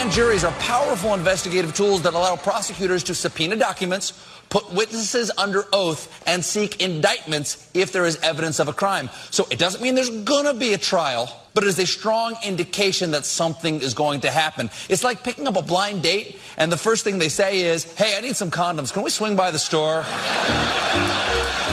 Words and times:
Grand 0.00 0.14
juries 0.14 0.44
are 0.44 0.52
powerful 0.52 1.12
investigative 1.12 1.74
tools 1.74 2.00
that 2.00 2.14
allow 2.14 2.34
prosecutors 2.34 3.04
to 3.04 3.14
subpoena 3.14 3.54
documents, 3.54 4.14
put 4.48 4.72
witnesses 4.72 5.30
under 5.36 5.66
oath, 5.74 6.22
and 6.26 6.42
seek 6.42 6.80
indictments 6.80 7.68
if 7.74 7.92
there 7.92 8.06
is 8.06 8.18
evidence 8.22 8.60
of 8.60 8.68
a 8.68 8.72
crime. 8.72 9.10
So 9.30 9.46
it 9.50 9.58
doesn't 9.58 9.82
mean 9.82 9.94
there's 9.94 10.08
gonna 10.08 10.54
be 10.54 10.72
a 10.72 10.78
trial, 10.78 11.28
but 11.52 11.64
it 11.64 11.66
is 11.66 11.78
a 11.78 11.86
strong 11.86 12.34
indication 12.42 13.10
that 13.10 13.26
something 13.26 13.82
is 13.82 13.92
going 13.92 14.22
to 14.22 14.30
happen. 14.30 14.70
It's 14.88 15.04
like 15.04 15.22
picking 15.22 15.46
up 15.46 15.58
a 15.58 15.62
blind 15.62 16.02
date, 16.02 16.38
and 16.56 16.72
the 16.72 16.78
first 16.78 17.04
thing 17.04 17.18
they 17.18 17.28
say 17.28 17.60
is, 17.60 17.84
hey, 17.92 18.16
I 18.16 18.22
need 18.22 18.36
some 18.36 18.50
condoms. 18.50 18.94
Can 18.94 19.02
we 19.02 19.10
swing 19.10 19.36
by 19.36 19.50
the 19.50 19.58
store? 19.58 20.06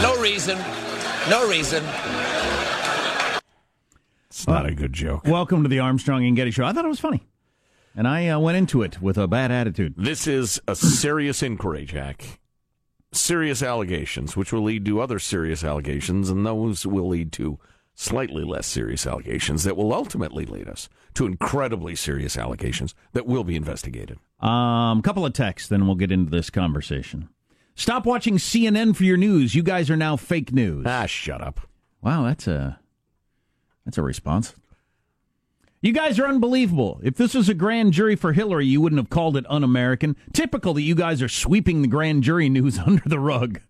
no 0.02 0.22
reason. 0.22 0.58
No 1.30 1.48
reason. 1.48 1.82
It's 4.28 4.46
not 4.46 4.66
a 4.66 4.76
good 4.76 4.92
joke. 4.92 5.26
Welcome 5.26 5.64
to 5.64 5.70
the 5.70 5.80
Armstrong 5.80 6.26
and 6.26 6.36
Getty 6.36 6.52
Show. 6.52 6.66
I 6.66 6.74
thought 6.74 6.84
it 6.84 6.90
was 6.90 7.00
funny. 7.00 7.24
And 7.98 8.08
I 8.08 8.28
uh, 8.28 8.38
went 8.38 8.58
into 8.58 8.84
it 8.84 9.02
with 9.02 9.18
a 9.18 9.28
bad 9.28 9.52
attitude. 9.52 9.96
This 9.98 10.28
is 10.28 10.62
a 10.68 10.76
serious 10.76 11.42
inquiry, 11.42 11.84
Jack. 11.84 12.40
Serious 13.12 13.64
allegations, 13.64 14.38
which 14.38 14.54
will 14.54 14.62
lead 14.62 14.86
to 14.86 15.02
other 15.02 15.18
serious 15.18 15.64
allegations, 15.64 16.30
and 16.30 16.46
those 16.46 16.86
will 16.86 17.08
lead 17.08 17.32
to 17.34 17.58
slightly 17.96 18.44
less 18.44 18.68
serious 18.68 19.08
allegations 19.08 19.64
that 19.64 19.76
will 19.76 19.92
ultimately 19.92 20.46
lead 20.46 20.70
us 20.70 20.90
to 21.16 21.26
incredibly 21.26 21.96
serious 21.96 22.38
allegations 22.38 22.94
that 23.14 23.26
will 23.26 23.44
be 23.44 23.56
investigated. 23.56 24.20
A 24.42 24.48
um, 24.48 25.02
couple 25.02 25.26
of 25.26 25.34
texts, 25.34 25.68
then 25.68 25.88
we'll 25.88 25.96
get 25.96 26.12
into 26.12 26.30
this 26.30 26.52
conversation. 26.52 27.30
Stop 27.74 28.06
watching 28.06 28.38
CNN 28.38 28.96
for 28.96 29.06
your 29.06 29.18
news. 29.18 29.56
You 29.56 29.64
guys 29.64 29.90
are 29.90 29.98
now 29.98 30.18
fake 30.18 30.54
news. 30.54 30.86
Ah, 30.88 31.08
shut 31.08 31.42
up. 31.42 31.62
Wow, 32.04 32.26
that's 32.26 32.46
a 32.46 32.80
that's 33.86 33.98
a 33.98 34.04
response. 34.04 34.54
You 35.88 35.94
guys 35.94 36.20
are 36.20 36.28
unbelievable. 36.28 37.00
If 37.02 37.16
this 37.16 37.34
was 37.34 37.48
a 37.48 37.54
grand 37.54 37.94
jury 37.94 38.18
for 38.18 38.34
Hillary, 38.34 38.66
you 38.66 38.82
wouldn't 38.82 39.00
have 39.00 39.10
called 39.10 39.38
it 39.38 39.46
un 39.50 39.64
American. 39.64 40.18
Typical 40.34 40.74
that 40.74 40.82
you 40.82 40.96
guys 40.96 41.22
are 41.22 41.30
sweeping 41.30 41.82
the 41.82 41.88
grand 41.88 42.24
jury 42.24 42.50
news 42.50 42.78
under 42.86 43.08
the 43.08 43.22
rug. 43.22 43.62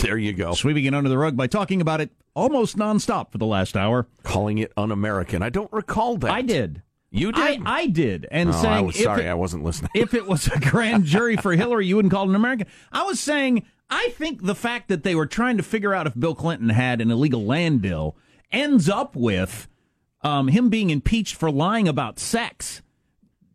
There 0.00 0.16
you 0.16 0.32
go. 0.34 0.54
Sweeping 0.54 0.84
it 0.84 0.94
under 0.94 1.10
the 1.10 1.18
rug 1.18 1.36
by 1.36 1.48
talking 1.48 1.80
about 1.80 2.00
it 2.00 2.10
almost 2.32 2.76
nonstop 2.78 3.32
for 3.32 3.38
the 3.38 3.44
last 3.46 3.76
hour. 3.76 4.06
Calling 4.22 4.58
it 4.58 4.72
un 4.76 4.92
American. 4.92 5.42
I 5.42 5.48
don't 5.50 5.72
recall 5.72 6.16
that. 6.18 6.30
I 6.30 6.42
did. 6.42 6.82
You 7.10 7.32
did? 7.32 7.62
I 7.66 7.86
did. 7.86 8.28
And 8.30 8.50
Oh, 8.50 8.52
saying 8.52 8.66
I 8.74 8.80
was 8.80 9.02
sorry, 9.02 9.24
it- 9.24 9.28
I 9.30 9.34
wasn't 9.34 9.64
listening. 9.64 9.90
if 9.96 10.14
it 10.14 10.28
was 10.28 10.46
a 10.46 10.60
grand 10.60 11.06
jury 11.06 11.36
for 11.36 11.54
Hillary, 11.54 11.88
you 11.88 11.96
wouldn't 11.96 12.12
call 12.12 12.22
it 12.26 12.28
an 12.28 12.36
American. 12.36 12.68
I 12.92 13.02
was 13.02 13.18
saying, 13.18 13.64
I 13.90 14.10
think 14.10 14.44
the 14.44 14.54
fact 14.54 14.86
that 14.90 15.02
they 15.02 15.16
were 15.16 15.26
trying 15.26 15.56
to 15.56 15.64
figure 15.64 15.92
out 15.92 16.06
if 16.06 16.14
Bill 16.16 16.36
Clinton 16.36 16.68
had 16.68 17.00
an 17.00 17.10
illegal 17.10 17.44
land 17.44 17.82
deal 17.82 18.16
ends 18.52 18.88
up 18.88 19.16
with 19.16 19.66
um, 20.24 20.48
him 20.48 20.70
being 20.70 20.90
impeached 20.90 21.36
for 21.36 21.50
lying 21.50 21.86
about 21.86 22.18
sex 22.18 22.82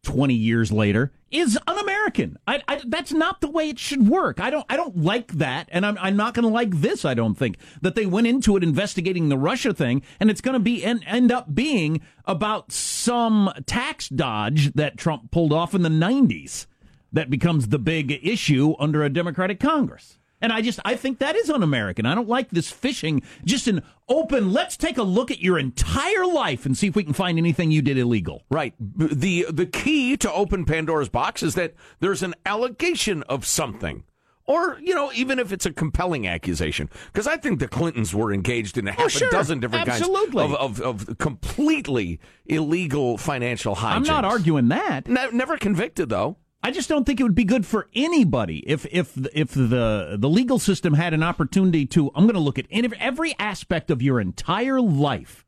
20 0.03 0.34
years 0.34 0.72
later 0.72 1.12
is 1.31 1.59
un-American. 1.68 2.38
I, 2.47 2.63
I, 2.68 2.81
that's 2.88 3.12
not 3.12 3.41
the 3.41 3.50
way 3.50 3.69
it 3.69 3.78
should 3.78 4.07
work. 4.07 4.40
I 4.40 4.50
don't, 4.50 4.66
I 4.69 4.78
don't 4.78 4.97
like 4.97 5.34
that. 5.34 5.68
And 5.72 5.85
I'm, 5.85 5.97
I'm 6.00 6.16
not 6.16 6.34
going 6.34 6.44
to 6.44 6.53
like 6.53 6.81
this. 6.81 7.06
I 7.06 7.13
don't 7.13 7.35
think 7.35 7.57
that 7.81 7.96
they 7.96 8.06
went 8.06 8.28
into 8.28 8.56
it 8.56 8.63
investigating 8.63 9.30
the 9.30 9.38
Russia 9.38 9.74
thing 9.74 10.02
and 10.19 10.30
it's 10.30 10.41
going 10.41 10.53
to 10.53 10.59
be, 10.59 10.84
and 10.84 11.03
end 11.06 11.31
up 11.31 11.53
being 11.53 12.02
about 12.25 12.72
some 12.72 13.51
tax 13.66 14.07
dodge 14.09 14.74
that 14.74 14.97
Trump 14.97 15.31
pulled 15.31 15.53
off 15.53 15.75
in 15.75 15.81
the 15.81 15.90
nineties 15.90 16.68
that 17.12 17.30
becomes 17.30 17.68
the 17.68 17.80
big 17.80 18.19
issue 18.24 18.75
under 18.80 19.03
a 19.03 19.09
Democratic 19.09 19.59
Congress. 19.59 20.19
And 20.42 20.54
I 20.54 20.62
just, 20.62 20.80
I 20.86 20.96
think 20.96 21.20
that 21.20 21.36
is 21.36 21.50
un-American. 21.50 22.06
I 22.06 22.16
don't 22.16 22.30
like 22.30 22.50
this 22.50 22.72
fishing, 22.72 23.22
just 23.44 23.68
an 23.68 23.84
open, 24.08 24.54
let's 24.54 24.78
take 24.78 24.98
a 24.98 25.04
look 25.04 25.32
at 25.32 25.40
your 25.40 25.60
entire 25.60 26.26
life 26.26 26.66
and 26.66 26.78
see 26.78 26.88
if 26.88 26.96
we 26.96 27.04
can 27.04 27.14
find 27.14 27.38
anything 27.38 27.72
you 27.72 27.82
did 27.82 27.98
illegal. 27.98 28.44
Right. 28.50 28.74
The 28.80 29.48
the 29.52 29.66
key 29.66 30.16
to 30.18 30.32
open 30.32 30.64
Pandora's 30.66 31.10
box 31.10 31.44
is 31.44 31.56
that 31.56 31.74
there's 32.00 32.24
an 32.24 32.36
allegation 32.46 33.24
of 33.24 33.46
something. 33.46 34.04
Or, 34.46 34.80
you 34.82 34.96
know, 34.96 35.12
even 35.14 35.38
if 35.38 35.52
it's 35.52 35.68
a 35.68 35.72
compelling 35.72 36.26
accusation. 36.26 36.90
Because 37.14 37.28
I 37.28 37.38
think 37.38 37.60
the 37.60 37.68
Clintons 37.68 38.16
were 38.16 38.34
engaged 38.34 38.80
in 38.80 38.88
a 38.88 38.92
half 38.92 39.02
Oh, 39.02 39.08
sure. 39.08 39.28
a 39.28 39.32
dozen 39.32 39.60
different 39.60 39.88
Absolutely. 39.88 40.48
kinds 40.48 40.56
of, 40.58 40.82
of, 40.82 41.08
of 41.10 41.18
completely 41.20 42.20
illegal 42.48 43.20
financial 43.20 43.76
hijinks. 43.76 43.92
I'm 43.92 44.04
not 44.04 44.26
arguing 44.26 44.70
that. 44.70 45.08
Ne- 45.08 45.30
never 45.34 45.56
convicted, 45.58 46.10
though. 46.10 46.38
I 46.62 46.72
just 46.72 46.90
don't 46.90 47.06
think 47.06 47.20
it 47.20 47.24
would 47.24 47.36
be 47.36 47.46
good 47.46 47.66
for 47.66 47.88
anybody 47.96 48.64
if 48.68 48.86
if 48.92 49.18
if 49.34 49.52
the 49.52 50.18
the 50.20 50.30
legal 50.30 50.59
system 50.59 50.94
had 50.94 51.14
an 51.14 51.24
opportunity 51.24 51.86
to. 51.88 52.12
I'm 52.16 52.25
going 52.25 52.34
to 52.34 52.40
look 52.40 52.59
at 52.59 52.66
every 52.70 53.36
aspect 53.40 53.90
of 53.90 54.02
your 54.02 54.20
entire 54.20 54.81
life 54.81 55.46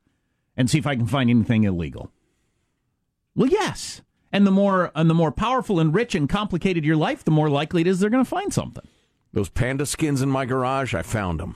and 0.55 0.69
see 0.69 0.77
if 0.77 0.87
I 0.87 0.95
can 0.95 1.07
find 1.07 1.29
anything 1.29 1.65
illegal. 1.65 2.11
Well, 3.35 3.49
yes, 3.49 4.01
and 4.31 4.47
the 4.47 4.51
more 4.51 4.91
and 4.95 5.09
the 5.09 5.13
more 5.13 5.31
powerful 5.31 5.79
and 5.79 5.93
rich 5.93 6.15
and 6.15 6.29
complicated 6.29 6.85
your 6.85 6.97
life, 6.97 7.25
the 7.25 7.31
more 7.31 7.49
likely 7.49 7.81
it 7.81 7.87
is 7.87 7.99
they're 7.99 8.09
going 8.09 8.23
to 8.23 8.29
find 8.29 8.53
something. 8.53 8.87
Those 9.33 9.49
panda 9.49 9.85
skins 9.85 10.21
in 10.21 10.29
my 10.29 10.45
garage, 10.45 10.93
I 10.93 11.01
found 11.01 11.39
them. 11.39 11.55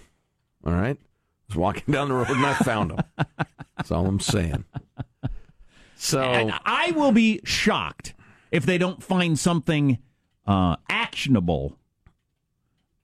All 0.66 0.74
right? 0.74 0.98
I 0.98 1.44
was 1.48 1.58
walking 1.58 1.94
down 1.94 2.10
the 2.10 2.16
road 2.16 2.30
and 2.30 2.46
I 2.46 2.54
found 2.56 2.92
them. 2.92 3.04
That's 3.78 3.92
all 3.92 4.06
I'm 4.06 4.20
saying. 4.20 4.66
So, 5.98 6.22
And 6.22 6.54
I 6.66 6.92
will 6.92 7.14
be 7.14 7.40
shocked 7.46 8.14
if 8.56 8.66
they 8.66 8.78
don't 8.78 9.04
find 9.04 9.38
something 9.38 10.00
uh, 10.48 10.76
actionable 10.90 11.78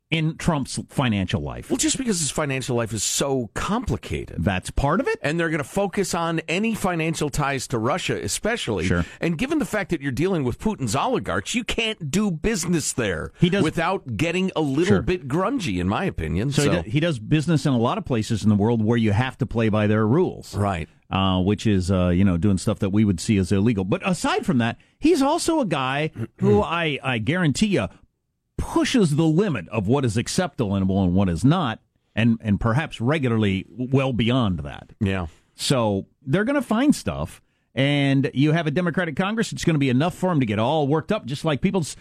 in 0.10 0.36
Trump's 0.36 0.78
financial 0.90 1.40
life. 1.42 1.70
well, 1.70 1.78
just 1.78 1.98
because 1.98 2.20
his 2.20 2.30
financial 2.30 2.76
life 2.76 2.92
is 2.92 3.02
so 3.02 3.50
complicated. 3.54 4.44
That's 4.44 4.70
part 4.70 5.00
of 5.00 5.08
it. 5.08 5.18
and 5.22 5.40
they're 5.40 5.50
going 5.50 5.60
to 5.60 5.64
focus 5.64 6.14
on 6.14 6.42
any 6.50 6.76
financial 6.76 7.30
ties 7.30 7.66
to 7.70 7.78
Russia, 7.78 8.22
especially. 8.22 8.88
Sure. 8.88 9.06
And 9.22 9.38
given 9.38 9.60
the 9.60 9.66
fact 9.66 9.90
that 9.92 10.02
you're 10.02 10.12
dealing 10.12 10.44
with 10.44 10.60
Putin's 10.60 10.98
oligarchs, 10.98 11.56
you 11.56 11.64
can't 11.64 12.12
do 12.12 12.30
business 12.30 12.92
there 12.92 13.32
He 13.40 13.50
does- 13.50 13.64
without 13.64 14.18
getting 14.18 14.52
a 14.54 14.60
little 14.60 14.86
Sure. 14.96 15.02
bit 15.02 15.30
grungy, 15.30 15.80
in 15.80 15.88
my 15.88 16.04
opinion. 16.04 16.52
So, 16.52 16.64
So, 16.66 16.72
He, 16.72 16.82
do- 16.82 16.90
he 16.90 17.00
does 17.00 17.18
business 17.18 17.66
in 17.66 17.72
a 17.72 17.78
lot 17.80 17.98
of 17.98 18.04
places 18.04 18.44
in 18.44 18.50
the 18.50 18.56
world 18.56 18.84
where 18.84 18.98
you 18.98 19.14
have 19.14 19.38
to 19.38 19.46
play 19.46 19.70
by 19.70 19.88
their 19.88 20.06
rules, 20.06 20.54
right. 20.56 20.90
Uh, 21.12 21.42
which 21.42 21.68
is 21.68 21.92
uh, 21.92 22.10
you 22.10 22.24
know 22.24 22.38
doing 22.38 22.58
stuff 22.58 22.80
that 22.80 22.90
we 22.92 23.04
would 23.06 23.20
see 23.20 23.38
as 23.38 23.52
illegal. 23.52 23.84
But 23.84 24.08
aside 24.08 24.46
from 24.46 24.58
that, 24.60 24.78
he's 25.00 25.22
also 25.22 25.60
a 25.60 25.66
guy 25.66 26.12
who 26.38 26.62
I, 26.64 27.00
I 27.04 27.18
guarantee 27.18 27.68
you 27.68 27.88
pushes 28.58 29.16
the 29.16 29.26
limit 29.26 29.68
of 29.70 29.88
what 29.88 30.06
is 30.06 30.18
acceptable 30.18 30.76
and 30.76 30.88
what 30.88 31.30
is 31.30 31.44
not, 31.44 31.80
and 32.16 32.38
and 32.42 32.60
perhaps 32.60 33.02
regularly 33.02 33.66
well 33.70 34.14
beyond 34.14 34.60
that. 34.60 34.92
Yeah. 35.00 35.28
So 35.56 36.08
they're 36.22 36.46
going 36.46 36.56
to 36.56 36.62
find 36.62 36.96
stuff. 36.96 37.42
And 37.76 38.30
you 38.34 38.52
have 38.52 38.68
a 38.68 38.72
Democratic 38.72 39.16
Congress, 39.16 39.52
it's 39.52 39.64
going 39.64 39.76
to 39.76 39.80
be 39.80 39.90
enough 39.90 40.16
for 40.16 40.30
them 40.30 40.40
to 40.40 40.46
get 40.46 40.60
all 40.60 40.88
worked 40.88 41.12
up, 41.12 41.26
just 41.26 41.46
like 41.46 41.62
people's. 41.62 41.96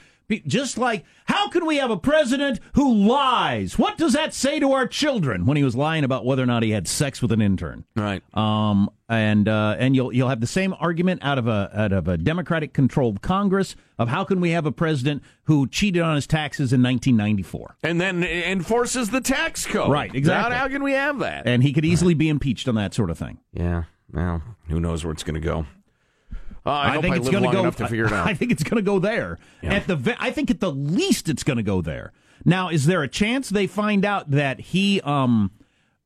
Just 0.47 0.79
like, 0.79 1.05
how 1.25 1.49
can 1.49 1.67
we 1.67 1.79
have 1.79 1.91
a 1.91 1.97
president 1.97 2.61
who 2.75 2.95
lies? 2.95 3.77
What 3.77 3.99
does 3.99 4.13
that 4.13 4.33
say 4.33 4.61
to 4.61 4.71
our 4.71 4.87
children? 4.87 5.45
When 5.45 5.57
he 5.57 5.65
was 5.65 5.75
lying 5.75 6.05
about 6.05 6.25
whether 6.25 6.41
or 6.41 6.47
not 6.47 6.63
he 6.63 6.71
had 6.71 6.87
sex 6.87 7.21
with 7.21 7.33
an 7.33 7.43
intern, 7.43 7.85
Right. 7.97 8.23
um, 8.37 8.89
and 9.09 9.49
uh, 9.49 9.75
and 9.81 9.97
you'll 9.97 10.13
you'll 10.13 10.29
have 10.29 10.39
the 10.41 10.47
same 10.47 10.73
argument 10.79 11.25
out 11.25 11.39
of 11.39 11.49
a 11.49 11.73
out 11.75 11.91
of 11.91 12.07
a 12.07 12.17
Democratic 12.17 12.73
controlled 12.73 13.23
Congress 13.23 13.75
of 13.99 14.07
how 14.07 14.23
can 14.23 14.41
we 14.41 14.51
have 14.51 14.67
a 14.67 14.71
president 14.73 15.25
who 15.47 15.67
cheated 15.67 16.01
on 16.03 16.15
his 16.15 16.29
taxes 16.29 16.73
in 16.73 16.81
1994, 16.81 17.75
and 17.83 18.01
then 18.01 18.23
enforces 18.23 19.11
the 19.11 19.21
tax 19.21 19.67
code. 19.67 19.91
Right, 19.91 20.15
exactly. 20.15 20.55
How, 20.55 20.61
how 20.61 20.69
can 20.69 20.85
we 20.85 20.93
have 20.93 21.19
that? 21.19 21.49
and 21.49 21.65
he 21.65 21.73
could 21.73 21.85
easily 21.85 22.15
be 22.15 22.29
impeached 22.29 22.69
on 22.69 22.77
that 22.77 22.95
sort 22.95 23.11
of 23.11 23.19
thing. 23.19 23.39
yeah. 23.53 23.83
Well, 24.13 24.43
who 24.69 24.81
knows 24.81 25.05
where 25.05 25.13
it's 25.13 25.23
going 25.23 25.41
to 25.41 25.47
go. 25.47 25.67
Uh, 26.65 26.71
I, 26.71 26.91
hope 26.91 27.03
think 27.03 27.15
I 27.15 27.19
it's 27.19 27.31
going 27.31 27.45
long 27.45 27.55
go. 27.55 27.71
to 27.71 27.89
figure 27.89 28.07
it 28.07 28.13
out. 28.13 28.27
I 28.27 28.35
think 28.35 28.53
it's 28.53 28.63
going 28.63 28.77
to 28.77 28.83
go 28.83 28.99
there. 28.99 29.39
Yeah. 29.63 29.75
At 29.75 29.87
the, 29.87 30.17
I 30.19 30.31
think 30.31 30.51
at 30.51 30.61
the 30.61 30.71
least 30.71 31.29
it's 31.29 31.43
going 31.43 31.57
to 31.57 31.63
go 31.63 31.81
there. 31.81 32.13
Now, 32.45 32.69
is 32.69 32.87
there 32.87 33.03
a 33.03 33.09
chance 33.09 33.49
they 33.49 33.67
find 33.67 34.05
out 34.05 34.31
that 34.31 34.61
he 34.61 35.01
um 35.03 35.53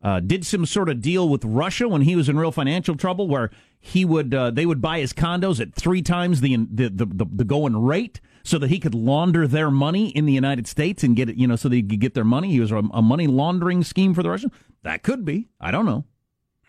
uh, 0.02 0.20
did 0.20 0.44
some 0.44 0.66
sort 0.66 0.90
of 0.90 1.00
deal 1.00 1.28
with 1.28 1.42
Russia 1.44 1.88
when 1.88 2.02
he 2.02 2.14
was 2.14 2.28
in 2.28 2.38
real 2.38 2.52
financial 2.52 2.94
trouble, 2.94 3.26
where 3.26 3.50
he 3.80 4.04
would 4.04 4.34
uh, 4.34 4.50
they 4.50 4.66
would 4.66 4.82
buy 4.82 4.98
his 4.98 5.12
condos 5.14 5.60
at 5.60 5.74
three 5.74 6.02
times 6.02 6.40
the 6.42 6.56
the, 6.56 6.90
the 6.90 7.06
the 7.06 7.26
the 7.30 7.44
going 7.44 7.76
rate, 7.76 8.20
so 8.42 8.58
that 8.58 8.68
he 8.68 8.78
could 8.78 8.94
launder 8.94 9.48
their 9.48 9.70
money 9.70 10.08
in 10.10 10.26
the 10.26 10.32
United 10.32 10.66
States 10.66 11.02
and 11.02 11.16
get 11.16 11.30
it, 11.30 11.36
you 11.36 11.46
know, 11.46 11.56
so 11.56 11.70
they 11.70 11.80
could 11.80 12.00
get 12.00 12.12
their 12.14 12.24
money. 12.24 12.50
He 12.50 12.60
was 12.60 12.70
a, 12.70 12.82
a 12.92 13.00
money 13.00 13.26
laundering 13.26 13.82
scheme 13.82 14.12
for 14.12 14.22
the 14.22 14.28
Russians. 14.28 14.52
That 14.82 15.02
could 15.02 15.24
be. 15.24 15.48
I 15.58 15.70
don't 15.70 15.86
know. 15.86 16.04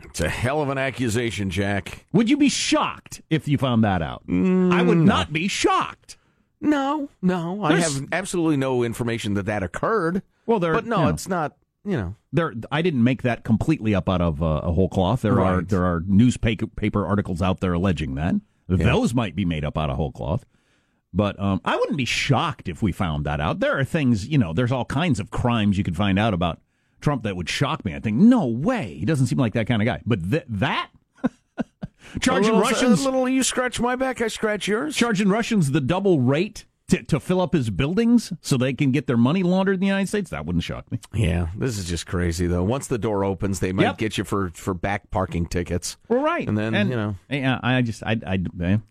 It's 0.03 0.21
a 0.21 0.30
hell 0.30 0.62
of 0.62 0.69
an 0.69 0.77
accusation, 0.77 1.50
Jack. 1.50 2.06
Would 2.13 2.30
you 2.30 2.38
be 2.38 2.50
shocked 2.50 3.21
if 3.30 3.47
you 3.47 3.57
found 3.57 3.83
that 3.83 4.01
out? 4.01 4.24
I 4.30 4.81
would 4.81 4.97
not 4.97 5.33
be 5.33 5.47
shocked. 5.47 6.18
No, 6.62 7.09
no, 7.21 7.63
I 7.63 7.69
There's- 7.69 7.95
have 7.95 8.07
absolutely 8.12 8.57
no 8.57 8.83
information 8.83 9.33
that 9.36 9.45
that 9.45 9.62
occurred. 9.63 10.21
Well, 10.45 10.59
there, 10.59 10.74
but 10.74 10.86
no, 10.86 10.97
you 10.97 11.03
know. 11.03 11.09
it's 11.09 11.27
not. 11.27 11.57
You 11.83 11.97
know, 11.97 12.15
there 12.33 12.53
I 12.71 12.81
didn't 12.81 13.03
make 13.03 13.21
that 13.21 13.44
completely 13.44 13.94
up 13.94 14.09
out 14.09 14.19
of 14.21 14.42
uh, 14.42 14.62
a 14.63 14.71
whole 14.71 14.89
cloth. 14.89 15.21
There 15.21 15.39
are 15.39 15.62
there 15.62 15.83
are 15.86 16.01
newspaper 16.07 16.65
paper 16.65 17.06
articles 17.06 17.44
out 17.44 17.59
there 17.59 17.74
alleging 17.74 18.15
that 18.15 18.36
those 18.68 19.13
might 19.13 19.36
be 19.36 19.45
made 19.45 19.63
up 19.63 19.77
out 19.77 19.91
of 19.91 19.95
whole 19.98 20.12
cloth. 20.12 20.45
But 21.13 21.39
um, 21.39 21.62
I 21.63 21.77
wouldn't 21.77 21.98
be 21.98 22.06
shocked 22.06 22.68
if 22.68 22.81
we 22.81 22.91
found 22.91 23.25
that 23.25 23.39
out. 23.39 23.59
There 23.59 23.77
are 23.80 23.86
things, 23.86 24.27
you 24.27 24.38
know, 24.38 24.51
there's 24.51 24.71
all 24.71 24.83
kinds 24.83 25.19
of 25.19 25.30
crimes 25.31 25.77
you 25.77 25.83
could 25.83 25.95
find 25.95 26.18
out 26.19 26.33
about 26.33 26.59
Trump 27.05 27.21
that 27.23 27.35
would 27.37 27.47
shock 27.47 27.85
me. 27.85 27.93
I 27.95 27.99
think, 27.99 28.17
no 28.17 28.47
way, 28.47 28.95
he 28.99 29.05
doesn't 29.05 29.27
seem 29.27 29.37
like 29.37 29.53
that 29.53 29.67
kind 29.67 29.79
of 29.81 29.85
guy. 29.85 30.01
But 30.07 30.29
th- 30.31 30.43
that 30.49 30.89
charging 32.19 32.53
little, 32.53 32.61
Russians, 32.61 33.01
A 33.01 33.05
little, 33.05 33.29
you 33.29 33.43
scratch 33.43 33.79
my 33.79 33.95
back, 33.95 34.21
I 34.21 34.27
scratch 34.27 34.67
yours. 34.67 34.95
charging 34.95 35.29
Russians 35.29 35.71
the 35.71 35.81
double 35.81 36.19
rate 36.19 36.65
to, 36.87 37.01
to 37.03 37.19
fill 37.19 37.41
up 37.41 37.53
his 37.53 37.69
buildings 37.71 38.31
so 38.41 38.57
they 38.57 38.73
can 38.73 38.91
get 38.91 39.07
their 39.07 39.17
money 39.17 39.41
laundered 39.43 39.75
in 39.75 39.79
the 39.81 39.87
United 39.87 40.07
States, 40.07 40.29
that 40.31 40.45
wouldn't 40.45 40.63
shock 40.63 40.91
me. 40.91 40.99
Yeah, 41.13 41.47
this 41.57 41.77
is 41.79 41.85
just 41.85 42.05
crazy 42.05 42.45
though. 42.47 42.63
Once 42.63 42.87
the 42.87 42.97
door 42.99 43.23
opens, 43.23 43.59
they 43.59 43.71
might 43.71 43.83
Yep. 43.83 43.97
get 43.97 44.17
you 44.17 44.23
for 44.23 44.51
for 44.53 44.73
back 44.73 45.09
parking 45.11 45.45
tickets. 45.47 45.97
Well, 46.09 46.21
right, 46.21 46.47
And 46.47 46.57
then, 46.57 46.73
you 46.89 46.95
know. 46.95 47.15
yeah, 47.29 47.59
I 47.63 47.81
just, 47.81 48.03
I, 48.03 48.17
I, 48.25 48.39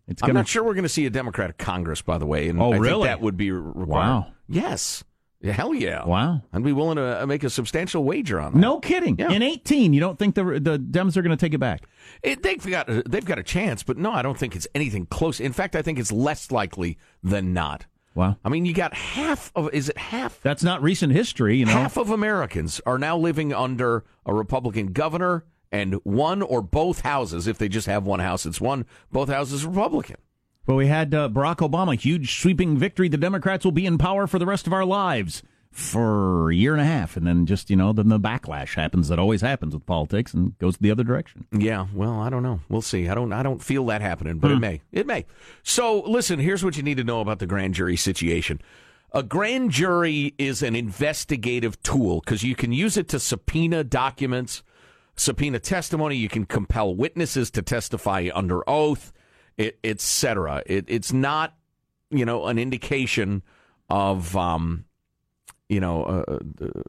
it's 0.08 0.22
I'm 0.22 0.34
not 0.34 0.49
sure 0.49 0.62
we're 0.64 0.75
going 0.75 0.82
to 0.84 0.88
see 0.88 1.06
a 1.06 1.11
Democratic 1.11 1.56
Congress, 1.58 2.02
by 2.02 2.19
the 2.19 2.26
way. 2.26 2.49
And 2.49 2.61
Oh, 2.61 2.69
I 2.69 2.72
think 2.75 2.84
really? 2.84 3.08
that 3.08 3.20
would 3.20 3.37
be 3.37 3.50
required. 3.52 3.88
Wow. 3.88 4.26
Yes. 4.49 5.05
Hell 5.44 5.75
yeah. 5.75 6.05
Wow. 6.05 6.43
I'd 6.52 6.64
be 6.64 6.73
willing 6.73 6.96
to 6.96 7.23
uh, 7.23 7.26
make 7.26 7.44
a 7.44 7.50
substantial 7.50 8.05
wager 8.05 8.41
on 8.41 8.52
that. 8.55 8.58
No 8.58 8.81
kidding. 8.81 9.17
Yeah. 9.19 9.31
In 9.31 9.43
18, 9.43 9.93
you 9.93 10.00
don't 10.00 10.19
think 10.19 10.35
the 10.35 10.44
the 10.44 10.79
Dems 10.79 11.17
are 11.17 11.23
going 11.23 11.37
to 11.37 11.41
take 11.41 11.55
it 11.55 11.58
back? 11.58 11.82
It, 12.23 12.43
they've 12.43 12.64
got 12.64 12.88
uh, 12.88 13.02
they've 13.06 13.25
got 13.25 13.38
a 13.38 13.43
chance, 13.43 13.82
but 13.82 13.99
no, 13.99 14.11
I 14.12 14.23
don't 14.23 14.38
think 14.38 14.56
it's 14.56 14.67
anything 14.75 15.06
close. 15.06 15.41
In 15.41 15.52
fact, 15.52 15.76
I 15.76 15.82
think 15.82 15.99
it's 15.99 16.12
less 16.12 16.50
likely 16.50 16.99
than 17.23 17.52
not. 17.52 17.87
Wow. 18.14 18.37
I 18.44 18.49
mean, 18.49 18.64
you 18.64 18.73
got 18.73 18.94
half 18.94 19.50
of 19.56 19.73
is 19.75 19.88
it 19.88 19.99
half 19.99 20.41
That's 20.41 20.62
not 20.62 20.82
recent 20.82 21.12
history, 21.12 21.56
you 21.56 21.67
know. 21.67 21.73
half 21.73 21.97
of 21.97 22.11
Americans 22.11 22.81
are 22.87 22.99
now 22.99 23.17
living 23.17 23.52
under 23.52 24.05
a 24.25 24.32
Republican 24.32 24.93
governor 24.93 25.44
and 25.73 25.94
one 26.05 26.40
or 26.40 26.62
both 26.62 27.00
houses. 27.00 27.49
If 27.49 27.58
they 27.58 27.69
just 27.69 27.88
have 27.88 28.05
one 28.05 28.20
house, 28.20 28.47
it's 28.47 28.61
one. 28.61 28.87
Both 29.11 29.29
houses 29.29 29.67
Republican. 29.67 30.17
But 30.66 30.75
we 30.76 30.87
had 30.87 31.14
uh, 31.14 31.28
Barack 31.28 31.56
Obama, 31.56 31.99
huge 31.99 32.40
sweeping 32.40 32.78
victory. 32.78 33.08
The 33.08 33.16
Democrats 33.19 33.64
will 33.64 33.72
be 33.72 33.87
in 33.87 33.99
power 33.99 34.26
for 34.26 34.38
the 34.38 34.46
rest 34.46 34.66
of 34.66 34.72
our 34.72 34.84
lives 34.84 35.43
for 35.75 36.50
a 36.50 36.55
year 36.55 36.72
and 36.72 36.81
a 36.81 36.84
half, 36.84 37.16
and 37.16 37.26
then 37.26 37.46
just 37.46 37.69
you 37.69 37.75
know, 37.75 37.93
then 37.93 38.08
the 38.08 38.20
backlash 38.20 38.75
happens 38.75 39.08
that 39.08 39.19
always 39.19 39.40
happens 39.40 39.75
with 39.75 39.84
politics 39.84 40.32
and 40.32 40.56
goes 40.58 40.76
the 40.76 40.90
other 40.90 41.02
direction. 41.02 41.46
Yeah, 41.50 41.88
well, 41.93 42.20
I 42.20 42.31
don't 42.31 42.44
know. 42.44 42.61
We'll 42.69 42.81
see. 42.81 43.08
I 43.08 43.14
don't. 43.14 43.32
I 43.32 43.43
don't 43.43 43.62
feel 43.62 43.84
that 43.87 44.00
happening, 44.00 44.38
but 44.38 44.52
it 44.52 44.58
may. 44.58 44.82
It 44.93 45.06
may. 45.06 45.26
So, 45.64 46.00
listen. 46.02 46.38
Here's 46.38 46.64
what 46.64 46.76
you 46.76 46.84
need 46.84 46.99
to 46.99 47.05
know 47.05 47.20
about 47.20 47.40
the 47.40 47.46
grand 47.46 47.75
jury 47.75 47.96
situation. 47.96 48.61
A 49.12 49.25
grand 49.25 49.72
jury 49.72 50.34
is 50.38 50.62
an 50.62 50.76
investigative 50.76 51.81
tool 51.82 52.20
because 52.20 52.44
you 52.44 52.55
can 52.55 52.72
use 52.72 52.96
it 52.96 53.08
to 53.08 53.19
subpoena 53.19 53.82
documents, 53.82 54.62
subpoena 55.16 55.58
testimony. 55.58 56.16
You 56.16 56.28
can 56.28 56.46
compel 56.46 56.94
witnesses 56.94 57.50
to 57.52 57.62
testify 57.62 58.28
under 58.32 58.69
oath, 58.69 59.12
etc. 59.59 60.62
It, 60.67 60.85
it's 60.89 61.12
not, 61.12 61.55
you 62.11 62.25
know, 62.25 62.47
an 62.47 62.59
indication 62.59 63.43
of. 63.89 64.37
Um, 64.37 64.85
you 65.69 65.81
know, 65.81 66.05
uh, 66.05 66.39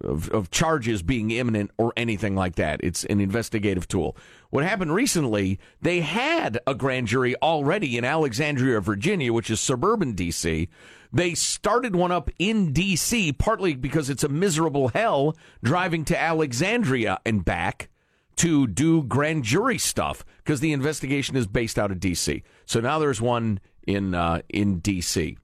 of, 0.03 0.29
of 0.29 0.51
charges 0.51 1.01
being 1.01 1.31
imminent 1.31 1.71
or 1.77 1.93
anything 1.95 2.35
like 2.35 2.55
that. 2.55 2.81
It's 2.83 3.05
an 3.05 3.21
investigative 3.21 3.87
tool. 3.87 4.17
What 4.49 4.65
happened 4.65 4.93
recently, 4.93 5.59
they 5.81 6.01
had 6.01 6.59
a 6.67 6.75
grand 6.75 7.07
jury 7.07 7.35
already 7.41 7.97
in 7.97 8.03
Alexandria, 8.03 8.81
Virginia, 8.81 9.31
which 9.31 9.49
is 9.49 9.61
suburban 9.61 10.11
D.C. 10.11 10.67
They 11.11 11.33
started 11.33 11.95
one 11.95 12.11
up 12.11 12.29
in 12.37 12.73
D.C., 12.73 13.33
partly 13.33 13.75
because 13.75 14.09
it's 14.09 14.23
a 14.25 14.29
miserable 14.29 14.89
hell 14.89 15.37
driving 15.63 16.03
to 16.05 16.19
Alexandria 16.19 17.19
and 17.25 17.45
back 17.45 17.89
to 18.37 18.67
do 18.67 19.03
grand 19.03 19.43
jury 19.43 19.77
stuff 19.77 20.25
because 20.37 20.59
the 20.59 20.73
investigation 20.73 21.35
is 21.35 21.47
based 21.47 21.79
out 21.79 21.91
of 21.91 21.99
D.C. 21.99 22.43
So 22.65 22.79
now 22.79 22.99
there's 22.99 23.21
one 23.21 23.59
in 23.87 24.13
uh, 24.13 24.41
in 24.49 24.79
D.C. 24.79 25.37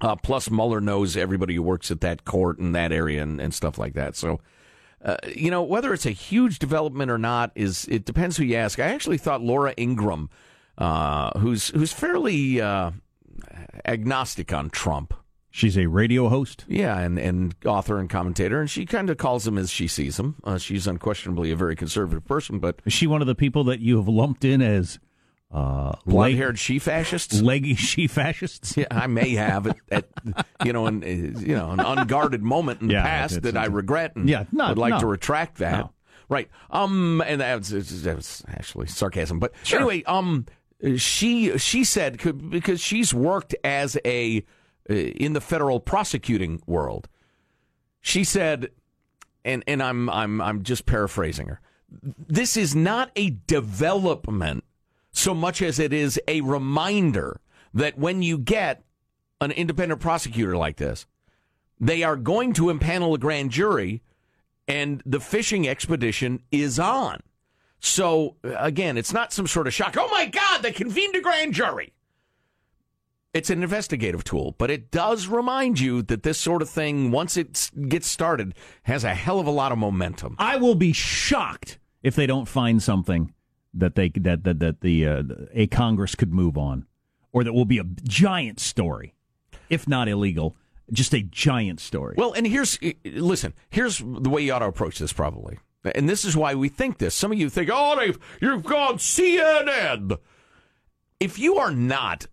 Uh, 0.00 0.16
plus, 0.16 0.50
Mueller 0.50 0.80
knows 0.80 1.16
everybody 1.16 1.54
who 1.54 1.62
works 1.62 1.90
at 1.90 2.00
that 2.02 2.24
court 2.24 2.58
and 2.58 2.74
that 2.74 2.92
area 2.92 3.22
and, 3.22 3.40
and 3.40 3.54
stuff 3.54 3.78
like 3.78 3.94
that. 3.94 4.16
So, 4.16 4.40
uh, 5.02 5.16
you 5.34 5.50
know, 5.50 5.62
whether 5.62 5.94
it's 5.94 6.06
a 6.06 6.10
huge 6.10 6.58
development 6.58 7.10
or 7.10 7.18
not 7.18 7.52
is 7.54 7.86
it 7.88 8.04
depends 8.04 8.36
who 8.36 8.44
you 8.44 8.56
ask. 8.56 8.78
I 8.78 8.88
actually 8.88 9.18
thought 9.18 9.40
Laura 9.40 9.72
Ingraham, 9.78 10.28
uh, 10.76 11.38
who's 11.38 11.68
who's 11.68 11.92
fairly 11.92 12.60
uh, 12.60 12.90
agnostic 13.84 14.52
on 14.52 14.70
Trump, 14.70 15.14
She's 15.56 15.78
a 15.78 15.86
radio 15.86 16.28
host. 16.28 16.64
yeah, 16.66 16.98
and, 16.98 17.16
and 17.16 17.54
author 17.64 18.00
and 18.00 18.10
commentator, 18.10 18.60
and 18.60 18.68
she 18.68 18.84
kind 18.86 19.08
of 19.08 19.18
calls 19.18 19.46
him 19.46 19.56
as 19.56 19.70
she 19.70 19.86
sees 19.86 20.18
him. 20.18 20.34
Uh, 20.42 20.58
she's 20.58 20.88
unquestionably 20.88 21.52
a 21.52 21.56
very 21.56 21.76
conservative 21.76 22.24
person, 22.24 22.58
but 22.58 22.80
Is 22.84 22.92
she 22.92 23.06
one 23.06 23.20
of 23.20 23.28
the 23.28 23.36
people 23.36 23.62
that 23.64 23.78
you 23.78 23.96
have 23.98 24.08
lumped 24.08 24.44
in 24.44 24.60
as 24.60 24.98
uh, 25.52 25.92
blonde-haired 26.04 26.58
she 26.58 26.80
fascists. 26.80 27.40
leggy 27.40 27.74
she 27.76 28.08
fascists? 28.08 28.76
Yeah, 28.76 28.86
I 28.90 29.06
may 29.06 29.34
have 29.34 29.68
at, 29.68 29.76
at 29.92 30.08
you 30.64 30.72
know, 30.72 30.86
an, 30.86 31.02
you 31.02 31.54
know, 31.54 31.70
an 31.70 31.78
unguarded 31.78 32.42
moment 32.42 32.80
in 32.80 32.88
the 32.88 32.94
Yeah, 32.94 33.04
past 33.04 33.42
that 33.42 33.56
I 33.56 33.66
regret 33.66 34.16
and 34.16 34.28
Yeah, 34.28 34.46
no, 34.50 34.70
would 34.70 34.78
like 34.78 34.94
no. 34.94 34.98
to 34.98 35.06
retract 35.06 35.58
that. 35.58 35.78
No. 35.78 35.90
Right. 36.28 36.48
Um, 36.70 37.22
and 37.24 37.40
that 37.40 37.58
was, 37.58 38.02
that 38.02 38.16
was 38.16 38.42
actually 38.48 38.88
sarcasm. 38.88 39.38
But 39.38 39.52
anyway, 39.72 40.02
um, 40.02 40.46
she 40.96 41.56
she 41.58 41.84
said 41.84 42.18
because 42.50 42.80
she's 42.80 43.14
worked 43.14 43.54
as 43.62 43.96
a 44.04 44.44
Uh, 44.88 44.94
in 44.94 45.32
the 45.32 45.40
federal 45.40 45.80
prosecuting 45.80 46.60
world. 46.66 47.08
She 48.02 48.22
said, 48.22 48.68
and 49.42 49.64
and 49.66 49.82
I'm 49.82 50.10
I'm 50.10 50.42
I'm 50.42 50.62
just 50.62 50.84
paraphrasing 50.84 51.48
her. 51.48 51.60
This 52.28 52.54
is 52.54 52.74
not 52.74 53.10
a 53.16 53.30
development 53.46 54.62
so 55.10 55.32
much 55.32 55.62
as 55.62 55.78
it 55.78 55.94
is 55.94 56.20
a 56.28 56.42
reminder 56.42 57.40
that 57.72 57.96
when 57.96 58.20
you 58.20 58.36
get 58.36 58.84
an 59.40 59.52
independent 59.52 60.02
prosecutor 60.02 60.54
like 60.54 60.76
this, 60.76 61.06
they 61.80 62.02
are 62.02 62.16
going 62.16 62.52
to 62.52 62.64
impanel 62.64 63.14
a 63.14 63.18
grand 63.18 63.52
jury 63.52 64.02
and 64.68 65.02
the 65.06 65.20
fishing 65.20 65.66
expedition 65.66 66.42
is 66.50 66.78
on. 66.78 67.22
So, 67.80 68.36
uh, 68.44 68.54
again, 68.58 68.98
it's 68.98 69.14
not 69.14 69.32
some 69.32 69.46
sort 69.46 69.66
of 69.66 69.72
shock. 69.72 69.96
Oh 69.98 70.08
my 70.10 70.26
God, 70.26 70.62
they 70.62 70.72
convened 70.72 71.16
a 71.16 71.20
grand 71.22 71.54
jury. 71.54 71.94
It's 73.34 73.50
an 73.50 73.64
investigative 73.64 74.22
tool, 74.22 74.54
but 74.58 74.70
it 74.70 74.92
does 74.92 75.26
remind 75.26 75.80
you 75.80 76.02
that 76.02 76.22
this 76.22 76.38
sort 76.38 76.62
of 76.62 76.70
thing, 76.70 77.10
once 77.10 77.36
it 77.36 77.68
gets 77.88 78.06
started, 78.06 78.54
has 78.84 79.02
a 79.02 79.12
hell 79.12 79.40
of 79.40 79.48
a 79.48 79.50
lot 79.50 79.72
of 79.72 79.78
momentum. 79.78 80.36
I 80.38 80.56
will 80.56 80.76
be 80.76 80.92
shocked 80.92 81.80
if 82.04 82.14
they 82.14 82.28
don't 82.28 82.46
find 82.46 82.80
something 82.80 83.34
that 83.74 83.96
they 83.96 84.10
that 84.10 84.44
that 84.44 84.60
that 84.60 84.80
the 84.82 85.08
uh, 85.08 85.22
a 85.52 85.66
Congress 85.66 86.14
could 86.14 86.32
move 86.32 86.56
on, 86.56 86.86
or 87.32 87.42
that 87.42 87.52
will 87.52 87.64
be 87.64 87.78
a 87.78 87.84
giant 88.04 88.60
story, 88.60 89.14
if 89.68 89.88
not 89.88 90.08
illegal, 90.08 90.56
just 90.92 91.12
a 91.12 91.22
giant 91.22 91.80
story. 91.80 92.14
Well, 92.16 92.34
and 92.34 92.46
here's 92.46 92.78
listen. 93.04 93.52
Here's 93.68 93.98
the 93.98 94.30
way 94.30 94.42
you 94.42 94.52
ought 94.52 94.60
to 94.60 94.66
approach 94.66 95.00
this, 95.00 95.12
probably, 95.12 95.58
and 95.92 96.08
this 96.08 96.24
is 96.24 96.36
why 96.36 96.54
we 96.54 96.68
think 96.68 96.98
this. 96.98 97.16
Some 97.16 97.32
of 97.32 97.38
you 97.40 97.50
think, 97.50 97.68
"Oh, 97.72 97.96
they've, 97.98 98.18
you've 98.40 98.62
gone 98.62 98.98
CNN." 98.98 100.18
if 101.20 101.38
you 101.38 101.56
are 101.56 101.70
not 101.70 102.26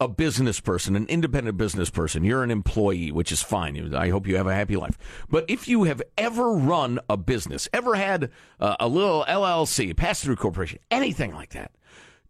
a 0.00 0.08
business 0.08 0.60
person, 0.60 0.96
an 0.96 1.06
independent 1.06 1.58
business 1.58 1.90
person, 1.90 2.24
you're 2.24 2.42
an 2.42 2.50
employee, 2.50 3.12
which 3.12 3.30
is 3.30 3.42
fine. 3.42 3.94
I 3.94 4.08
hope 4.08 4.26
you 4.26 4.36
have 4.36 4.46
a 4.46 4.54
happy 4.54 4.76
life. 4.76 4.96
But 5.28 5.44
if 5.46 5.68
you 5.68 5.84
have 5.84 6.02
ever 6.16 6.52
run 6.52 6.98
a 7.10 7.18
business, 7.18 7.68
ever 7.72 7.94
had 7.96 8.30
uh, 8.58 8.76
a 8.80 8.88
little 8.88 9.26
LLC, 9.28 9.94
pass 9.94 10.22
through 10.22 10.36
corporation, 10.36 10.78
anything 10.90 11.34
like 11.34 11.50
that, 11.50 11.72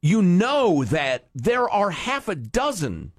you 0.03 0.21
know 0.21 0.83
that 0.85 1.29
there 1.35 1.71
are 1.71 1.91
half 1.91 2.27
a 2.27 2.35
dozen 2.35 3.13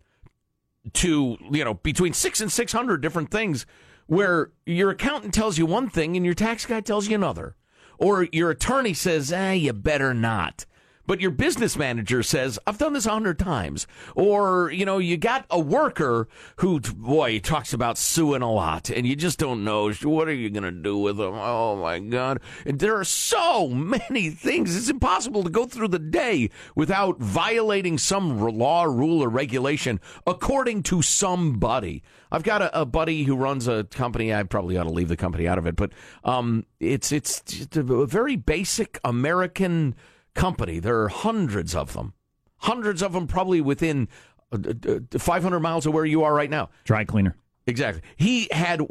to, 0.93 1.37
you 1.49 1.63
know, 1.63 1.75
between 1.75 2.11
six 2.11 2.41
and 2.41 2.51
600 2.51 3.01
different 3.01 3.31
things 3.31 3.65
where 4.07 4.51
your 4.65 4.89
accountant 4.89 5.33
tells 5.33 5.57
you 5.57 5.65
one 5.65 5.89
thing 5.89 6.17
and 6.17 6.25
your 6.25 6.35
tax 6.35 6.65
guy 6.65 6.81
tells 6.81 7.07
you 7.07 7.15
another. 7.15 7.55
Or 7.97 8.27
your 8.33 8.49
attorney 8.49 8.95
says, 8.95 9.31
eh, 9.31 9.53
you 9.53 9.73
better 9.73 10.13
not 10.13 10.65
but 11.11 11.19
your 11.19 11.31
business 11.31 11.75
manager 11.75 12.23
says, 12.23 12.57
I've 12.65 12.77
done 12.77 12.93
this 12.93 13.05
a 13.05 13.09
hundred 13.09 13.37
times. 13.37 13.85
Or, 14.15 14.71
you 14.71 14.85
know, 14.85 14.97
you 14.97 15.17
got 15.17 15.45
a 15.49 15.59
worker 15.59 16.29
who, 16.59 16.79
boy, 16.79 17.39
talks 17.39 17.73
about 17.73 17.97
suing 17.97 18.41
a 18.41 18.49
lot 18.49 18.89
and 18.89 19.05
you 19.05 19.17
just 19.17 19.37
don't 19.37 19.65
know 19.65 19.91
what 19.91 20.29
are 20.29 20.33
you 20.33 20.49
going 20.49 20.63
to 20.63 20.71
do 20.71 20.97
with 20.97 21.17
them. 21.17 21.33
Oh 21.33 21.75
my 21.75 21.99
God. 21.99 22.39
And 22.65 22.79
there 22.79 22.95
are 22.95 23.03
so 23.03 23.67
many 23.67 24.29
things. 24.29 24.73
It's 24.73 24.89
impossible 24.89 25.43
to 25.43 25.49
go 25.49 25.65
through 25.65 25.89
the 25.89 25.99
day 25.99 26.49
without 26.75 27.19
violating 27.19 27.97
some 27.97 28.39
law, 28.39 28.85
rule, 28.85 29.21
or 29.21 29.27
regulation 29.27 29.99
according 30.25 30.83
to 30.83 31.01
somebody. 31.01 32.03
I've 32.31 32.43
got 32.43 32.61
a, 32.61 32.83
a, 32.83 32.85
buddy 32.85 33.23
who 33.23 33.35
runs 33.35 33.67
a 33.67 33.83
company. 33.83 34.33
I 34.33 34.43
probably 34.43 34.77
ought 34.77 34.85
to 34.85 34.91
leave 34.91 35.09
the 35.09 35.17
company 35.17 35.45
out 35.45 35.57
of 35.57 35.67
it, 35.67 35.75
but 35.75 35.91
um, 36.23 36.65
it's 36.79 37.11
it's 37.11 37.67
a 37.75 37.83
very 37.83 38.37
basic 38.37 38.97
American 39.03 39.93
company. 40.33 40.79
There 40.79 41.01
are 41.01 41.09
hundreds 41.09 41.75
of 41.75 41.93
them, 41.93 42.13
hundreds 42.57 43.01
of 43.01 43.13
them 43.13 43.27
probably 43.27 43.61
within 43.61 44.07
uh, 44.51 44.73
uh, 45.13 45.19
500 45.19 45.59
miles 45.59 45.85
of 45.85 45.93
where 45.93 46.05
you 46.05 46.23
are 46.23 46.33
right 46.33 46.49
now. 46.49 46.69
Dry 46.83 47.05
cleaner. 47.05 47.35
Exactly. 47.67 48.01
He 48.15 48.47
had 48.51 48.81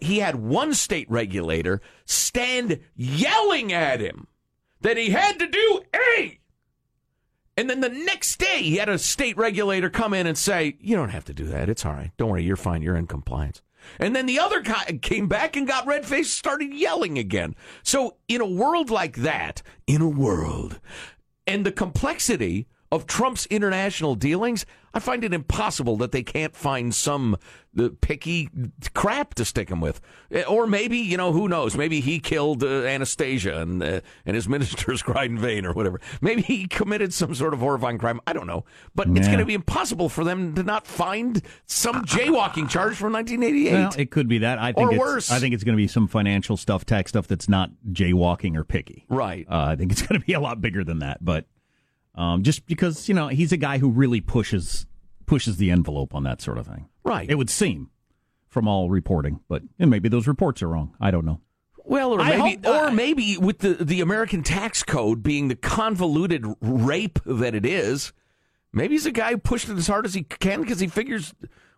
he 0.00 0.18
had 0.18 0.36
one 0.36 0.74
state 0.74 1.08
regulator 1.08 1.80
stand 2.04 2.80
yelling 2.96 3.72
at 3.72 4.00
him 4.00 4.26
that 4.80 4.96
he 4.96 5.10
had 5.10 5.38
to 5.38 5.46
do 5.46 5.80
A. 5.94 6.38
And 7.56 7.70
then 7.70 7.80
the 7.80 7.88
next 7.88 8.38
day, 8.38 8.62
he 8.62 8.76
had 8.76 8.88
a 8.88 8.98
state 8.98 9.36
regulator 9.38 9.88
come 9.88 10.12
in 10.12 10.26
and 10.26 10.36
say, 10.36 10.76
"You 10.80 10.96
don't 10.96 11.08
have 11.10 11.24
to 11.26 11.34
do 11.34 11.46
that. 11.46 11.68
It's 11.68 11.86
all 11.86 11.92
right. 11.94 12.10
Don't 12.18 12.30
worry. 12.30 12.42
You're 12.42 12.56
fine. 12.56 12.82
You're 12.82 12.96
in 12.96 13.06
compliance." 13.06 13.62
And 13.98 14.14
then 14.14 14.26
the 14.26 14.38
other 14.38 14.60
guy 14.60 14.98
came 15.02 15.28
back 15.28 15.56
and 15.56 15.66
got 15.66 15.86
red 15.86 16.06
faced, 16.06 16.36
started 16.36 16.72
yelling 16.74 17.18
again. 17.18 17.54
So, 17.82 18.16
in 18.28 18.40
a 18.40 18.46
world 18.46 18.90
like 18.90 19.16
that, 19.16 19.62
in 19.86 20.02
a 20.02 20.08
world, 20.08 20.80
and 21.46 21.64
the 21.64 21.72
complexity 21.72 22.66
of 22.92 23.06
Trump's 23.06 23.46
international 23.46 24.14
dealings, 24.14 24.64
I 24.96 24.98
find 24.98 25.24
it 25.24 25.34
impossible 25.34 25.98
that 25.98 26.12
they 26.12 26.22
can't 26.22 26.56
find 26.56 26.94
some 26.94 27.36
the 27.74 27.90
picky 27.90 28.48
crap 28.94 29.34
to 29.34 29.44
stick 29.44 29.68
him 29.68 29.80
with. 29.80 30.00
Eh, 30.30 30.42
or 30.44 30.66
maybe, 30.66 30.96
you 30.96 31.18
know, 31.18 31.32
who 31.32 31.48
knows? 31.48 31.76
Maybe 31.76 32.00
he 32.00 32.18
killed 32.18 32.62
uh, 32.62 32.84
Anastasia 32.84 33.60
and 33.60 33.82
uh, 33.82 34.00
and 34.24 34.34
his 34.34 34.48
ministers 34.56 35.02
cried 35.02 35.30
in 35.30 35.38
vain 35.38 35.66
or 35.66 35.74
whatever. 35.74 36.00
Maybe 36.22 36.40
he 36.40 36.66
committed 36.66 37.12
some 37.12 37.34
sort 37.34 37.52
of 37.52 37.60
horrifying 37.60 37.98
crime. 37.98 38.20
I 38.26 38.32
don't 38.32 38.46
know. 38.46 38.64
But 38.94 39.08
yeah. 39.08 39.18
it's 39.18 39.26
going 39.26 39.40
to 39.40 39.44
be 39.44 39.52
impossible 39.52 40.08
for 40.08 40.24
them 40.24 40.54
to 40.54 40.62
not 40.62 40.86
find 40.86 41.42
some 41.66 42.04
jaywalking 42.06 42.70
charge 42.70 42.96
from 42.96 43.12
1988. 43.12 43.72
Well, 43.72 43.92
it 43.98 44.10
could 44.10 44.28
be 44.28 44.38
that. 44.38 44.58
I 44.58 44.72
think 44.72 44.92
or 44.92 44.94
it's, 44.94 44.98
worse. 44.98 45.30
I 45.30 45.38
think 45.38 45.54
it's 45.54 45.62
going 45.64 45.74
to 45.74 45.82
be 45.82 45.88
some 45.88 46.08
financial 46.08 46.56
stuff, 46.56 46.86
tax 46.86 47.10
stuff 47.10 47.26
that's 47.26 47.50
not 47.50 47.70
jaywalking 47.92 48.56
or 48.56 48.64
picky. 48.64 49.04
Right. 49.10 49.46
Uh, 49.46 49.66
I 49.68 49.76
think 49.76 49.92
it's 49.92 50.00
going 50.00 50.18
to 50.18 50.26
be 50.26 50.32
a 50.32 50.40
lot 50.40 50.62
bigger 50.62 50.84
than 50.84 51.00
that. 51.00 51.22
But 51.22 51.44
um, 52.16 52.42
just 52.42 52.66
because, 52.66 53.08
you 53.08 53.14
know, 53.14 53.28
he's 53.28 53.52
a 53.52 53.56
guy 53.56 53.78
who 53.78 53.90
really 53.90 54.20
pushes 54.20 54.86
pushes 55.26 55.56
the 55.56 55.70
envelope 55.70 56.14
on 56.14 56.22
that 56.22 56.40
sort 56.40 56.56
of 56.56 56.66
thing. 56.66 56.88
Right. 57.04 57.28
It 57.28 57.34
would 57.34 57.50
seem 57.50 57.90
from 58.48 58.68
all 58.68 58.88
reporting, 58.90 59.40
but 59.48 59.62
and 59.78 59.90
maybe 59.90 60.08
those 60.08 60.26
reports 60.26 60.62
are 60.62 60.68
wrong. 60.68 60.94
I 61.00 61.10
don't 61.10 61.24
know. 61.26 61.40
Well, 61.84 62.14
or 62.14 62.18
maybe, 62.18 62.66
hope, 62.66 62.66
or 62.66 62.90
maybe 62.90 63.36
with 63.36 63.58
the, 63.58 63.74
the 63.74 64.00
American 64.00 64.42
tax 64.42 64.82
code 64.82 65.22
being 65.22 65.46
the 65.48 65.54
convoluted 65.54 66.44
rape 66.60 67.20
that 67.24 67.54
it 67.54 67.64
is, 67.64 68.12
maybe 68.72 68.94
he's 68.94 69.06
a 69.06 69.12
guy 69.12 69.30
who 69.30 69.38
pushed 69.38 69.68
it 69.68 69.76
as 69.76 69.86
hard 69.86 70.04
as 70.04 70.14
he 70.14 70.24
can 70.24 70.62
because 70.62 70.80
he 70.80 70.88
figures, 70.88 71.32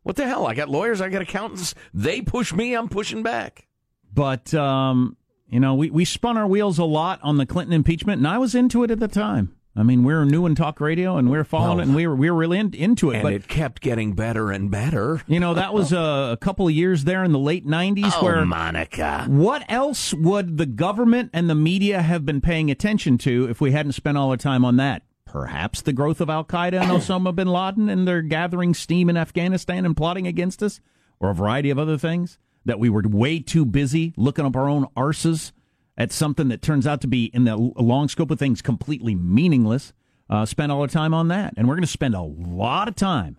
what 0.04 0.16
the 0.16 0.26
hell? 0.26 0.46
I 0.46 0.54
got 0.54 0.70
lawyers, 0.70 1.02
I 1.02 1.10
got 1.10 1.20
accountants. 1.20 1.74
They 1.92 2.22
push 2.22 2.54
me, 2.54 2.74
I'm 2.74 2.88
pushing 2.88 3.22
back. 3.22 3.66
But 4.14 4.54
um, 4.54 5.18
you 5.48 5.60
know, 5.60 5.74
we 5.74 5.90
we 5.90 6.04
spun 6.06 6.38
our 6.38 6.46
wheels 6.46 6.78
a 6.78 6.84
lot 6.84 7.20
on 7.22 7.36
the 7.36 7.44
Clinton 7.44 7.74
impeachment, 7.74 8.18
and 8.18 8.26
I 8.26 8.38
was 8.38 8.54
into 8.54 8.84
it 8.84 8.90
at 8.90 9.00
the 9.00 9.08
time. 9.08 9.54
I 9.78 9.84
mean, 9.84 10.02
we're 10.02 10.24
new 10.24 10.44
in 10.44 10.56
talk 10.56 10.80
radio, 10.80 11.18
and 11.18 11.30
we're 11.30 11.44
following 11.44 11.76
well, 11.76 11.80
it, 11.80 11.86
and 11.86 11.94
we 11.94 12.08
were 12.08 12.16
we 12.16 12.30
were 12.30 12.36
really 12.36 12.58
in, 12.58 12.74
into 12.74 13.12
it. 13.12 13.16
And 13.16 13.22
but 13.22 13.32
it 13.32 13.46
kept 13.46 13.80
getting 13.80 14.12
better 14.14 14.50
and 14.50 14.72
better. 14.72 15.22
You 15.28 15.38
know, 15.38 15.54
that 15.54 15.72
was 15.72 15.92
a, 15.92 16.30
a 16.32 16.36
couple 16.40 16.66
of 16.66 16.74
years 16.74 17.04
there 17.04 17.22
in 17.22 17.30
the 17.30 17.38
late 17.38 17.64
'90s. 17.64 18.10
Oh, 18.16 18.24
where 18.24 18.44
Monica, 18.44 19.26
what 19.28 19.64
else 19.68 20.12
would 20.14 20.58
the 20.58 20.66
government 20.66 21.30
and 21.32 21.48
the 21.48 21.54
media 21.54 22.02
have 22.02 22.26
been 22.26 22.40
paying 22.40 22.72
attention 22.72 23.18
to 23.18 23.48
if 23.48 23.60
we 23.60 23.70
hadn't 23.70 23.92
spent 23.92 24.18
all 24.18 24.30
our 24.30 24.36
time 24.36 24.64
on 24.64 24.76
that? 24.78 25.02
Perhaps 25.24 25.82
the 25.82 25.92
growth 25.92 26.20
of 26.20 26.28
Al 26.28 26.44
Qaeda 26.44 26.80
and 26.80 26.90
Osama 26.90 27.32
bin 27.32 27.48
Laden 27.48 27.88
and 27.88 28.08
their 28.08 28.22
gathering 28.22 28.74
steam 28.74 29.08
in 29.08 29.16
Afghanistan 29.16 29.86
and 29.86 29.96
plotting 29.96 30.26
against 30.26 30.60
us, 30.60 30.80
or 31.20 31.30
a 31.30 31.34
variety 31.34 31.70
of 31.70 31.78
other 31.78 31.96
things 31.96 32.38
that 32.64 32.80
we 32.80 32.90
were 32.90 33.02
way 33.06 33.38
too 33.38 33.64
busy 33.64 34.12
looking 34.16 34.44
up 34.44 34.56
our 34.56 34.68
own 34.68 34.86
arses 34.96 35.52
at 35.98 36.12
something 36.12 36.48
that 36.48 36.62
turns 36.62 36.86
out 36.86 37.02
to 37.02 37.08
be, 37.08 37.24
in 37.34 37.44
the 37.44 37.56
long 37.56 38.08
scope 38.08 38.30
of 38.30 38.38
things, 38.38 38.62
completely 38.62 39.14
meaningless, 39.14 39.92
uh, 40.30 40.46
spend 40.46 40.72
all 40.72 40.80
our 40.80 40.86
time 40.86 41.12
on 41.12 41.28
that. 41.28 41.52
And 41.56 41.68
we're 41.68 41.74
going 41.74 41.82
to 41.82 41.88
spend 41.88 42.14
a 42.14 42.22
lot 42.22 42.86
of 42.86 42.94
time, 42.94 43.36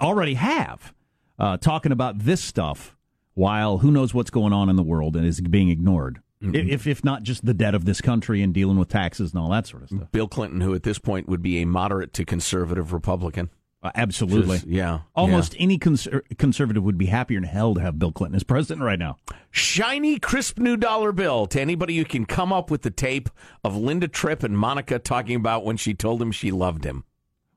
already 0.00 0.34
have, 0.34 0.94
uh, 1.38 1.56
talking 1.56 1.90
about 1.92 2.20
this 2.20 2.40
stuff 2.40 2.96
while 3.34 3.78
who 3.78 3.90
knows 3.90 4.14
what's 4.14 4.30
going 4.30 4.52
on 4.52 4.68
in 4.68 4.76
the 4.76 4.82
world 4.82 5.16
and 5.16 5.26
is 5.26 5.40
being 5.40 5.70
ignored. 5.70 6.20
Mm-hmm. 6.42 6.70
If, 6.70 6.86
if 6.86 7.04
not 7.04 7.22
just 7.22 7.44
the 7.44 7.54
debt 7.54 7.74
of 7.74 7.84
this 7.84 8.00
country 8.00 8.42
and 8.42 8.52
dealing 8.52 8.78
with 8.78 8.88
taxes 8.88 9.32
and 9.32 9.40
all 9.40 9.50
that 9.50 9.66
sort 9.66 9.84
of 9.84 9.88
stuff. 9.90 10.12
Bill 10.12 10.28
Clinton, 10.28 10.60
who 10.60 10.74
at 10.74 10.82
this 10.82 10.98
point 10.98 11.28
would 11.28 11.42
be 11.42 11.62
a 11.62 11.66
moderate 11.66 12.12
to 12.14 12.24
conservative 12.24 12.92
Republican. 12.92 13.50
Uh, 13.82 13.90
absolutely. 13.96 14.58
Just, 14.58 14.68
yeah. 14.68 15.00
Almost 15.16 15.54
yeah. 15.54 15.62
any 15.62 15.78
conser- 15.78 16.22
conservative 16.38 16.84
would 16.84 16.98
be 16.98 17.06
happier 17.06 17.38
in 17.38 17.44
hell 17.44 17.74
to 17.74 17.80
have 17.80 17.98
Bill 17.98 18.12
Clinton 18.12 18.36
as 18.36 18.44
president 18.44 18.84
right 18.84 18.98
now. 18.98 19.16
Shiny, 19.50 20.18
crisp 20.20 20.58
new 20.58 20.76
dollar 20.76 21.10
bill 21.10 21.46
to 21.46 21.60
anybody 21.60 21.96
who 21.96 22.04
can 22.04 22.24
come 22.24 22.52
up 22.52 22.70
with 22.70 22.82
the 22.82 22.90
tape 22.90 23.28
of 23.64 23.76
Linda 23.76 24.06
Tripp 24.06 24.44
and 24.44 24.56
Monica 24.56 24.98
talking 25.00 25.34
about 25.36 25.64
when 25.64 25.76
she 25.76 25.94
told 25.94 26.22
him 26.22 26.30
she 26.30 26.52
loved 26.52 26.84
him. 26.84 27.04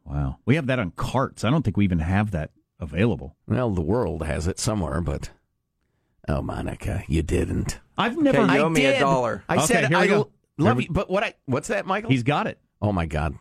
Wow. 0.03 0.37
We 0.45 0.55
have 0.55 0.67
that 0.67 0.79
on 0.79 0.91
carts. 0.91 1.43
I 1.43 1.51
don't 1.51 1.61
think 1.63 1.77
we 1.77 1.83
even 1.83 1.99
have 1.99 2.31
that 2.31 2.51
available. 2.79 3.35
Well, 3.47 3.69
the 3.71 3.81
world 3.81 4.23
has 4.23 4.47
it 4.47 4.59
somewhere, 4.59 5.01
but. 5.01 5.29
Oh, 6.27 6.41
Monica, 6.41 7.03
you 7.07 7.21
didn't. 7.21 7.79
I've 7.97 8.17
never. 8.17 8.39
Okay, 8.39 8.55
you 8.55 8.61
owe 8.61 8.65
I 8.65 8.69
me 8.69 8.81
did. 8.81 8.95
a 8.95 8.99
dollar. 8.99 9.43
I 9.47 9.57
okay, 9.57 9.65
said 9.65 9.87
here 9.89 9.99
we 9.99 10.03
I 10.03 10.07
go. 10.07 10.31
love 10.57 10.81
you, 10.81 10.87
but 10.89 11.09
what 11.09 11.23
I 11.23 11.35
what's 11.45 11.67
that, 11.67 11.85
Michael? 11.85 12.09
He's 12.09 12.23
got 12.23 12.47
it. 12.47 12.59
Oh 12.81 12.91
my 12.91 13.05
God. 13.05 13.35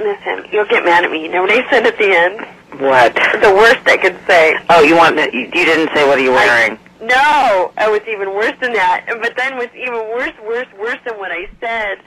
Listen, 0.00 0.46
you'll 0.50 0.66
get 0.66 0.84
mad 0.84 1.04
at 1.04 1.10
me. 1.10 1.22
You 1.22 1.30
know 1.30 1.42
what 1.42 1.52
I 1.52 1.68
said 1.70 1.86
at 1.86 1.98
the 1.98 2.08
end? 2.08 2.40
What? 2.80 3.14
The 3.14 3.52
worst 3.54 3.80
I 3.86 3.96
could 3.96 4.18
say. 4.26 4.56
Oh, 4.70 4.82
you 4.82 4.96
want? 4.96 5.16
You, 5.16 5.40
you 5.40 5.64
didn't 5.64 5.94
say 5.94 6.06
what 6.06 6.18
are 6.18 6.22
you 6.22 6.32
wearing? 6.32 6.78
I, 6.78 7.04
no, 7.04 7.72
I 7.76 7.88
was 7.90 8.00
even 8.08 8.34
worse 8.34 8.54
than 8.60 8.72
that. 8.72 9.06
But 9.20 9.36
then 9.36 9.56
what's 9.56 9.74
even 9.74 10.00
worse, 10.08 10.32
worse, 10.46 10.68
worse 10.78 10.98
than 11.04 11.18
what 11.18 11.30
I 11.32 11.48
said 11.60 11.98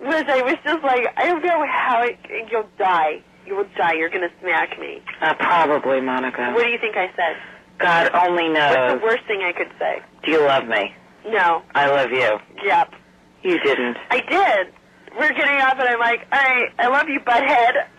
was 0.00 0.24
I 0.26 0.42
was 0.42 0.56
just 0.64 0.82
like, 0.82 1.06
I 1.16 1.26
don't 1.26 1.44
know 1.44 1.66
how 1.66 2.02
it, 2.02 2.18
you'll 2.50 2.68
die. 2.78 3.22
You 3.46 3.56
will 3.56 3.68
die. 3.76 3.94
You're 3.94 4.10
going 4.10 4.28
to 4.28 4.34
smack 4.40 4.78
me. 4.78 5.02
Uh, 5.20 5.34
probably, 5.34 6.00
Monica. 6.00 6.52
What 6.52 6.64
do 6.64 6.70
you 6.70 6.78
think 6.78 6.96
I 6.96 7.10
said? 7.16 7.36
God 7.78 8.10
only 8.14 8.48
knows. 8.48 8.76
What's 8.76 9.00
the 9.00 9.06
worst 9.06 9.24
thing 9.26 9.42
I 9.42 9.52
could 9.52 9.70
say? 9.78 10.02
Do 10.24 10.32
you 10.32 10.40
love 10.40 10.66
me? 10.66 10.94
No. 11.28 11.62
I 11.74 11.88
love 11.88 12.10
you. 12.10 12.38
Yep. 12.64 12.94
You 13.42 13.58
didn't. 13.60 13.96
I 14.10 14.20
did. 14.20 14.74
We're 15.16 15.32
getting 15.32 15.60
up, 15.60 15.78
and 15.78 15.88
I'm 15.88 15.98
like, 16.00 16.26
all 16.32 16.38
right, 16.38 16.68
I 16.78 16.88
love 16.88 17.08
you, 17.08 17.20
butthead. 17.20 17.86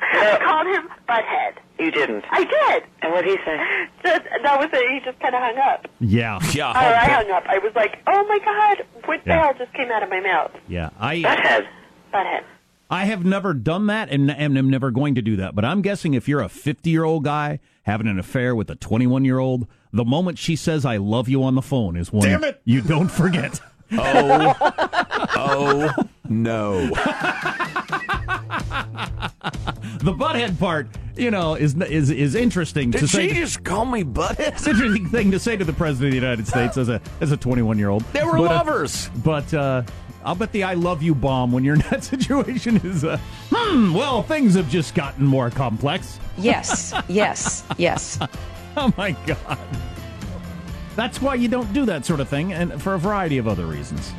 I 0.00 0.38
called 0.42 0.66
him 0.66 0.88
butthead. 1.08 1.58
You 1.78 1.90
didn't. 1.90 2.24
I 2.30 2.44
did. 2.44 2.82
And 3.02 3.12
what 3.12 3.24
did 3.24 3.38
he 3.38 3.44
say? 3.44 3.56
Just, 4.04 4.24
that 4.42 4.58
was 4.58 4.68
it. 4.72 4.90
He 4.92 5.00
just 5.04 5.20
kind 5.20 5.34
of 5.34 5.40
hung 5.42 5.58
up. 5.58 5.86
Yeah. 6.00 6.38
Yeah. 6.52 6.70
Or 6.70 6.76
I 6.76 7.08
hung 7.08 7.30
up. 7.30 7.44
I 7.48 7.58
was 7.58 7.72
like, 7.76 7.98
oh 8.06 8.24
my 8.26 8.38
god, 8.44 8.86
what 9.04 9.22
the 9.24 9.30
Yeah. 9.30 9.42
hell 9.44 9.54
just 9.58 9.72
came 9.74 9.90
out 9.90 10.02
of 10.02 10.08
my 10.08 10.20
mouth? 10.20 10.50
Yeah. 10.66 10.90
I 10.98 11.16
Butthead. 11.18 11.66
Butthead. 12.12 12.42
I 12.90 13.04
have 13.04 13.24
never 13.24 13.52
done 13.54 13.86
that 13.88 14.08
and, 14.08 14.30
and 14.30 14.56
am 14.56 14.70
never 14.70 14.90
going 14.90 15.14
to 15.16 15.22
do 15.22 15.36
that. 15.36 15.54
But 15.54 15.64
I'm 15.64 15.82
guessing 15.82 16.14
if 16.14 16.26
you're 16.26 16.40
a 16.40 16.48
50 16.48 16.88
year 16.90 17.04
old 17.04 17.22
guy 17.24 17.60
having 17.82 18.06
an 18.08 18.18
affair 18.18 18.54
with 18.56 18.70
a 18.70 18.74
21 18.76 19.24
year 19.24 19.38
old, 19.38 19.66
the 19.92 20.04
moment 20.04 20.38
she 20.38 20.56
says 20.56 20.84
"I 20.86 20.96
love 20.96 21.28
you" 21.28 21.42
on 21.44 21.54
the 21.54 21.62
phone 21.62 21.96
is 21.96 22.12
one 22.12 22.26
Damn 22.26 22.44
it. 22.44 22.60
you 22.64 22.80
don't 22.80 23.08
forget. 23.10 23.60
Oh. 23.92 24.54
oh 25.36 25.92
no. 26.28 26.88
the 29.98 30.12
butthead 30.12 30.58
part, 30.58 30.88
you 31.16 31.30
know, 31.30 31.54
is 31.54 31.74
is 31.74 32.10
is 32.10 32.34
interesting 32.34 32.90
Did 32.90 33.00
to 33.00 33.06
she 33.06 33.28
say. 33.28 33.34
just 33.34 33.64
call 33.64 33.84
me 33.86 34.04
butthead? 34.04 34.48
It's 34.48 34.66
an 34.66 34.72
interesting 34.72 35.08
thing 35.08 35.30
to 35.30 35.38
say 35.38 35.56
to 35.56 35.64
the 35.64 35.72
president 35.72 36.08
of 36.08 36.20
the 36.20 36.26
United 36.26 36.46
States 36.46 36.76
as 36.76 36.88
a 36.88 37.00
as 37.20 37.32
a 37.32 37.36
21 37.36 37.78
year 37.78 37.88
old. 37.88 38.02
They 38.12 38.24
were 38.24 38.38
but, 38.38 38.50
uh, 38.50 38.54
lovers. 38.56 39.10
but 39.24 39.52
uh, 39.54 39.82
I'll 40.24 40.34
bet 40.34 40.52
the 40.52 40.64
"I 40.64 40.74
love 40.74 41.02
you" 41.02 41.14
bomb 41.14 41.52
when 41.52 41.64
you're 41.64 41.74
in 41.76 41.80
that 41.90 42.04
situation 42.12 42.76
is, 42.84 43.04
uh, 43.04 43.18
hmm. 43.50 43.94
Well, 43.94 44.22
things 44.22 44.54
have 44.54 44.68
just 44.68 44.94
gotten 44.94 45.24
more 45.24 45.50
complex. 45.50 46.18
Yes, 46.36 46.94
yes, 47.08 47.64
yes. 47.78 48.18
Oh 48.76 48.92
my 48.96 49.10
god. 49.26 49.58
That's 50.98 51.22
why 51.22 51.36
you 51.36 51.46
don't 51.46 51.72
do 51.72 51.84
that 51.84 52.04
sort 52.04 52.18
of 52.18 52.28
thing, 52.28 52.52
and 52.52 52.82
for 52.82 52.94
a 52.94 52.98
variety 52.98 53.38
of 53.38 53.46
other 53.46 53.66
reasons. 53.66 54.12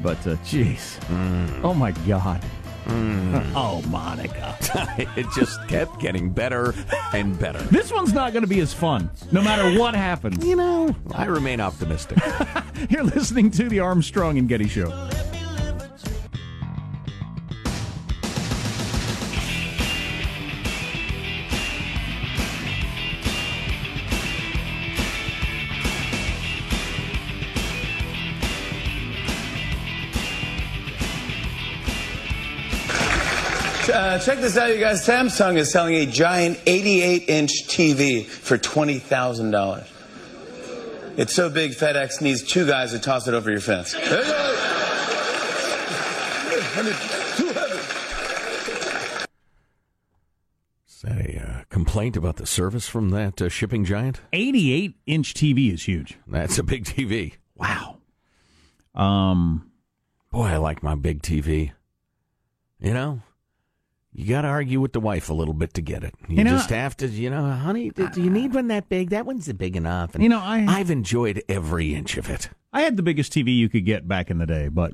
But, 0.00 0.24
uh, 0.24 0.36
jeez. 0.44 0.96
Oh 1.64 1.74
my 1.74 1.90
god. 2.06 2.40
Oh, 3.56 3.82
Monica. 3.88 4.56
it 5.16 5.26
just 5.34 5.66
kept 5.68 5.98
getting 6.00 6.30
better 6.30 6.74
and 7.14 7.38
better. 7.38 7.58
This 7.62 7.90
one's 7.90 8.12
not 8.12 8.32
going 8.32 8.42
to 8.42 8.48
be 8.48 8.60
as 8.60 8.74
fun, 8.74 9.10
no 9.32 9.42
matter 9.42 9.78
what 9.78 9.94
happens. 9.94 10.44
You 10.44 10.56
know, 10.56 10.94
I 11.14 11.24
remain 11.24 11.60
optimistic. 11.60 12.18
You're 12.90 13.04
listening 13.04 13.50
to 13.52 13.68
the 13.70 13.80
Armstrong 13.80 14.36
and 14.38 14.48
Getty 14.48 14.68
Show. 14.68 14.90
Uh, 33.94 34.18
check 34.18 34.40
this 34.40 34.56
out, 34.56 34.74
you 34.74 34.80
guys. 34.80 35.06
Samsung 35.06 35.56
is 35.56 35.70
selling 35.70 35.94
a 35.94 36.04
giant 36.04 36.58
88 36.66 37.28
inch 37.28 37.52
TV 37.68 38.26
for 38.26 38.58
$20,000. 38.58 39.86
It's 41.16 41.32
so 41.32 41.48
big, 41.48 41.74
FedEx 41.74 42.20
needs 42.20 42.42
two 42.42 42.66
guys 42.66 42.90
to 42.90 42.98
toss 42.98 43.28
it 43.28 43.34
over 43.34 43.52
your 43.52 43.60
fence. 43.60 43.94
Is 43.94 44.00
that 51.02 51.20
a 51.20 51.40
uh, 51.40 51.62
complaint 51.68 52.16
about 52.16 52.34
the 52.34 52.46
service 52.46 52.88
from 52.88 53.10
that 53.10 53.40
uh, 53.40 53.48
shipping 53.48 53.84
giant? 53.84 54.20
88 54.32 54.96
inch 55.06 55.34
TV 55.34 55.72
is 55.72 55.84
huge. 55.84 56.18
That's 56.26 56.58
a 56.58 56.64
big 56.64 56.84
TV. 56.84 57.34
Wow. 57.54 57.98
Um, 58.92 59.70
Boy, 60.32 60.46
I 60.46 60.56
like 60.56 60.82
my 60.82 60.96
big 60.96 61.22
TV. 61.22 61.70
You 62.80 62.92
know, 62.92 63.20
you 64.14 64.28
got 64.28 64.42
to 64.42 64.48
argue 64.48 64.80
with 64.80 64.92
the 64.92 65.00
wife 65.00 65.28
a 65.28 65.34
little 65.34 65.54
bit 65.54 65.74
to 65.74 65.82
get 65.82 66.04
it. 66.04 66.14
You, 66.28 66.36
You 66.38 66.44
know- 66.44 66.50
just 66.52 66.70
have 66.70 66.96
to, 66.98 67.08
you 67.08 67.30
know, 67.30 67.50
honey, 67.50 67.90
do, 67.90 68.08
do 68.10 68.22
you 68.22 68.30
need 68.30 68.54
one 68.54 68.68
that 68.68 68.88
big? 68.88 69.10
That 69.10 69.26
one's 69.26 69.52
big 69.52 69.76
enough. 69.76 70.14
And 70.14 70.22
You 70.22 70.28
know, 70.28 70.38
I- 70.40 70.64
I've 70.68 70.90
enjoyed 70.90 71.42
every 71.48 71.94
inch 71.94 72.16
of 72.16 72.30
it. 72.30 72.48
I 72.72 72.82
had 72.82 72.96
the 72.96 73.02
biggest 73.02 73.32
TV 73.32 73.56
you 73.56 73.68
could 73.68 73.84
get 73.84 74.06
back 74.08 74.30
in 74.30 74.38
the 74.38 74.46
day, 74.46 74.68
but 74.68 74.92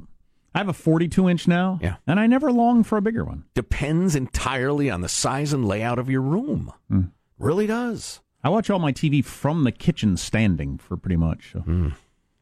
I 0.55 0.59
have 0.59 0.69
a 0.69 0.73
42 0.73 1.29
inch 1.29 1.47
now. 1.47 1.79
Yeah. 1.83 1.97
And 2.07 2.19
I 2.19 2.27
never 2.27 2.51
longed 2.51 2.87
for 2.87 2.97
a 2.99 3.03
bigger 3.03 3.25
one. 3.25 3.45
Depends 3.55 4.17
entirely 4.17 4.91
on 4.91 5.01
the 5.03 5.09
size 5.09 5.53
and 5.53 5.65
layout 5.67 5.99
of 5.99 6.09
your 6.11 6.23
room. 6.23 6.73
Hmm. 6.89 7.03
Really 7.39 7.67
does. 7.67 8.21
I 8.43 8.49
watch 8.49 8.71
all 8.71 8.79
my 8.79 8.93
TV 8.93 9.23
from 9.25 9.65
the 9.65 9.73
kitchen 9.73 10.17
standing 10.17 10.79
for 10.79 10.97
pretty 10.97 11.17
much. 11.17 11.51
So. 11.53 11.59
Of 11.61 11.95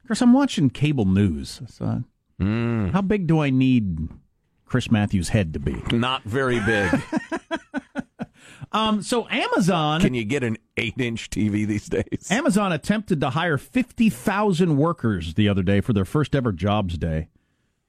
course, 0.06 0.22
I'm 0.22 0.32
watching 0.32 0.70
cable 0.70 1.04
news. 1.04 1.60
So 1.66 2.04
How 2.40 3.02
big 3.02 3.26
do 3.26 3.40
I 3.40 3.50
need 3.50 4.08
Chris 4.68 4.90
Matthews' 4.90 5.30
head 5.30 5.52
to 5.54 5.58
be? 5.58 5.82
Not 5.90 6.22
very 6.24 6.60
big. 6.60 6.90
Um, 8.72 9.02
so 9.02 9.26
Amazon. 9.28 10.00
Can 10.00 10.14
you 10.14 10.24
get 10.24 10.42
an 10.42 10.58
eight 10.76 11.00
inch 11.00 11.30
TV 11.30 11.66
these 11.66 11.86
days? 11.86 12.30
Amazon 12.30 12.72
attempted 12.72 13.20
to 13.20 13.30
hire 13.30 13.58
50,000 13.58 14.76
workers 14.76 15.34
the 15.34 15.48
other 15.48 15.62
day 15.62 15.80
for 15.80 15.92
their 15.92 16.04
first 16.04 16.34
ever 16.34 16.52
jobs 16.52 16.98
day 16.98 17.28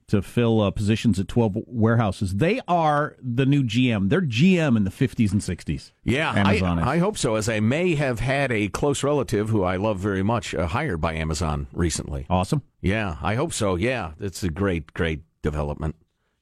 to 0.08 0.20
fill 0.22 0.60
uh, 0.60 0.70
positions 0.72 1.20
at 1.20 1.28
12 1.28 1.58
warehouses. 1.66 2.34
They 2.36 2.60
are 2.66 3.14
the 3.22 3.46
new 3.46 3.62
GM. 3.62 4.08
They're 4.08 4.20
GM 4.20 4.76
in 4.76 4.82
the 4.82 4.90
50s 4.90 5.30
and 5.30 5.40
60s. 5.40 5.92
Yeah, 6.02 6.32
Amazon. 6.34 6.80
I, 6.80 6.94
I 6.94 6.98
hope 6.98 7.16
so, 7.16 7.36
as 7.36 7.48
I 7.48 7.60
may 7.60 7.94
have 7.94 8.18
had 8.18 8.50
a 8.50 8.68
close 8.68 9.04
relative 9.04 9.50
who 9.50 9.62
I 9.62 9.76
love 9.76 10.00
very 10.00 10.24
much 10.24 10.52
uh, 10.52 10.66
hired 10.66 11.00
by 11.00 11.14
Amazon 11.14 11.68
recently. 11.72 12.26
Awesome. 12.28 12.62
Yeah, 12.80 13.18
I 13.22 13.36
hope 13.36 13.52
so. 13.52 13.76
Yeah, 13.76 14.12
it's 14.18 14.42
a 14.42 14.50
great, 14.50 14.92
great 14.94 15.20
development 15.42 15.94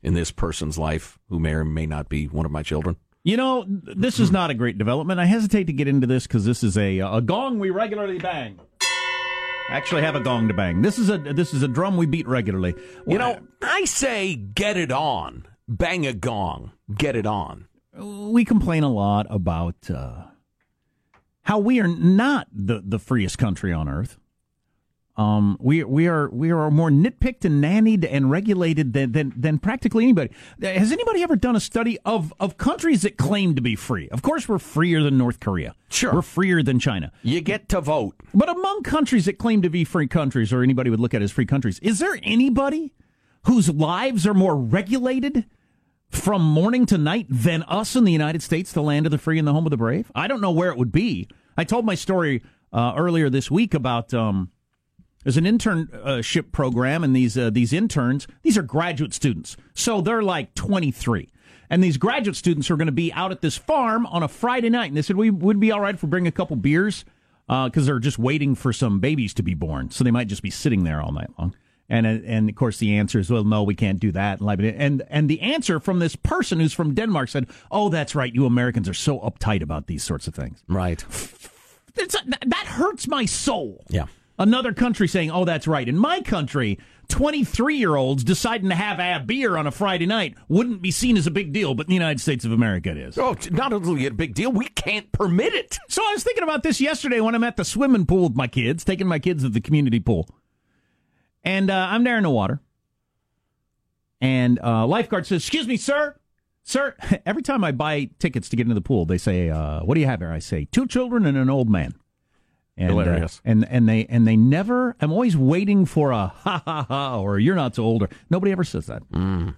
in 0.03 0.15
this 0.15 0.31
person's 0.31 0.79
life 0.79 1.19
who 1.29 1.39
may 1.39 1.53
or 1.53 1.65
may 1.65 1.87
not 1.87 2.09
be 2.09 2.27
one 2.27 2.47
of 2.47 2.53
my 2.53 2.63
children. 2.63 2.97
You 3.25 3.37
know, 3.37 3.65
this 3.69 4.21
is 4.21 4.31
not 4.31 4.51
a 4.51 4.55
great 4.55 4.79
development. 4.79 5.21
I 5.21 5.27
hesitate 5.27 5.65
to 5.65 5.73
get 5.73 5.89
into 5.89 6.07
this 6.07 6.27
because 6.27 6.45
this 6.45 6.63
is 6.63 6.79
a 6.79 6.99
a 7.01 7.21
gong 7.21 7.59
we 7.59 7.71
regularly 7.71 8.19
bang. 8.19 8.59
I 8.81 9.75
actually 9.77 10.03
have 10.03 10.15
a 10.15 10.21
gong 10.21 10.49
to 10.49 10.55
bang. 10.55 10.81
This 10.81 10.99
is 10.99 11.11
a 11.11 11.19
this 11.19 11.53
is 11.53 11.63
a 11.63 11.69
drum 11.69 11.97
we 11.97 12.07
beat 12.07 12.27
regularly. 12.27 12.75
You 13.07 13.19
know, 13.19 13.41
I 13.61 13.85
say 13.85 14.35
get 14.35 14.77
it 14.77 14.93
on. 14.93 15.47
Bang 15.69 16.07
a 16.07 16.15
gong. 16.15 16.73
Get 16.97 17.17
it 17.17 17.27
on. 17.27 17.69
we 17.95 18.45
complain 18.47 18.83
a 18.83 18.89
lot 18.91 19.27
about 19.29 19.91
uh, 19.91 20.29
how 21.43 21.59
we 21.59 21.81
are 21.81 21.89
not 21.89 22.47
the, 22.53 22.83
the 22.85 22.99
freest 22.99 23.37
country 23.37 23.73
on 23.73 23.89
earth. 23.89 24.17
Um, 25.19 25.57
we 25.61 25.83
we 25.83 26.07
are 26.07 26.31
we 26.31 26.53
are 26.53 26.71
more 26.71 26.91
nitpicked 26.91 27.45
and 27.45 27.63
nannied 27.63 28.07
and 28.09 28.31
regulated 28.31 28.93
than, 28.93 29.11
than 29.11 29.33
than 29.37 29.59
practically 29.59 30.05
anybody. 30.05 30.31
Has 30.63 30.93
anybody 30.93 31.25
ever 31.25 31.35
done 31.35 31.57
a 31.57 31.61
study 31.61 31.99
of 32.05 32.33
of 32.39 32.57
countries 32.57 33.03
that 33.03 33.17
claim 33.17 33.57
to 33.57 33.61
be 33.61 33.75
free? 33.75 34.09
Of 34.11 34.23
course, 34.23 34.49
we're 34.49 34.61
freer 34.61 35.03
than 35.03 35.19
North 35.19 35.41
Korea. 35.41 35.75
Sure. 35.89 36.15
we're 36.15 36.23
freer 36.23 36.63
than 36.63 36.79
China. 36.79 37.11
You 37.25 37.41
get 37.41 37.69
to 37.71 37.81
vote. 37.81 38.15
But 38.33 38.49
among 38.49 38.85
countries 38.85 39.25
that 39.25 39.39
claim 39.39 39.61
to 39.63 39.69
be 39.69 39.85
free 39.85 40.07
countries, 40.07 40.53
or 40.53 40.63
anybody 40.63 40.89
would 40.89 41.01
look 41.01 41.15
at 41.15 41.23
as 41.23 41.33
free 41.33 41.47
countries, 41.47 41.81
is 41.81 41.99
there 41.99 42.17
anybody 42.23 42.93
whose 43.47 43.69
lives 43.69 44.25
are 44.25 44.35
more 44.35 44.57
regulated 44.57 45.47
from 46.11 46.43
morning 46.43 46.87
to 46.87 46.97
night 46.97 47.27
than 47.29 47.65
us 47.65 47.97
in 47.97 48.05
the 48.05 48.13
United 48.13 48.41
States, 48.41 48.73
the 48.73 48.83
land 48.83 49.05
of 49.05 49.11
the 49.11 49.19
free 49.19 49.39
and 49.39 49.49
the 49.49 49.53
home 49.53 49.67
of 49.67 49.71
the 49.71 49.77
brave? 49.77 50.13
I 50.15 50.29
don't 50.29 50.41
know 50.41 50.53
where 50.53 50.71
it 50.71 50.79
would 50.79 50.93
be. 50.93 51.27
I 51.57 51.65
told 51.65 51.85
my 51.85 51.97
story 51.97 52.41
uh, 52.73 52.93
earlier 52.97 53.29
this 53.29 53.51
week 53.51 53.75
about 53.75 54.15
um, 54.15 54.51
there's 55.25 55.37
an 55.37 55.45
internship 55.45 56.53
program, 56.53 57.05
and 57.05 57.15
these 57.15 57.37
uh, 57.37 57.51
these 57.51 57.73
interns 57.73 58.27
these 58.43 58.57
are 58.59 58.63
graduate 58.63 59.13
students, 59.15 59.57
so 59.75 60.01
they're 60.01 60.23
like 60.23 60.55
23. 60.55 61.29
And 61.71 61.85
these 61.85 61.99
graduate 61.99 62.37
students 62.37 62.71
are 62.71 62.77
going 62.77 62.87
to 62.87 62.93
be 62.93 63.13
out 63.13 63.31
at 63.31 63.43
this 63.43 63.59
farm 63.59 64.07
on 64.07 64.23
a 64.23 64.29
Friday 64.29 64.71
night, 64.71 64.87
and 64.87 64.97
they 64.97 65.03
said 65.03 65.17
we 65.17 65.29
would 65.31 65.61
be 65.61 65.71
all 65.71 65.81
right 65.81 65.95
if 65.95 66.03
we 66.03 66.09
bring 66.09 66.27
a 66.27 66.33
couple 66.33 66.57
beers 66.57 67.05
because 67.47 67.85
they're 67.87 67.99
just 67.99 68.19
waiting 68.19 68.55
for 68.55 68.73
some 68.73 69.01
babies 69.01 69.35
to 69.35 69.43
be 69.43 69.55
born, 69.55 69.91
so 69.91 70.03
they 70.05 70.11
might 70.11 70.29
just 70.29 70.43
be 70.43 70.51
sitting 70.51 70.85
there 70.85 71.01
all 71.03 71.13
night 71.13 71.31
long. 71.39 71.55
And 71.91 72.07
uh, 72.07 72.11
and 72.27 72.49
of 72.51 72.55
course 72.55 72.77
the 72.79 72.95
answer 72.97 73.19
is 73.19 73.31
well 73.31 73.45
no 73.45 73.63
we 73.63 73.75
can't 73.75 73.99
do 73.99 74.13
that 74.13 74.41
and 74.43 75.03
and 75.09 75.31
the 75.31 75.41
answer 75.41 75.81
from 75.81 75.99
this 76.01 76.17
person 76.17 76.61
who's 76.61 76.75
from 76.75 76.93
Denmark 76.95 77.31
said 77.31 77.47
oh 77.71 77.89
that's 77.89 78.15
right 78.15 78.35
you 78.35 78.45
Americans 78.45 78.91
are 78.91 78.95
so 78.95 79.19
uptight 79.21 79.63
about 79.63 79.87
these 79.87 80.05
sorts 80.05 80.29
of 80.29 80.35
things 80.35 80.63
Right. 80.69 81.03
that 81.95 82.65
hurts 82.67 83.09
my 83.09 83.25
soul 83.25 83.85
Yeah. 83.89 84.05
Another 84.39 84.73
country 84.73 85.09
saying 85.09 85.31
oh 85.31 85.45
that's 85.45 85.67
right 85.67 85.89
in 85.89 85.97
my 85.99 86.21
country 86.21 86.79
23 87.09 87.77
year 87.77 87.97
olds 87.97 88.23
deciding 88.23 88.69
to 88.69 88.75
have 88.75 88.99
a 88.99 89.25
beer 89.25 89.57
on 89.57 89.67
a 89.67 89.71
Friday 89.71 90.07
night 90.07 90.35
wouldn't 90.49 90.83
be 90.83 90.91
seen 90.91 91.17
as 91.17 91.27
a 91.27 91.31
big 91.31 91.53
deal 91.53 91.75
but 91.75 91.87
in 91.87 91.89
the 91.91 91.95
United 91.95 92.21
States 92.21 92.45
of 92.45 92.53
America 92.53 92.91
it 92.91 92.99
is 92.99 93.19
Oh, 93.19 93.35
not 93.51 93.73
only 93.73 94.07
a 94.07 94.11
big 94.11 94.35
deal, 94.35 94.53
we 94.53 94.67
can't 94.67 95.11
permit 95.13 95.55
it. 95.55 95.79
so 95.89 96.03
I 96.03 96.13
was 96.13 96.23
thinking 96.23 96.45
about 96.45 96.63
this 96.63 96.81
yesterday 96.81 97.21
when 97.21 97.35
I'm 97.35 97.45
at 97.45 97.57
the 97.57 97.65
swimming 97.65 98.07
pool 98.07 98.25
with 98.29 98.37
my 98.37 98.47
kids, 98.47 98.85
taking 98.85 99.07
my 99.07 99.19
kids 99.19 99.43
to 99.43 99.49
the 99.49 99.61
community 99.61 100.01
pool. 100.01 100.29
And 101.43 101.71
uh, 101.71 101.89
I'm 101.91 102.05
there 102.05 102.17
in 102.17 102.25
the 102.25 102.31
water. 102.31 102.61
And 104.21 104.59
uh, 104.63 104.87
lifeguard 104.87 105.27
says, 105.27 105.43
Excuse 105.43 105.67
me, 105.67 105.77
sir. 105.77 106.17
Sir, 106.63 106.97
every 107.27 107.43
time 107.43 107.65
I 107.65 107.73
buy 107.73 108.11
tickets 108.19 108.49
to 108.51 108.57
get 108.57 108.63
into 108.65 108.75
the 108.75 108.81
pool, 108.81 109.07
they 109.07 109.19
say, 109.19 109.49
uh, 109.49 109.81
What 109.81 109.95
do 109.95 110.01
you 110.01 110.07
have 110.07 110.21
here? 110.21 110.31
I 110.31 110.41
say, 110.41 110.67
Two 110.71 110.87
children 110.87 111.25
and 111.27 111.37
an 111.39 111.49
old 111.51 111.71
man. 111.71 111.95
And, 112.79 112.95
uh, 113.09 113.29
and 113.45 113.67
and 113.69 113.89
they 113.89 114.07
and 114.07 114.27
they 114.27 114.37
never. 114.37 114.95
I'm 115.01 115.11
always 115.13 115.37
waiting 115.37 115.85
for 115.85 116.13
a 116.13 116.29
ha 116.29 116.63
ha 116.65 116.87
ha 116.89 117.19
or 117.21 117.39
you're 117.39 117.57
not 117.57 117.75
so 117.75 117.83
old 117.83 118.03
or 118.05 118.09
nobody 118.31 118.53
ever 118.53 118.65
says 118.65 118.87
that. 118.87 119.03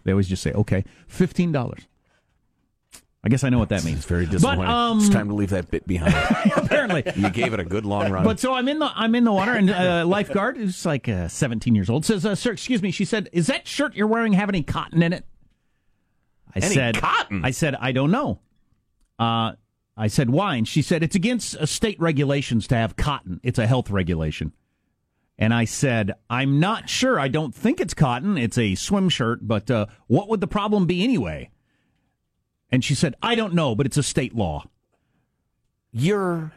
They 0.04 0.10
always 0.12 0.28
just 0.28 0.42
say 0.42 0.52
okay, 0.52 0.84
fifteen 1.06 1.52
dollars. 1.52 1.86
I 3.22 3.28
guess 3.28 3.44
I 3.44 3.50
know 3.50 3.58
what 3.58 3.68
that 3.68 3.84
means. 3.84 3.98
It's 3.98 4.06
very 4.06 4.24
disappointing. 4.24 4.64
But 4.64 4.70
um, 4.70 4.98
it's 4.98 5.10
time 5.10 5.28
to 5.28 5.34
leave 5.34 5.50
that 5.50 5.70
bit 5.70 5.86
behind. 5.86 6.14
apparently, 6.56 7.02
you 7.16 7.28
gave 7.28 7.52
it 7.52 7.60
a 7.60 7.64
good 7.64 7.84
long 7.84 8.10
run. 8.10 8.24
but 8.24 8.40
so 8.40 8.54
I'm 8.54 8.66
in 8.66 8.78
the 8.78 8.90
I'm 8.94 9.14
in 9.14 9.24
the 9.24 9.32
water, 9.32 9.52
and 9.52 9.68
uh, 9.68 10.04
lifeguard 10.06 10.56
who's 10.56 10.86
like 10.86 11.06
uh, 11.06 11.28
17 11.28 11.74
years 11.74 11.90
old 11.90 12.06
says, 12.06 12.24
uh, 12.24 12.34
"Sir, 12.34 12.52
excuse 12.52 12.80
me." 12.80 12.90
She 12.90 13.04
said, 13.04 13.28
"Is 13.32 13.48
that 13.48 13.68
shirt 13.68 13.94
you're 13.94 14.06
wearing 14.06 14.32
have 14.32 14.48
any 14.48 14.62
cotton 14.62 15.02
in 15.02 15.12
it?" 15.12 15.26
I 16.54 16.60
Any 16.60 16.74
said, 16.74 16.96
cotton? 16.96 17.44
I 17.44 17.50
said, 17.50 17.74
"I 17.74 17.92
don't 17.92 18.10
know." 18.10 18.40
I 20.00 20.06
said, 20.06 20.30
"Why?" 20.30 20.56
And 20.56 20.66
she 20.66 20.80
said, 20.80 21.02
"It's 21.02 21.14
against 21.14 21.56
uh, 21.56 21.66
state 21.66 22.00
regulations 22.00 22.66
to 22.68 22.74
have 22.74 22.96
cotton. 22.96 23.38
It's 23.42 23.58
a 23.58 23.66
health 23.66 23.90
regulation." 23.90 24.54
And 25.38 25.52
I 25.52 25.66
said, 25.66 26.14
"I'm 26.30 26.58
not 26.58 26.88
sure. 26.88 27.20
I 27.20 27.28
don't 27.28 27.54
think 27.54 27.80
it's 27.80 27.92
cotton. 27.92 28.38
It's 28.38 28.56
a 28.56 28.74
swim 28.76 29.10
shirt. 29.10 29.46
But 29.46 29.70
uh, 29.70 29.86
what 30.06 30.30
would 30.30 30.40
the 30.40 30.46
problem 30.46 30.86
be 30.86 31.04
anyway?" 31.04 31.50
And 32.72 32.82
she 32.82 32.94
said, 32.94 33.14
"I 33.22 33.34
don't 33.34 33.52
know, 33.52 33.74
but 33.74 33.84
it's 33.84 33.98
a 33.98 34.02
state 34.02 34.34
law." 34.34 34.64
You're 35.92 36.52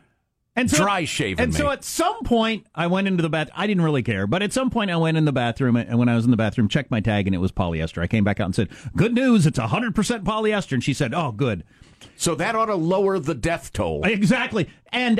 And 0.55 0.69
Dry 0.69 1.03
shaving 1.03 1.43
And 1.43 1.53
so 1.53 1.69
at 1.69 1.83
some 1.83 2.23
point, 2.23 2.67
I 2.73 2.87
went 2.87 3.07
into 3.07 3.23
the 3.23 3.29
bath. 3.29 3.49
I 3.55 3.67
didn't 3.67 3.83
really 3.83 4.03
care, 4.03 4.25
but 4.25 4.41
at 4.41 4.53
some 4.53 4.69
point, 4.69 4.89
I 4.89 4.95
went 4.95 5.17
in 5.17 5.25
the 5.25 5.33
bathroom, 5.33 5.75
and 5.75 5.99
when 5.99 6.07
I 6.07 6.15
was 6.15 6.23
in 6.23 6.31
the 6.31 6.37
bathroom, 6.37 6.69
checked 6.69 6.91
my 6.91 7.01
tag, 7.01 7.27
and 7.27 7.35
it 7.35 7.39
was 7.39 7.51
polyester. 7.51 8.01
I 8.01 8.07
came 8.07 8.23
back 8.23 8.39
out 8.39 8.45
and 8.45 8.55
said, 8.55 8.69
"Good 8.95 9.13
news, 9.13 9.45
it's 9.45 9.59
hundred 9.59 9.95
percent 9.95 10.23
polyester." 10.23 10.71
And 10.73 10.83
she 10.83 10.93
said, 10.93 11.13
"Oh, 11.13 11.33
good." 11.33 11.65
So 12.23 12.35
that 12.35 12.55
ought 12.55 12.67
to 12.67 12.75
lower 12.75 13.19
the 13.19 13.35
death 13.35 13.73
toll. 13.73 14.05
Exactly. 14.05 14.69
And 14.93 15.19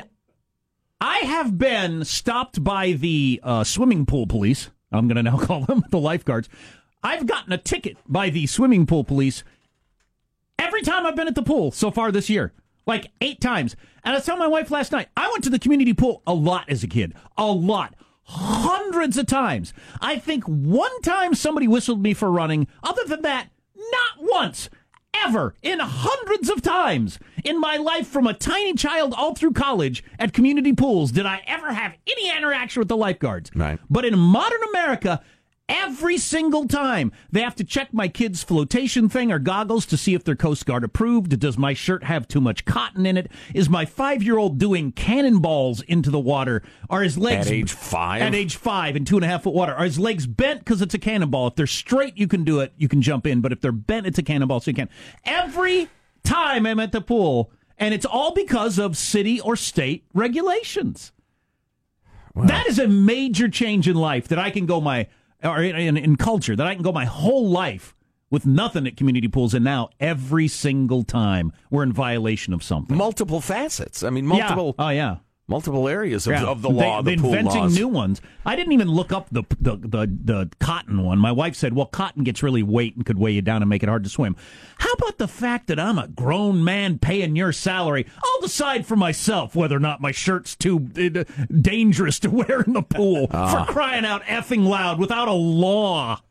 I 1.02 1.18
have 1.18 1.58
been 1.58 2.06
stopped 2.06 2.64
by 2.64 2.94
the 2.94 3.42
uh, 3.44 3.66
swimming 3.66 4.06
pool 4.06 4.26
police. 4.26 4.70
I'm 4.90 5.10
going 5.10 5.18
to 5.18 5.24
now 5.24 5.38
call 5.46 5.66
them 5.66 5.84
the 5.90 6.00
lifeguards. 6.00 6.48
I've 7.04 7.28
gotten 7.28 7.52
a 7.52 7.58
ticket 7.58 7.98
by 8.08 8.30
the 8.30 8.48
swimming 8.48 8.86
pool 8.86 9.04
police 9.04 9.44
every 10.58 10.82
time 10.82 11.06
I've 11.06 11.18
been 11.18 11.28
at 11.28 11.36
the 11.36 11.44
pool 11.44 11.72
so 11.72 11.92
far 11.92 12.10
this 12.10 12.30
year. 12.30 12.54
Like 12.86 13.12
eight 13.20 13.42
times. 13.42 13.76
And 14.06 14.16
I 14.16 14.20
was 14.20 14.28
my 14.30 14.48
wife 14.48 14.72
last 14.72 14.94
night, 14.94 15.10
I 15.18 15.30
went 15.30 15.44
to 15.44 15.50
the 15.50 15.60
community 15.60 15.94
pool 15.94 16.24
a 16.26 16.34
lot 16.34 16.70
as 16.70 16.86
a 16.86 16.88
kid. 16.88 17.14
A 17.38 17.48
lot. 17.48 17.96
Hundreds 18.24 19.18
of 19.18 19.28
times. 19.28 19.74
I 20.00 20.20
think 20.20 20.46
one 20.46 21.02
time 21.02 21.36
somebody 21.36 21.68
whistled 21.68 22.02
me 22.02 22.14
for 22.14 22.32
running. 22.32 22.70
Other 22.82 23.04
than 23.04 23.24
that, 23.24 23.50
not 23.76 24.20
once 24.20 24.70
ever 25.26 25.56
in 25.62 25.80
hundreds 25.80 26.50
of 26.50 26.62
times 26.62 27.20
in 27.44 27.60
my 27.60 27.78
life 27.78 28.08
from 28.08 28.28
a 28.28 28.34
tiny 28.34 28.74
child 28.74 29.14
all 29.16 29.36
through 29.36 29.54
college 29.54 30.04
at 30.20 30.34
community 30.34 30.74
pools 30.74 31.12
did 31.12 31.26
I 31.26 31.42
ever 31.48 31.74
have 31.74 31.94
any 32.08 32.36
interaction 32.36 32.80
with 32.80 32.88
the 32.88 32.98
lifeguards. 32.98 33.52
Right. 33.56 33.80
But 33.90 34.06
in 34.06 34.18
modern 34.18 34.62
America, 34.70 35.22
every 35.70 36.18
single 36.18 36.68
time 36.68 37.12
they 37.32 37.42
have 37.42 37.56
to 37.56 37.64
check 37.64 37.94
my 37.94 38.08
kid's 38.08 38.44
flotation 38.44 39.10
thing 39.10 39.32
or 39.32 39.40
goggles 39.40 39.86
to 39.88 39.98
see 39.98 40.14
if 40.14 40.24
they're 40.24 40.36
Coast 40.36 40.66
Guard 40.66 40.84
approved. 40.84 41.40
Does 41.40 41.58
my 41.58 41.74
shirt 41.74 42.04
have 42.04 42.28
too 42.28 42.42
much 42.42 42.66
cotton 42.66 43.06
in 43.06 43.18
it? 43.18 43.32
Is 43.54 43.70
my 43.70 43.86
five 43.86 44.22
year 44.24 44.38
old 44.38 44.58
doing 44.58 44.92
cannonballs 44.92 45.82
into 45.82 46.10
the 46.10 46.20
water? 46.20 46.64
Are 46.90 47.02
his 47.02 47.18
legs 47.18 47.48
At 47.48 47.54
age 47.54 47.72
five? 47.72 48.22
At 48.22 48.36
age 48.36 48.56
five 48.56 48.96
in 48.96 49.06
two 49.06 49.16
and 49.16 49.26
a 49.26 49.28
half 49.28 49.44
foot 49.44 49.54
water. 49.54 49.74
Are 49.74 49.86
his 49.86 50.00
legs 50.00 50.28
bent 50.28 50.60
because 50.60 50.82
it's 50.82 50.94
a 50.94 51.00
cannonball? 51.00 51.48
If 51.48 51.56
they're 51.56 51.68
straight, 51.68 52.18
you 52.18 52.28
can 52.28 52.44
do 52.44 52.60
it. 52.60 52.74
You 52.78 52.88
can 52.88 53.02
jump 53.02 53.26
in. 53.26 53.42
But 53.42 53.52
if 53.52 53.62
they're 53.62 53.72
bent, 53.72 54.08
it's 54.08 54.18
a 54.18 54.24
cannonball, 54.24 54.60
so 54.60 54.72
you 54.72 54.76
can't. 54.76 54.92
Every 55.26 55.90
time 56.24 56.66
I'm 56.66 56.80
at 56.80 56.92
the 56.92 57.02
pool, 57.02 57.52
and 57.78 57.94
it's 57.94 58.06
all 58.06 58.34
because 58.34 58.80
of 58.80 58.98
city 58.98 59.40
or 59.42 59.56
state 59.56 60.06
regulations. 60.14 61.12
That 62.36 62.68
is 62.68 62.80
a 62.80 62.88
major 62.88 63.48
change 63.48 63.88
in 63.88 63.96
life 63.96 64.28
that 64.30 64.40
I 64.40 64.50
can 64.50 64.66
go 64.66 64.82
my 64.82 65.08
or 65.44 65.62
in, 65.62 65.98
in, 65.98 66.16
culture 66.16 66.56
that 66.56 66.66
I 66.66 66.74
can 66.74 66.84
go 66.84 66.92
my 66.92 67.06
whole 67.06 67.50
life 67.50 67.96
with 68.30 68.46
nothing 68.46 68.88
at 68.88 68.98
community 68.98 69.28
pools, 69.28 69.54
and 69.54 69.64
now 69.64 69.90
every 70.00 70.48
single 70.48 71.04
time 71.04 71.52
we're 71.70 71.84
in 71.84 71.94
violation 71.94 72.54
of 72.54 72.64
something. 72.64 72.98
multiple 72.98 73.42
facets. 73.42 74.04
I 74.04 74.10
mean, 74.10 74.26
multiple 74.26 74.76
Yeah. 74.80 74.86
Oh 74.86 74.90
yeah. 74.90 75.16
Multiple 75.48 75.88
areas 75.88 76.26
of, 76.26 76.34
Yeah. 76.34 76.44
of 76.46 76.62
the 76.62 76.70
law, 76.70 77.02
They, 77.02 77.16
the 77.16 77.22
pool 77.22 77.34
inventing 77.34 77.62
laws. 77.64 77.76
new 77.78 77.88
ones. 77.88 78.22
I 78.46 78.56
didn't 78.56 78.72
even 78.74 78.88
look 78.90 79.12
up 79.12 79.28
the, 79.32 79.44
the 79.60 79.76
the 79.78 80.08
the 80.24 80.50
cotton 80.60 81.04
one. 81.04 81.20
My 81.20 81.32
wife 81.32 81.56
said, 81.56 81.74
"Well, 81.74 81.86
cotton 81.86 82.24
gets 82.24 82.42
really 82.42 82.64
weight 82.64 82.96
and 82.96 83.06
could 83.06 83.18
weigh 83.20 83.32
you 83.34 83.42
down 83.42 83.62
and 83.62 83.70
make 83.70 83.84
it 83.84 83.90
hard 83.90 84.04
to 84.06 84.10
swim." 84.10 84.36
How 84.80 84.92
about 84.94 85.18
the 85.18 85.28
fact 85.28 85.68
that 85.68 85.80
I'm 85.80 85.98
a 85.98 86.08
grown 86.08 86.64
man 86.64 86.98
paying 87.00 87.36
your 87.36 87.52
salary? 87.52 88.06
I'll 88.24 88.42
decide 88.42 88.86
for 88.86 88.96
myself 88.96 89.56
whether 89.56 89.76
or 89.78 89.80
not 89.80 90.02
my 90.02 90.12
shirt's 90.12 90.56
too 90.56 90.90
uh, 90.98 91.24
dangerous 91.54 92.20
to 92.20 92.30
wear 92.32 92.62
in 92.62 92.74
the 92.74 92.82
pool. 92.84 93.28
Ah. 93.32 93.66
For 93.66 93.72
crying 93.72 94.06
out 94.06 94.24
effing 94.24 94.66
loud 94.68 95.00
without 95.00 95.28
a 95.28 95.34
law. 95.34 96.22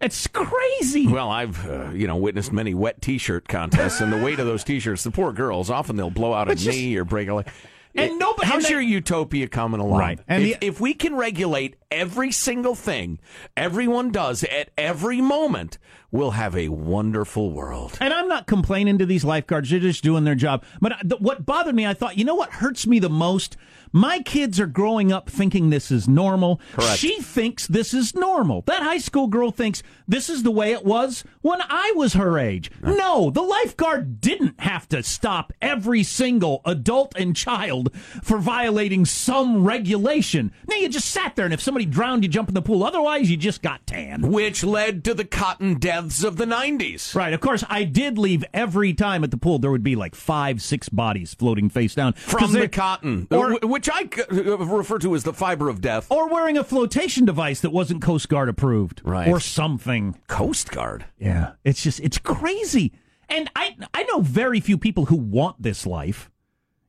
It's 0.00 0.26
crazy. 0.28 1.06
Well, 1.06 1.28
I've 1.30 1.68
uh, 1.68 1.90
you 1.90 2.06
know 2.06 2.16
witnessed 2.16 2.52
many 2.52 2.72
wet 2.74 3.02
T-shirt 3.02 3.48
contests, 3.48 4.00
and 4.00 4.10
the 4.12 4.16
weight 4.16 4.38
of 4.38 4.46
those 4.46 4.64
T-shirts, 4.64 5.04
the 5.04 5.10
poor 5.10 5.30
girls, 5.32 5.68
often 5.68 5.96
they'll 5.96 6.08
blow 6.10 6.32
out 6.32 6.48
a 6.48 6.52
It's 6.52 6.64
just- 6.64 6.76
knee 6.78 6.96
or 6.96 7.04
break 7.04 7.28
a 7.28 7.34
leg. 7.34 7.46
And 7.94 8.18
nobody- 8.18 8.46
how's 8.46 8.56
and 8.56 8.64
they- 8.66 8.70
your 8.70 8.80
utopia 8.80 9.48
coming 9.48 9.80
along? 9.80 9.98
Right. 9.98 10.20
And 10.28 10.44
if, 10.44 10.60
the- 10.60 10.66
if 10.66 10.80
we 10.80 10.94
can 10.94 11.16
regulate 11.16 11.76
every 11.90 12.30
single 12.30 12.74
thing 12.74 13.18
everyone 13.56 14.10
does 14.12 14.44
at 14.44 14.70
every 14.78 15.20
moment, 15.20 15.76
we'll 16.12 16.30
have 16.32 16.56
a 16.56 16.68
wonderful 16.68 17.50
world. 17.50 17.98
And 18.00 18.12
I'm 18.14 18.28
not 18.28 18.46
complaining 18.46 18.98
to 18.98 19.06
these 19.06 19.24
lifeguards; 19.24 19.70
they're 19.70 19.80
just 19.80 20.04
doing 20.04 20.24
their 20.24 20.34
job. 20.36 20.62
But 20.80 20.92
uh, 20.92 20.96
I- 21.00 21.02
th- 21.08 21.20
what 21.20 21.44
bothered 21.44 21.74
me, 21.74 21.86
I 21.86 21.94
thought, 21.94 22.16
you 22.16 22.24
know 22.24 22.34
what 22.36 22.50
hurts 22.50 22.86
me 22.86 22.98
the 23.00 23.10
most? 23.10 23.56
My 23.92 24.20
kids 24.20 24.60
are 24.60 24.66
growing 24.66 25.12
up 25.12 25.28
thinking 25.28 25.70
this 25.70 25.90
is 25.90 26.08
normal. 26.08 26.60
Correct. 26.72 26.98
She 26.98 27.20
thinks 27.20 27.66
this 27.66 27.92
is 27.92 28.14
normal. 28.14 28.62
That 28.66 28.82
high 28.82 28.98
school 28.98 29.26
girl 29.26 29.50
thinks 29.50 29.82
this 30.06 30.30
is 30.30 30.42
the 30.42 30.50
way 30.50 30.72
it 30.72 30.84
was 30.84 31.24
when 31.40 31.60
I 31.62 31.92
was 31.96 32.14
her 32.14 32.38
age. 32.38 32.70
No, 32.82 33.30
the 33.30 33.42
lifeguard 33.42 34.20
didn't 34.20 34.60
have 34.60 34.88
to 34.90 35.02
stop 35.02 35.52
every 35.60 36.02
single 36.02 36.60
adult 36.64 37.14
and 37.16 37.34
child 37.34 37.94
for 38.22 38.38
violating 38.38 39.04
some 39.04 39.64
regulation. 39.64 40.52
Now 40.68 40.76
you 40.76 40.88
just 40.88 41.08
sat 41.10 41.34
there, 41.36 41.44
and 41.44 41.54
if 41.54 41.60
somebody 41.60 41.84
drowned, 41.86 42.22
you 42.22 42.28
jump 42.28 42.48
in 42.48 42.54
the 42.54 42.62
pool. 42.62 42.84
Otherwise, 42.84 43.30
you 43.30 43.36
just 43.36 43.62
got 43.62 43.86
tan. 43.86 44.22
Which 44.30 44.62
led 44.62 45.04
to 45.04 45.14
the 45.14 45.24
cotton 45.24 45.74
deaths 45.74 46.22
of 46.22 46.36
the 46.36 46.44
90s. 46.46 47.14
Right. 47.14 47.32
Of 47.32 47.40
course, 47.40 47.64
I 47.68 47.84
did 47.84 48.18
leave 48.18 48.44
every 48.54 48.94
time 48.94 49.24
at 49.24 49.30
the 49.30 49.36
pool. 49.36 49.58
There 49.58 49.70
would 49.70 49.82
be 49.82 49.96
like 49.96 50.14
five, 50.14 50.62
six 50.62 50.88
bodies 50.88 51.34
floating 51.34 51.68
face 51.68 51.94
down. 51.94 52.12
From 52.14 52.52
the 52.52 52.68
cotton, 52.68 53.26
or- 53.30 53.52
wh- 53.52 53.68
which 53.80 53.88
I 53.90 54.08
uh, 54.30 54.58
refer 54.66 54.98
to 54.98 55.14
as 55.14 55.24
the 55.24 55.32
fiber 55.32 55.68
of 55.70 55.80
death. 55.80 56.06
or 56.10 56.28
wearing 56.28 56.58
a 56.58 56.64
flotation 56.64 57.24
device 57.24 57.60
that 57.60 57.70
wasn't 57.70 58.02
Coast 58.02 58.28
Guard 58.28 58.48
approved, 58.48 59.00
Right. 59.04 59.28
Or 59.28 59.40
something. 59.40 60.16
Coast 60.28 60.70
Guard. 60.70 61.06
Yeah. 61.18 61.52
It's 61.64 61.82
just 61.82 62.00
it's 62.00 62.18
crazy. 62.18 62.92
And 63.28 63.50
I 63.56 63.76
I 63.94 64.02
know 64.04 64.20
very 64.20 64.60
few 64.60 64.76
people 64.76 65.06
who 65.06 65.16
want 65.16 65.62
this 65.62 65.86
life, 65.86 66.30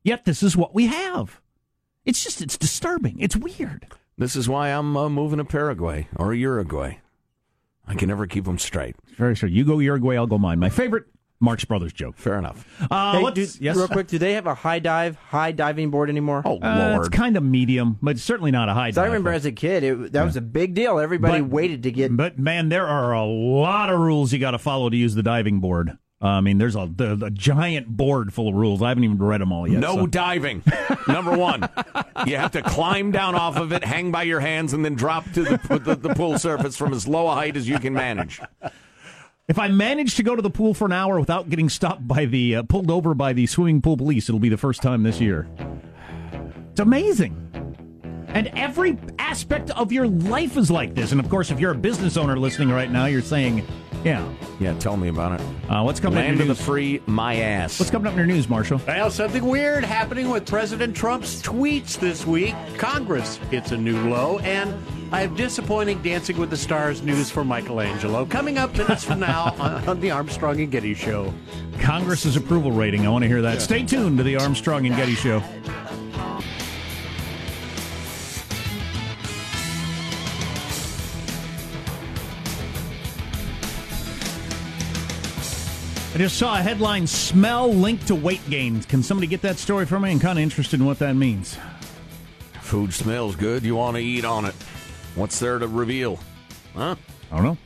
yet 0.02 0.24
this 0.24 0.42
is 0.42 0.56
what 0.56 0.74
we 0.74 0.86
have. 0.88 1.40
It's 2.04 2.22
just 2.22 2.42
it's 2.42 2.58
disturbing. 2.58 3.18
It's 3.20 3.36
weird. 3.36 3.86
This 4.18 4.36
is 4.36 4.48
why 4.48 4.68
I'm 4.68 4.96
uh, 4.96 5.08
moving 5.08 5.38
to 5.38 5.44
Paraguay 5.44 6.08
or 6.16 6.34
Uruguay. 6.34 6.98
I 7.86 7.94
can 7.94 8.08
never 8.08 8.26
keep 8.26 8.44
them 8.44 8.58
straight. 8.58 8.96
Very 9.16 9.34
sure. 9.34 9.48
You 9.48 9.64
go 9.64 9.78
Uruguay, 9.78 10.16
I'll 10.16 10.26
go 10.26 10.38
mine. 10.38 10.58
My 10.58 10.68
favorite 10.68 11.06
Marx 11.42 11.64
Brothers 11.64 11.92
joke. 11.92 12.16
Fair 12.16 12.38
enough. 12.38 12.64
Uh, 12.90 13.12
Hey, 13.18 13.22
let's- 13.24 13.34
dude, 13.54 13.60
yes. 13.62 13.76
real 13.76 13.88
quick, 13.88 14.06
do 14.06 14.16
they 14.18 14.34
have 14.34 14.46
a 14.46 14.54
high 14.54 14.78
dive, 14.78 15.16
high 15.16 15.52
diving 15.52 15.90
board 15.90 16.08
anymore? 16.08 16.40
Oh, 16.44 16.58
Uh, 16.58 16.96
it's 17.00 17.08
kind 17.10 17.36
of 17.36 17.42
medium, 17.42 17.98
but 18.00 18.18
certainly 18.18 18.50
not 18.52 18.68
a 18.68 18.74
high 18.74 18.92
dive. 18.92 18.98
I 18.98 19.02
dive. 19.02 19.12
remember 19.12 19.32
as 19.32 19.44
a 19.44 19.52
kid, 19.52 19.82
it, 19.82 20.12
that 20.12 20.24
was 20.24 20.36
a 20.36 20.40
big 20.40 20.74
deal. 20.74 20.98
Everybody 20.98 21.40
But- 21.42 21.50
waited 21.50 21.82
to 21.82 21.90
get. 21.90 22.16
But 22.16 22.38
man, 22.38 22.68
there 22.68 22.86
are 22.86 23.12
a 23.12 23.24
lot 23.24 23.90
of 23.90 23.98
rules 24.00 24.32
you 24.32 24.38
got 24.38 24.52
to 24.52 24.58
follow 24.58 24.88
to 24.88 24.96
use 24.96 25.14
the 25.14 25.22
diving 25.22 25.60
board. 25.60 25.98
Uh, 26.22 26.26
I 26.26 26.40
mean, 26.40 26.58
there's 26.58 26.76
a, 26.76 26.88
the, 26.94 27.16
the 27.16 27.30
giant 27.32 27.88
board 27.88 28.32
full 28.32 28.46
of 28.48 28.54
rules. 28.54 28.80
I 28.80 28.90
haven't 28.90 29.02
even 29.02 29.18
read 29.18 29.40
them 29.40 29.50
all 29.50 29.66
yet. 29.66 29.80
No 29.80 29.96
so- 29.96 30.06
diving. 30.06 30.62
Number 31.08 31.36
one, 31.36 31.68
you 32.26 32.36
have 32.36 32.52
to 32.52 32.62
climb 32.62 33.10
down 33.10 33.34
off 33.34 33.56
of 33.56 33.72
it, 33.72 33.82
hang 33.82 34.12
by 34.12 34.22
your 34.22 34.38
hands, 34.38 34.72
and 34.72 34.84
then 34.84 34.94
drop 34.94 35.24
to 35.32 35.42
the, 35.42 35.80
the, 35.84 35.96
the 35.96 36.14
pool 36.14 36.38
surface 36.38 36.76
from 36.76 36.92
as 36.92 37.08
low 37.08 37.26
a 37.26 37.34
height 37.34 37.56
as 37.56 37.68
you 37.68 37.80
can 37.80 37.92
manage. 37.92 38.40
If 39.52 39.58
I 39.58 39.68
manage 39.68 40.14
to 40.14 40.22
go 40.22 40.34
to 40.34 40.40
the 40.40 40.48
pool 40.48 40.72
for 40.72 40.86
an 40.86 40.92
hour 40.92 41.20
without 41.20 41.50
getting 41.50 41.68
stopped 41.68 42.08
by 42.08 42.24
the 42.24 42.56
uh, 42.56 42.62
pulled 42.62 42.90
over 42.90 43.12
by 43.12 43.34
the 43.34 43.44
swimming 43.46 43.82
pool 43.82 43.98
police, 43.98 44.26
it'll 44.30 44.38
be 44.38 44.48
the 44.48 44.56
first 44.56 44.80
time 44.80 45.02
this 45.02 45.20
year. 45.20 45.46
It's 46.70 46.80
amazing. 46.80 47.36
And 48.28 48.46
every 48.56 48.96
aspect 49.18 49.68
of 49.72 49.92
your 49.92 50.08
life 50.08 50.56
is 50.56 50.70
like 50.70 50.94
this. 50.94 51.12
And 51.12 51.20
of 51.20 51.28
course, 51.28 51.50
if 51.50 51.60
you're 51.60 51.72
a 51.72 51.74
business 51.74 52.16
owner 52.16 52.38
listening 52.38 52.70
right 52.70 52.90
now, 52.90 53.04
you're 53.04 53.20
saying, 53.20 53.62
"Yeah, 54.02 54.26
Yeah, 54.58 54.72
tell 54.78 54.96
me 54.96 55.08
about 55.08 55.38
it. 55.38 55.46
uh, 55.68 55.82
what's 55.82 56.00
coming 56.00 56.18
up 56.20 56.24
in 56.24 56.38
your 56.38 56.42
of 56.44 56.48
the 56.48 56.54
free, 56.54 57.02
my 57.04 57.36
ass. 57.36 57.78
What's 57.78 57.90
coming 57.90 58.06
up 58.06 58.14
in 58.14 58.20
your 58.20 58.26
news, 58.28 58.48
Marshall?" 58.48 58.80
Well, 58.86 59.10
something 59.10 59.44
weird 59.44 59.84
happening 59.84 60.30
with 60.30 60.46
President 60.46 60.96
Trump's 60.96 61.42
tweets 61.42 61.98
this 61.98 62.26
week. 62.26 62.54
Congress 62.78 63.36
hits 63.50 63.70
a 63.70 63.76
new 63.76 64.08
low, 64.08 64.38
and 64.38 64.72
I 65.12 65.20
have 65.20 65.36
disappointing 65.36 66.00
Dancing 66.00 66.38
with 66.38 66.48
the 66.48 66.56
Stars 66.56 67.02
news 67.02 67.30
for 67.30 67.44
Michelangelo 67.44 68.24
coming 68.24 68.56
up 68.56 68.74
minutes 68.74 69.04
from 69.04 69.20
now 69.20 69.54
on, 69.58 69.86
on 69.86 70.00
the 70.00 70.10
Armstrong 70.10 70.58
and 70.58 70.72
Getty 70.72 70.94
Show. 70.94 71.34
Congress's 71.80 72.36
approval 72.36 72.72
rating. 72.72 73.06
I 73.06 73.10
want 73.10 73.22
to 73.22 73.28
hear 73.28 73.42
that. 73.42 73.60
Stay 73.60 73.82
tuned 73.82 74.16
to 74.16 74.24
the 74.24 74.36
Armstrong 74.36 74.86
and 74.86 74.96
Getty 74.96 75.14
Show. 75.14 75.42
I 86.14 86.18
just 86.18 86.38
saw 86.38 86.58
a 86.58 86.62
headline 86.62 87.06
smell 87.06 87.70
linked 87.70 88.06
to 88.06 88.14
weight 88.14 88.48
gain. 88.48 88.82
Can 88.84 89.02
somebody 89.02 89.26
get 89.26 89.42
that 89.42 89.58
story 89.58 89.84
for 89.84 90.00
me? 90.00 90.12
I'm 90.12 90.20
kind 90.20 90.38
of 90.38 90.42
interested 90.42 90.80
in 90.80 90.86
what 90.86 90.98
that 91.00 91.16
means. 91.16 91.58
Food 92.62 92.94
smells 92.94 93.36
good. 93.36 93.62
You 93.62 93.76
want 93.76 93.96
to 93.98 94.02
eat 94.02 94.24
on 94.24 94.46
it. 94.46 94.54
What's 95.14 95.38
there 95.38 95.58
to 95.58 95.66
reveal? 95.66 96.18
Huh? 96.74 96.96
I 97.30 97.36
don't 97.36 97.44
know. 97.44 97.58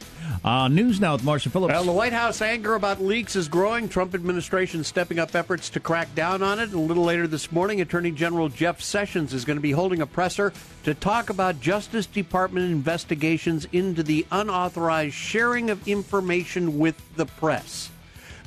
Uh, 0.45 0.69
news 0.69 1.01
now 1.01 1.13
with 1.13 1.25
Marshall 1.25 1.51
Phillips. 1.53 1.73
Well, 1.73 1.85
the 1.85 1.93
White 1.93 2.13
House 2.13 2.41
anger 2.43 2.75
about 2.75 3.01
leaks 3.01 3.37
is 3.37 3.49
growing. 3.49 3.89
Trump 3.89 4.15
administration 4.15 4.85
stepping 4.85 5.19
up 5.19 5.35
efforts 5.35 5.71
to 5.71 5.81
crack 5.81 6.13
down 6.15 6.43
on 6.43 6.59
it. 6.59 6.73
A 6.73 6.79
little 6.79 7.05
later 7.05 7.27
this 7.27 7.51
morning, 7.51 7.81
Attorney 7.81 8.11
General 8.11 8.49
Jeff 8.49 8.81
Sessions 8.81 9.33
is 9.33 9.45
going 9.45 9.57
to 9.57 9.63
be 9.63 9.73
holding 9.73 10.03
a 10.03 10.07
presser 10.07 10.53
to 10.85 10.95
talk 10.95 11.31
about 11.31 11.61
Justice 11.61 12.07
Department 12.07 12.71
investigations 12.71 13.67
into 13.73 14.03
the 14.03 14.27
unauthorized 14.31 15.15
sharing 15.15 15.71
of 15.71 15.87
information 15.87 16.79
with 16.79 17.01
the 17.17 17.27
press. 17.27 17.91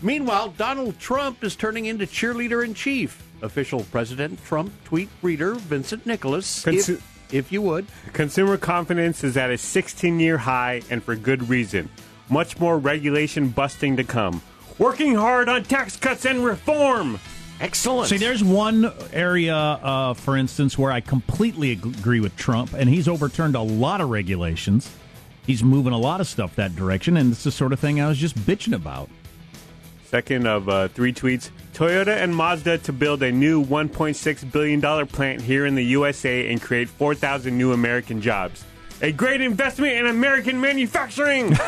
Meanwhile, 0.01 0.49
Donald 0.57 0.99
Trump 0.99 1.43
is 1.43 1.55
turning 1.55 1.85
into 1.85 2.05
cheerleader 2.05 2.63
in 2.63 2.73
chief. 2.73 3.23
Official 3.41 3.83
President 3.91 4.41
Trump 4.45 4.71
tweet 4.85 5.09
reader 5.21 5.55
Vincent 5.55 6.05
Nicholas, 6.05 6.63
Consu- 6.63 6.95
if, 6.95 7.18
if 7.31 7.51
you 7.51 7.61
would. 7.61 7.87
Consumer 8.13 8.57
confidence 8.57 9.23
is 9.23 9.37
at 9.37 9.49
a 9.49 9.57
16 9.57 10.19
year 10.19 10.37
high 10.37 10.81
and 10.89 11.03
for 11.03 11.15
good 11.15 11.49
reason. 11.49 11.89
Much 12.29 12.59
more 12.59 12.77
regulation 12.77 13.49
busting 13.49 13.97
to 13.97 14.03
come. 14.03 14.41
Working 14.77 15.15
hard 15.15 15.49
on 15.49 15.63
tax 15.63 15.95
cuts 15.97 16.25
and 16.25 16.43
reform. 16.43 17.19
Excellent. 17.59 18.09
See, 18.09 18.17
there's 18.17 18.43
one 18.43 18.91
area, 19.11 19.55
uh, 19.55 20.13
for 20.13 20.37
instance, 20.37 20.77
where 20.77 20.91
I 20.91 21.01
completely 21.01 21.71
agree 21.71 22.21
with 22.21 22.35
Trump, 22.37 22.73
and 22.73 22.89
he's 22.89 23.07
overturned 23.07 23.55
a 23.55 23.61
lot 23.61 23.99
of 23.99 24.09
regulations. 24.09 24.89
He's 25.45 25.63
moving 25.63 25.91
a 25.91 25.97
lot 25.97 26.21
of 26.21 26.27
stuff 26.27 26.55
that 26.55 26.75
direction, 26.75 27.17
and 27.17 27.33
it's 27.33 27.43
the 27.43 27.51
sort 27.51 27.73
of 27.73 27.79
thing 27.79 27.99
I 27.99 28.07
was 28.07 28.17
just 28.17 28.37
bitching 28.37 28.73
about. 28.73 29.09
Second 30.09 30.47
of 30.47 30.67
uh, 30.67 30.87
three 30.87 31.13
tweets 31.13 31.51
Toyota 31.73 32.17
and 32.17 32.35
Mazda 32.35 32.79
to 32.79 32.91
build 32.91 33.21
a 33.21 33.31
new 33.31 33.63
$1.6 33.63 34.51
billion 34.51 35.07
plant 35.07 35.39
here 35.39 35.67
in 35.67 35.75
the 35.75 35.85
USA 35.85 36.51
and 36.51 36.59
create 36.59 36.89
4,000 36.89 37.55
new 37.55 37.73
American 37.73 38.19
jobs. 38.19 38.65
A 39.03 39.11
great 39.11 39.39
investment 39.39 39.93
in 39.93 40.07
American 40.07 40.59
manufacturing! 40.59 41.55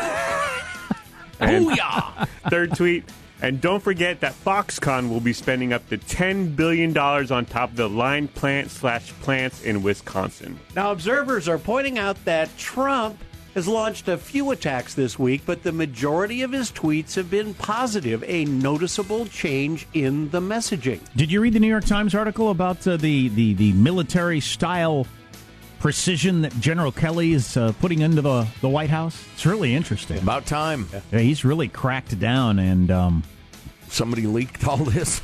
Oh, 1.44 1.70
yeah. 1.70 2.24
Third 2.50 2.76
tweet. 2.76 3.02
And 3.40 3.60
don't 3.60 3.82
forget 3.82 4.20
that 4.20 4.32
Foxconn 4.32 5.08
will 5.08 5.18
be 5.18 5.32
spending 5.32 5.72
up 5.72 5.88
to 5.88 5.98
$10 5.98 6.54
billion 6.54 6.96
on 6.96 7.44
top 7.46 7.70
of 7.70 7.76
the 7.76 7.88
line 7.88 8.28
plant 8.28 8.70
slash 8.70 9.12
plants 9.14 9.64
in 9.64 9.82
Wisconsin. 9.82 10.60
Now, 10.76 10.92
observers 10.92 11.48
are 11.48 11.58
pointing 11.58 11.98
out 11.98 12.24
that 12.26 12.56
Trump 12.56 13.18
has 13.54 13.68
launched 13.68 14.08
a 14.08 14.16
few 14.16 14.50
attacks 14.50 14.94
this 14.94 15.18
week, 15.18 15.42
but 15.44 15.62
the 15.62 15.72
majority 15.72 16.42
of 16.42 16.52
his 16.52 16.70
tweets 16.70 17.14
have 17.14 17.30
been 17.30 17.54
positive, 17.54 18.24
a 18.26 18.44
noticeable 18.44 19.26
change 19.26 19.86
in 19.94 20.30
the 20.30 20.40
messaging. 20.40 21.00
Did 21.16 21.30
you 21.30 21.40
read 21.40 21.52
the 21.52 21.60
New 21.60 21.68
York 21.68 21.84
Times 21.84 22.14
article 22.14 22.50
about 22.50 22.86
uh, 22.86 22.96
the, 22.96 23.28
the, 23.28 23.54
the 23.54 23.72
military 23.74 24.40
style 24.40 25.06
precision 25.80 26.42
that 26.42 26.52
General 26.60 26.92
Kelly 26.92 27.32
is 27.32 27.56
uh, 27.56 27.72
putting 27.80 28.00
into 28.00 28.22
the, 28.22 28.46
the 28.60 28.68
White 28.68 28.90
House? 28.90 29.24
It's 29.34 29.44
really 29.44 29.74
interesting. 29.74 30.18
About 30.18 30.46
time. 30.46 30.88
Yeah, 31.12 31.18
he's 31.18 31.44
really 31.44 31.68
cracked 31.68 32.18
down, 32.18 32.58
and 32.58 32.90
um, 32.90 33.24
Somebody 33.92 34.26
leaked 34.26 34.66
all 34.66 34.78
this. 34.78 35.20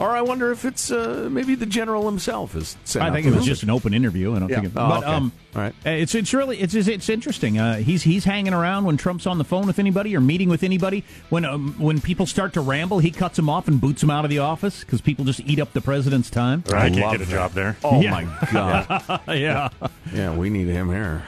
Or 0.00 0.10
I 0.10 0.22
wonder 0.22 0.50
if 0.50 0.64
it's 0.64 0.90
uh, 0.90 1.28
maybe 1.30 1.54
the 1.54 1.66
general 1.66 2.06
himself 2.06 2.56
is. 2.56 2.76
sent 2.84 3.04
I 3.04 3.12
think 3.12 3.26
it 3.28 3.32
was 3.34 3.44
just 3.44 3.62
an 3.62 3.70
open 3.70 3.94
interview. 3.94 4.34
I 4.34 4.40
don't 4.40 4.48
Yeah. 4.48 4.56
think, 4.56 4.66
it, 4.68 4.72
Oh, 4.76 4.88
but 4.88 5.04
okay. 5.04 5.06
um, 5.12 5.32
All 5.54 5.62
right. 5.62 5.74
it's 5.84 6.16
it's 6.16 6.34
really 6.34 6.58
it's 6.58 6.74
it's, 6.74 6.88
it's 6.88 7.08
interesting. 7.08 7.58
Uh, 7.60 7.76
he's 7.76 8.02
he's 8.02 8.24
hanging 8.24 8.52
around 8.52 8.84
when 8.86 8.96
Trump's 8.96 9.24
on 9.26 9.38
the 9.38 9.44
phone 9.44 9.66
with 9.68 9.78
anybody 9.78 10.16
or 10.16 10.20
meeting 10.20 10.48
with 10.48 10.64
anybody. 10.64 11.04
When 11.30 11.44
um, 11.44 11.74
when 11.78 12.00
people 12.00 12.26
start 12.26 12.52
to 12.54 12.60
ramble, 12.60 12.98
he 12.98 13.12
cuts 13.12 13.36
them 13.36 13.48
off 13.48 13.68
and 13.68 13.80
boots 13.80 14.00
them 14.00 14.10
out 14.10 14.24
of 14.24 14.30
the 14.30 14.40
office 14.40 14.80
because 14.80 15.00
people 15.00 15.24
just 15.24 15.38
eat 15.40 15.60
up 15.60 15.72
the 15.72 15.80
president's 15.80 16.28
time. 16.28 16.64
I 16.72 16.90
can't 16.90 16.96
get 17.12 17.14
a 17.20 17.24
that. 17.26 17.28
job 17.30 17.52
there. 17.52 17.76
Oh 17.84 18.00
Yeah. 18.00 18.10
my 18.10 18.48
god! 18.52 19.20
yeah. 19.28 19.68
yeah, 20.12 20.34
we 20.34 20.50
need 20.50 20.66
him 20.66 20.88
here. 20.88 21.22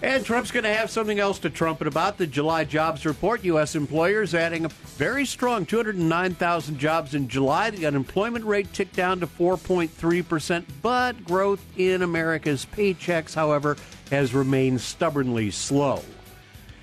And 0.00 0.24
Trump's 0.24 0.52
going 0.52 0.62
to 0.62 0.72
have 0.72 0.90
something 0.90 1.18
else 1.18 1.40
to 1.40 1.50
trumpet 1.50 1.88
about. 1.88 2.18
The 2.18 2.26
July 2.26 2.64
jobs 2.64 3.04
report, 3.04 3.42
U.S. 3.44 3.74
employers 3.74 4.32
adding 4.32 4.64
a 4.64 4.68
very 4.68 5.26
strong 5.26 5.66
209,000 5.66 6.78
jobs 6.78 7.14
in 7.14 7.26
July. 7.26 7.70
The 7.70 7.86
unemployment 7.86 8.44
rate 8.44 8.72
ticked 8.72 8.94
down 8.94 9.18
to 9.20 9.26
4.3%, 9.26 10.64
but 10.82 11.24
growth 11.24 11.64
in 11.76 12.02
America's 12.02 12.64
paychecks, 12.64 13.34
however, 13.34 13.76
has 14.12 14.32
remained 14.34 14.80
stubbornly 14.80 15.50
slow. 15.50 16.02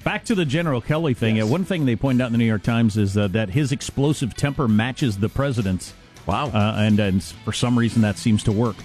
Back 0.04 0.26
to 0.26 0.36
the 0.36 0.46
General 0.46 0.82
Kelly 0.82 1.14
thing. 1.14 1.42
Uh, 1.42 1.48
one 1.48 1.64
thing 1.64 1.86
they 1.86 1.96
pointed 1.96 2.22
out 2.22 2.28
in 2.28 2.34
the 2.34 2.38
New 2.38 2.46
York 2.46 2.64
Times 2.64 2.98
is 2.98 3.18
uh, 3.18 3.30
that 3.30 3.50
his 3.50 3.72
explosive 3.72 4.36
temper 4.36 4.68
matches 4.68 5.18
the 5.18 5.30
president's. 5.30 5.94
Wow. 6.28 6.48
Uh, 6.48 6.76
and, 6.78 7.00
and 7.00 7.24
for 7.24 7.54
some 7.54 7.80
reason 7.80 8.02
that 8.02 8.18
seems 8.18 8.44
to 8.44 8.52
work. 8.52 8.76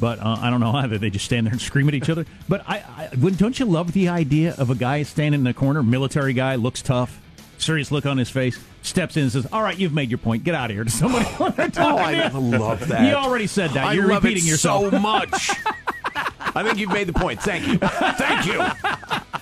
But 0.00 0.18
uh, 0.18 0.36
I 0.40 0.50
don't 0.50 0.60
know 0.60 0.72
either. 0.72 0.98
They 0.98 1.10
just 1.10 1.24
stand 1.24 1.46
there 1.46 1.52
and 1.52 1.60
scream 1.60 1.88
at 1.88 1.94
each 1.94 2.10
other. 2.10 2.26
But 2.48 2.64
I, 2.68 2.78
I 2.78 3.08
wouldn't- 3.16 3.38
don't 3.38 3.58
you 3.58 3.64
love 3.66 3.92
the 3.92 4.08
idea 4.08 4.54
of 4.58 4.70
a 4.70 4.74
guy 4.74 5.02
standing 5.04 5.40
in 5.40 5.44
the 5.44 5.54
corner, 5.54 5.82
military 5.82 6.32
guy, 6.32 6.56
looks 6.56 6.82
tough, 6.82 7.20
serious 7.58 7.90
look 7.92 8.04
on 8.04 8.18
his 8.18 8.28
face, 8.28 8.58
steps 8.82 9.16
in 9.16 9.22
and 9.24 9.32
says, 9.32 9.46
"All 9.52 9.62
right, 9.62 9.78
you've 9.78 9.92
made 9.94 10.10
your 10.10 10.18
point. 10.18 10.42
Get 10.44 10.54
out 10.54 10.70
of 10.70 10.76
here." 10.76 10.84
To 10.84 10.90
somebody. 10.90 11.26
Oh, 11.38 11.96
I 11.96 12.28
love 12.28 12.88
that. 12.88 13.08
You 13.08 13.14
already 13.14 13.46
said 13.46 13.70
that. 13.70 13.84
I 13.86 13.92
You're 13.92 14.08
love 14.08 14.24
repeating 14.24 14.44
it 14.46 14.50
yourself. 14.50 14.90
so 14.90 14.98
much. 14.98 15.50
I 16.56 16.62
think 16.62 16.78
you've 16.78 16.92
made 16.92 17.08
the 17.08 17.12
point. 17.12 17.40
Thank 17.42 17.66
you. 17.66 17.78
Thank 17.78 18.46
you. 18.46 18.58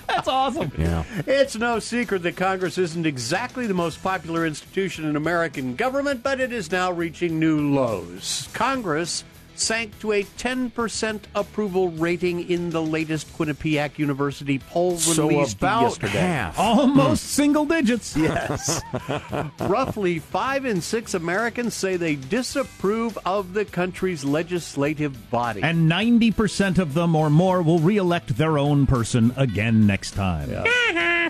That's 0.07 0.27
awesome. 0.27 0.71
Yeah. 0.77 1.03
It's 1.27 1.55
no 1.55 1.79
secret 1.79 2.23
that 2.23 2.35
Congress 2.37 2.77
isn't 2.77 3.05
exactly 3.05 3.67
the 3.67 3.73
most 3.73 4.01
popular 4.01 4.45
institution 4.45 5.05
in 5.05 5.15
American 5.15 5.75
government, 5.75 6.23
but 6.23 6.39
it 6.39 6.51
is 6.53 6.71
now 6.71 6.91
reaching 6.91 7.39
new 7.39 7.73
lows. 7.73 8.47
Congress 8.53 9.23
sank 9.59 9.97
to 9.99 10.11
a 10.13 10.23
10% 10.23 11.21
approval 11.35 11.89
rating 11.89 12.49
in 12.49 12.69
the 12.69 12.81
latest 12.81 13.31
Quinnipiac 13.37 13.97
University 13.97 14.59
poll 14.59 14.97
So 14.97 15.27
released 15.27 15.57
about 15.57 15.81
yesterday. 15.83 16.19
half. 16.19 16.59
Almost 16.59 17.23
single 17.23 17.65
digits. 17.65 18.15
Yes. 18.23 18.81
Roughly 19.59 20.19
five 20.19 20.65
in 20.65 20.81
six 20.81 21.13
Americans 21.13 21.73
say 21.73 21.97
they 21.97 22.15
disapprove 22.15 23.17
of 23.25 23.53
the 23.53 23.65
country's 23.65 24.23
legislative 24.23 25.29
body. 25.29 25.61
And 25.61 25.91
90% 25.91 26.77
of 26.79 26.93
them 26.93 27.15
or 27.15 27.29
more 27.29 27.61
will 27.61 27.79
reelect 27.79 28.37
their 28.37 28.57
own 28.57 28.85
person 28.87 29.33
again 29.35 29.85
next 29.85 30.11
time. 30.11 30.49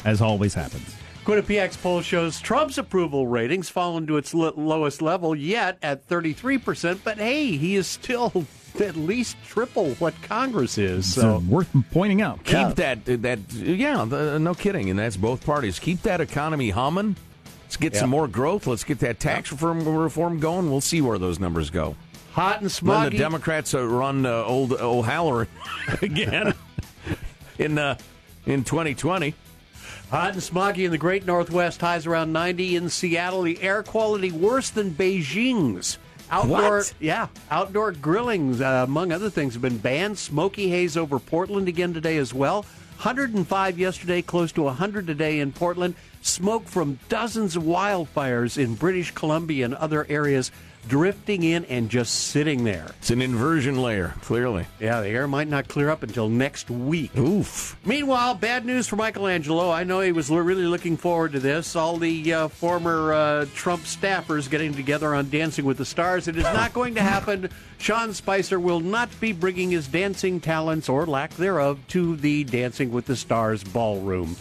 As 0.05 0.21
always 0.21 0.53
happens. 0.53 0.95
Quinnipiac's 1.25 1.77
poll 1.77 2.01
shows 2.01 2.39
Trump's 2.41 2.77
approval 2.77 3.27
ratings 3.27 3.69
fallen 3.69 4.05
to 4.07 4.17
its 4.17 4.33
lo- 4.33 4.53
lowest 4.57 5.01
level 5.01 5.35
yet 5.35 5.77
at 5.81 6.07
33%, 6.07 6.99
but 7.03 7.17
hey, 7.17 7.55
he 7.57 7.75
is 7.75 7.87
still 7.87 8.45
at 8.79 8.95
least 8.95 9.37
triple 9.47 9.91
what 9.95 10.13
Congress 10.23 10.77
is. 10.77 11.13
So 11.13 11.21
So 11.21 11.37
worth 11.47 11.69
pointing 11.91 12.21
out. 12.21 12.43
Keep 12.43 12.75
that 12.75 13.05
that 13.05 13.39
yeah, 13.53 14.03
the, 14.05 14.37
no 14.39 14.53
kidding, 14.53 14.89
and 14.89 14.99
that's 14.99 15.15
both 15.15 15.45
parties. 15.45 15.79
Keep 15.79 16.01
that 16.03 16.19
economy 16.19 16.71
humming. 16.71 17.15
Let's 17.63 17.77
get 17.77 17.95
some 17.95 18.09
more 18.09 18.27
growth. 18.27 18.67
Let's 18.67 18.83
get 18.83 18.99
that 18.99 19.19
tax 19.19 19.51
reform 19.51 19.87
reform 19.87 20.39
going. 20.39 20.69
We'll 20.69 20.81
see 20.81 21.01
where 21.01 21.17
those 21.17 21.39
numbers 21.39 21.69
go. 21.69 21.95
hot 22.33 22.61
and 22.61 22.69
Then 22.69 22.87
smoggy. 22.87 23.11
the 23.11 23.17
Democrats 23.17 23.73
uh, 23.73 23.83
run 23.87 24.25
uh, 24.25 24.43
old 24.43 24.73
O'Halloran 24.73 25.47
again 26.01 26.53
in 27.57 27.77
uh, 27.77 27.97
in 28.45 28.63
2020. 28.63 29.33
Hot 30.13 30.33
and 30.33 30.43
smoggy 30.43 30.85
in 30.85 30.91
the 30.91 30.97
great 30.99 31.25
Northwest, 31.25 31.81
highs 31.81 32.05
around 32.05 32.31
90 32.31 32.75
in 32.75 32.87
Seattle. 32.87 33.41
The 33.41 33.59
air 33.63 33.81
quality 33.81 34.31
worse 34.31 34.69
than 34.69 34.91
Beijing's. 34.91 35.97
Outdoor, 36.29 36.77
What? 36.77 36.93
yeah, 36.99 37.29
outdoor 37.49 37.93
grillings, 37.93 38.61
uh, 38.61 38.83
among 38.87 39.11
other 39.11 39.31
things, 39.31 39.53
have 39.53 39.63
been 39.63 39.79
banned. 39.79 40.19
Smoky 40.19 40.69
haze 40.69 40.95
over 40.95 41.17
Portland 41.17 41.67
again 41.67 41.95
today 41.95 42.17
as 42.17 42.31
well. 42.31 42.63
105 42.97 43.79
yesterday, 43.79 44.21
close 44.21 44.51
to 44.51 44.61
100 44.61 45.07
today 45.07 45.39
in 45.39 45.51
Portland. 45.51 45.95
Smoke 46.21 46.67
from 46.67 46.99
dozens 47.09 47.55
of 47.55 47.63
wildfires 47.63 48.55
in 48.55 48.75
British 48.75 49.09
Columbia 49.15 49.65
and 49.65 49.73
other 49.73 50.05
areas 50.09 50.51
drifting 50.87 51.43
in 51.43 51.65
and 51.65 51.89
just 51.89 52.13
sitting 52.13 52.63
there. 52.63 52.91
It's 52.99 53.09
an 53.09 53.21
inversion 53.21 53.81
layer, 53.81 54.13
clearly. 54.21 54.65
Yeah, 54.79 55.01
the 55.01 55.09
air 55.09 55.27
might 55.27 55.47
not 55.47 55.67
clear 55.67 55.89
up 55.89 56.03
until 56.03 56.29
next 56.29 56.69
week. 56.69 57.15
Oof. 57.17 57.77
Meanwhile, 57.85 58.35
bad 58.35 58.65
news 58.65 58.87
for 58.87 58.95
Michelangelo. 58.95 59.71
I 59.71 59.83
know 59.83 59.99
he 60.01 60.11
was 60.11 60.29
l- 60.29 60.37
really 60.37 60.65
looking 60.65 60.97
forward 60.97 61.33
to 61.33 61.39
this. 61.39 61.75
All 61.75 61.97
the 61.97 62.33
uh, 62.33 62.47
former 62.47 63.13
uh, 63.13 63.45
Trump 63.55 63.83
staffers 63.83 64.49
getting 64.49 64.73
together 64.73 65.13
on 65.15 65.29
Dancing 65.29 65.65
with 65.65 65.77
the 65.77 65.85
Stars. 65.85 66.27
It 66.27 66.37
is 66.37 66.43
not 66.43 66.73
going 66.73 66.95
to 66.95 67.01
happen. 67.01 67.49
Sean 67.77 68.13
Spicer 68.13 68.59
will 68.59 68.79
not 68.79 69.09
be 69.19 69.31
bringing 69.33 69.71
his 69.71 69.87
dancing 69.87 70.39
talents 70.39 70.89
or 70.89 71.05
lack 71.05 71.31
thereof 71.35 71.79
to 71.89 72.15
the 72.15 72.43
Dancing 72.43 72.91
with 72.91 73.05
the 73.05 73.15
Stars 73.15 73.63
ballroom. 73.63 74.35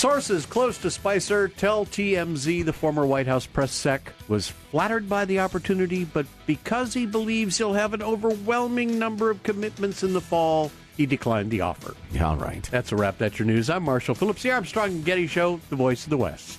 Sources 0.00 0.46
close 0.46 0.78
to 0.78 0.90
Spicer 0.90 1.46
tell 1.46 1.84
TMZ 1.84 2.64
the 2.64 2.72
former 2.72 3.04
White 3.04 3.26
House 3.26 3.44
press 3.44 3.70
sec 3.70 4.14
was 4.28 4.48
flattered 4.48 5.10
by 5.10 5.26
the 5.26 5.40
opportunity, 5.40 6.04
but 6.04 6.24
because 6.46 6.94
he 6.94 7.04
believes 7.04 7.58
he'll 7.58 7.74
have 7.74 7.92
an 7.92 8.02
overwhelming 8.02 8.98
number 8.98 9.28
of 9.28 9.42
commitments 9.42 10.02
in 10.02 10.14
the 10.14 10.20
fall, 10.22 10.72
he 10.96 11.04
declined 11.04 11.50
the 11.50 11.60
offer. 11.60 11.94
Yeah, 12.12 12.30
all 12.30 12.38
right. 12.38 12.62
That's 12.70 12.92
a 12.92 12.96
wrap. 12.96 13.18
That's 13.18 13.38
your 13.38 13.44
news. 13.44 13.68
I'm 13.68 13.82
Marshall 13.82 14.14
Phillips, 14.14 14.42
the 14.42 14.52
Armstrong 14.52 14.88
and 14.88 15.04
Getty 15.04 15.26
Show, 15.26 15.60
the 15.68 15.76
voice 15.76 16.04
of 16.04 16.08
the 16.08 16.16
West. 16.16 16.58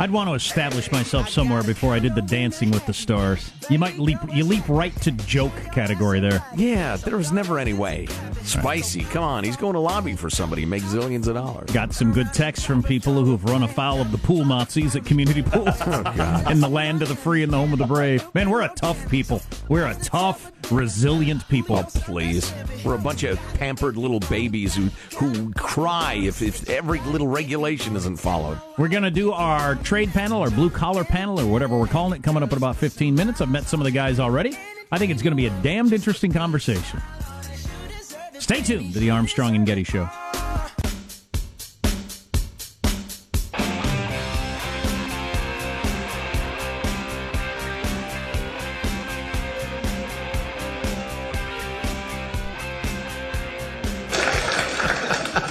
I'd 0.00 0.10
want 0.10 0.30
to 0.30 0.34
establish 0.34 0.90
myself 0.90 1.28
somewhere 1.28 1.62
before 1.62 1.92
I 1.92 1.98
did 1.98 2.14
the 2.14 2.22
dancing 2.22 2.70
with 2.70 2.86
the 2.86 2.94
stars. 2.94 3.52
You 3.68 3.78
might 3.78 3.98
leap 3.98 4.16
you 4.32 4.44
leap 4.44 4.66
right 4.66 4.98
to 5.02 5.10
joke 5.12 5.52
category 5.74 6.20
there. 6.20 6.42
Yeah, 6.56 6.96
there 6.96 7.18
was 7.18 7.32
never 7.32 7.58
any 7.58 7.74
way. 7.74 8.06
Spicy, 8.42 9.02
come 9.02 9.22
on. 9.22 9.44
He's 9.44 9.58
going 9.58 9.74
to 9.74 9.78
lobby 9.78 10.16
for 10.16 10.30
somebody, 10.30 10.64
make 10.64 10.84
zillions 10.84 11.26
of 11.26 11.34
dollars. 11.34 11.70
Got 11.70 11.92
some 11.92 12.14
good 12.14 12.32
texts 12.32 12.64
from 12.64 12.82
people 12.82 13.12
who 13.22 13.32
have 13.32 13.44
run 13.44 13.62
afoul 13.62 14.00
of 14.00 14.10
the 14.10 14.16
pool 14.16 14.46
Nazis 14.46 14.96
at 14.96 15.04
community 15.04 15.42
pools 15.42 15.76
oh, 15.80 16.44
in 16.48 16.60
the 16.60 16.68
land 16.70 17.02
of 17.02 17.08
the 17.08 17.14
free 17.14 17.42
and 17.42 17.52
the 17.52 17.58
home 17.58 17.74
of 17.74 17.78
the 17.78 17.84
brave. 17.84 18.26
Man, 18.34 18.48
we're 18.48 18.62
a 18.62 18.72
tough 18.74 19.06
people. 19.10 19.42
We're 19.68 19.86
a 19.86 19.94
tough, 19.96 20.50
resilient 20.70 21.46
people. 21.48 21.76
Oh, 21.76 21.82
please. 21.84 22.52
We're 22.84 22.94
a 22.94 22.98
bunch 22.98 23.22
of 23.22 23.38
pampered 23.54 23.96
little 23.96 24.20
babies 24.20 24.74
who, 24.74 24.86
who 25.16 25.52
cry 25.54 26.14
if, 26.14 26.42
if 26.42 26.68
every 26.68 27.00
little 27.00 27.28
regulation 27.28 27.96
isn't 27.96 28.16
followed. 28.16 28.60
We're 28.78 28.88
going 28.88 29.02
to 29.02 29.10
do 29.10 29.32
our 29.32 29.74
trade 29.76 30.10
panel, 30.10 30.40
our 30.42 30.50
blue 30.50 30.70
collar 30.70 31.04
panel, 31.04 31.40
or 31.40 31.46
whatever 31.46 31.78
we're 31.78 31.86
calling 31.86 32.18
it, 32.18 32.22
coming 32.22 32.42
up 32.42 32.52
in 32.52 32.58
about 32.58 32.76
15 32.76 33.14
minutes. 33.14 33.40
I've 33.40 33.50
met 33.50 33.64
some 33.64 33.80
of 33.80 33.84
the 33.84 33.90
guys 33.90 34.18
already. 34.20 34.56
I 34.92 34.98
think 34.98 35.12
it's 35.12 35.22
going 35.22 35.32
to 35.32 35.36
be 35.36 35.46
a 35.46 35.62
damned 35.62 35.92
interesting 35.92 36.32
conversation. 36.32 37.00
Stay 38.38 38.62
tuned 38.62 38.94
to 38.94 38.98
the 38.98 39.10
Armstrong 39.10 39.54
and 39.54 39.66
Getty 39.66 39.84
Show. 39.84 40.08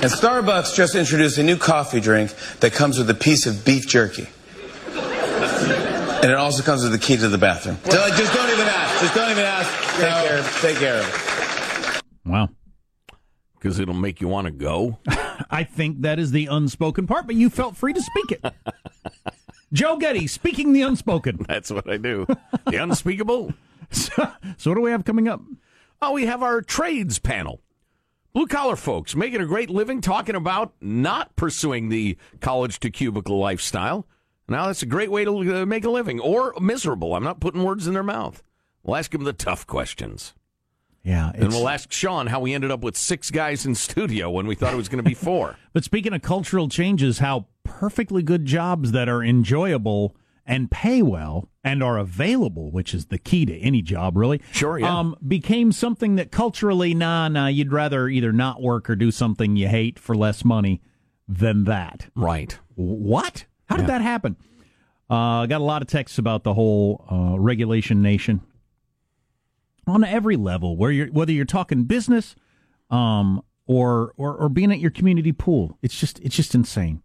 And 0.02 0.10
Starbucks 0.10 0.76
just 0.76 0.96
introduced 0.96 1.38
a 1.38 1.44
new 1.44 1.58
coffee 1.58 2.00
drink 2.00 2.34
that 2.62 2.72
comes 2.72 2.98
with 2.98 3.10
a 3.10 3.14
piece 3.14 3.46
of 3.46 3.66
beef 3.66 3.86
jerky. 3.86 4.28
And 6.22 6.32
it 6.32 6.38
also 6.38 6.64
comes 6.64 6.84
with 6.84 6.94
the 6.94 6.98
key 6.98 7.18
to 7.18 7.28
the 7.28 7.38
bathroom. 7.38 7.78
So, 7.84 8.00
like, 8.00 8.14
just 8.16 8.34
don't 8.34 8.50
even 8.50 8.68
ask. 8.68 9.02
Just 9.02 9.14
don't 9.14 9.32
even 9.32 9.44
ask. 9.44 9.70
Take 10.00 10.30
care. 10.30 10.44
Take 10.62 10.78
care 10.78 11.00
of 11.02 11.96
it. 11.96 12.04
Wow. 12.26 12.50
Because 13.56 13.80
it'll 13.80 13.94
make 13.94 14.22
you 14.22 14.30
want 14.30 14.46
to 14.46 14.52
go. 14.52 15.00
I 15.50 15.66
think 15.66 16.02
that 16.02 16.18
is 16.18 16.32
the 16.32 16.46
unspoken 16.46 17.06
part, 17.06 17.26
but 17.26 17.36
you 17.36 17.50
felt 17.50 17.76
free 17.76 17.92
to 17.92 18.02
speak 18.02 18.32
it. 18.32 18.54
Joe 19.74 19.98
Getty, 19.98 20.28
speaking 20.28 20.72
the 20.72 20.82
unspoken. 20.82 21.46
That's 21.48 21.72
what 21.72 21.90
I 21.90 21.98
do. 21.98 22.26
The 22.68 22.78
unspeakable. 22.78 23.54
So, 23.92 24.32
so 24.58 24.72
what 24.72 24.76
do 24.76 24.82
we 24.82 24.92
have 24.92 25.04
coming 25.04 25.28
up? 25.28 25.42
Oh, 26.02 26.14
we 26.14 26.26
have 26.26 26.42
our 26.42 26.62
trades 26.62 27.20
panel. 27.20 27.60
Blue 28.32 28.46
collar 28.46 28.76
folks 28.76 29.16
making 29.16 29.42
a 29.42 29.46
great 29.46 29.72
living 29.72 30.02
talking 30.02 30.36
about 30.36 30.74
not 30.82 31.36
pursuing 31.36 31.90
the 31.90 32.16
college 32.42 32.80
to 32.82 32.92
cubicle 32.92 33.40
lifestyle. 33.40 34.06
Now, 34.48 34.68
that's 34.68 34.84
a 34.84 34.88
great 34.88 35.10
way 35.12 35.26
to 35.26 35.62
uh, 35.62 35.66
make 35.66 35.84
a 35.84 35.90
living 35.90 36.20
or 36.20 36.54
miserable. 36.60 37.16
I'm 37.16 37.24
not 37.24 37.40
putting 37.40 37.64
words 37.64 37.88
in 37.88 37.94
their 37.94 38.04
mouth. 38.04 38.44
We'll 38.84 38.98
ask 38.98 39.12
them 39.12 39.24
the 39.24 39.34
tough 39.34 39.66
questions. 39.66 40.34
Yeah. 41.04 41.32
And 41.34 41.50
we'll 41.50 41.70
ask 41.70 41.92
Sean 41.92 42.28
how 42.28 42.40
we 42.40 42.54
ended 42.54 42.70
up 42.72 42.82
with 42.82 42.98
six 42.98 43.32
guys 43.32 43.66
in 43.66 43.74
studio 43.74 44.30
when 44.30 44.46
we 44.46 44.56
thought 44.56 44.74
it 44.74 44.78
was 44.78 44.90
going 44.90 45.04
to 45.04 45.10
be 45.10 45.16
four. 45.16 45.56
But 45.72 45.84
speaking 45.84 46.14
of 46.14 46.24
cultural 46.24 46.68
changes, 46.68 47.20
how 47.20 47.46
perfectly 47.64 48.24
good 48.24 48.46
jobs 48.46 48.92
that 48.92 49.08
are 49.08 49.24
enjoyable 49.24 50.16
and 50.50 50.70
pay 50.72 51.02
well 51.04 51.48
and 51.64 51.84
are 51.84 51.98
available, 52.00 52.72
which 52.72 52.94
is 52.94 53.06
the 53.06 53.20
key 53.20 53.46
to 53.46 53.56
any 53.60 53.82
job, 53.84 54.18
really. 54.18 54.42
Sure, 54.52 54.80
yeah. 54.80 54.98
Um, 55.00 55.16
became 55.26 55.72
something 55.72 56.16
that 56.16 56.32
culturally, 56.32 56.94
nah, 56.96 57.28
nah, 57.28 57.48
you'd 57.48 57.72
rather 57.72 58.10
either 58.10 58.34
not 58.34 58.62
work 58.62 58.90
or 58.90 58.96
do 58.96 59.12
something 59.12 59.56
you 59.56 59.68
hate 59.68 60.00
for 60.00 60.16
less 60.16 60.44
money 60.44 60.82
than 61.28 61.66
that. 61.66 62.08
Right. 62.16 62.58
What? 62.76 63.46
How 63.68 63.76
did 63.78 63.84
Yeah. 63.84 64.00
that 64.00 64.02
happen? 64.02 64.36
Uh, 65.12 65.42
I 65.44 65.48
got 65.48 65.62
a 65.62 65.64
lot 65.64 65.82
of 65.84 65.88
texts 65.88 66.18
about 66.18 66.44
the 66.44 66.56
whole 66.56 67.06
uh, 67.12 67.40
regulation 67.40 68.02
nation 68.02 68.42
on 69.88 70.04
every 70.04 70.36
level, 70.36 70.76
where 70.78 70.92
you're 70.92 71.08
whether 71.08 71.32
you're 71.32 71.46
talking 71.46 71.84
business, 71.84 72.36
um, 72.90 73.42
or, 73.66 74.14
or 74.18 74.36
or 74.36 74.50
being 74.50 74.72
at 74.72 74.80
your 74.80 74.92
community 74.92 75.32
pool. 75.32 75.78
It's 75.82 76.00
just 76.00 76.20
it's 76.20 76.36
just 76.36 76.54
insane. 76.56 77.02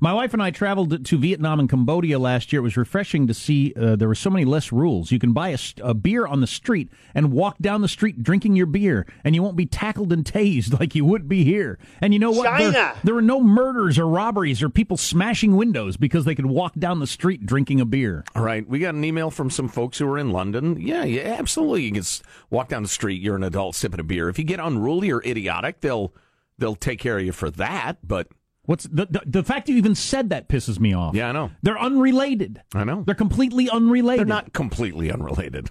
My 0.00 0.12
wife 0.12 0.32
and 0.32 0.40
I 0.40 0.52
traveled 0.52 1.04
to 1.06 1.18
Vietnam 1.18 1.58
and 1.58 1.68
Cambodia 1.68 2.20
last 2.20 2.52
year. 2.52 2.60
It 2.60 2.62
was 2.62 2.76
refreshing 2.76 3.26
to 3.26 3.34
see 3.34 3.72
uh, 3.74 3.96
there 3.96 4.06
were 4.06 4.14
so 4.14 4.30
many 4.30 4.44
less 4.44 4.70
rules. 4.70 5.10
You 5.10 5.18
can 5.18 5.32
buy 5.32 5.48
a, 5.48 5.58
a 5.82 5.92
beer 5.92 6.24
on 6.24 6.40
the 6.40 6.46
street 6.46 6.88
and 7.14 7.32
walk 7.32 7.58
down 7.58 7.82
the 7.82 7.88
street 7.88 8.22
drinking 8.22 8.54
your 8.54 8.66
beer, 8.66 9.06
and 9.24 9.34
you 9.34 9.42
won't 9.42 9.56
be 9.56 9.66
tackled 9.66 10.12
and 10.12 10.24
tased 10.24 10.72
like 10.80 10.94
you 10.94 11.04
would 11.04 11.28
be 11.28 11.42
here. 11.42 11.80
And 12.00 12.12
you 12.12 12.20
know 12.20 12.30
what? 12.30 12.44
There- 12.58 12.72
China! 12.72 12.94
there 13.02 13.14
were 13.14 13.22
no 13.22 13.40
murders 13.40 13.98
or 13.98 14.06
robberies 14.06 14.62
or 14.62 14.68
people 14.68 14.96
smashing 14.96 15.56
windows 15.56 15.96
because 15.96 16.24
they 16.24 16.36
could 16.36 16.46
walk 16.46 16.74
down 16.78 17.00
the 17.00 17.06
street 17.06 17.44
drinking 17.44 17.80
a 17.80 17.84
beer. 17.84 18.24
All 18.36 18.42
right. 18.42 18.68
We 18.68 18.78
got 18.78 18.94
an 18.94 19.04
email 19.04 19.32
from 19.32 19.50
some 19.50 19.66
folks 19.68 19.98
who 19.98 20.06
were 20.06 20.18
in 20.18 20.30
London. 20.30 20.80
Yeah, 20.80 21.02
yeah, 21.04 21.22
absolutely. 21.38 21.82
You 21.82 21.92
can 21.92 22.04
walk 22.50 22.68
down 22.68 22.82
the 22.82 22.88
street. 22.88 23.20
You're 23.20 23.36
an 23.36 23.42
adult 23.42 23.74
sipping 23.74 23.98
a 23.98 24.04
beer. 24.04 24.28
If 24.28 24.38
you 24.38 24.44
get 24.44 24.60
unruly 24.60 25.10
or 25.10 25.20
idiotic, 25.24 25.80
they'll 25.80 26.14
they'll 26.56 26.76
take 26.76 27.00
care 27.00 27.18
of 27.18 27.24
you 27.24 27.32
for 27.32 27.50
that. 27.50 27.98
But 28.06 28.28
What's 28.68 28.84
the 28.84 29.06
the, 29.06 29.22
the 29.24 29.42
fact 29.42 29.70
you 29.70 29.76
even 29.76 29.94
said 29.94 30.28
that 30.28 30.46
pisses 30.46 30.78
me 30.78 30.92
off. 30.92 31.14
yeah, 31.14 31.30
I 31.30 31.32
know. 31.32 31.50
They're 31.62 31.80
unrelated. 31.80 32.60
I 32.74 32.84
know. 32.84 33.02
They're 33.02 33.14
completely 33.14 33.70
unrelated. 33.70 34.18
They're 34.18 34.26
not 34.26 34.52
completely 34.52 35.10
unrelated. 35.10 35.70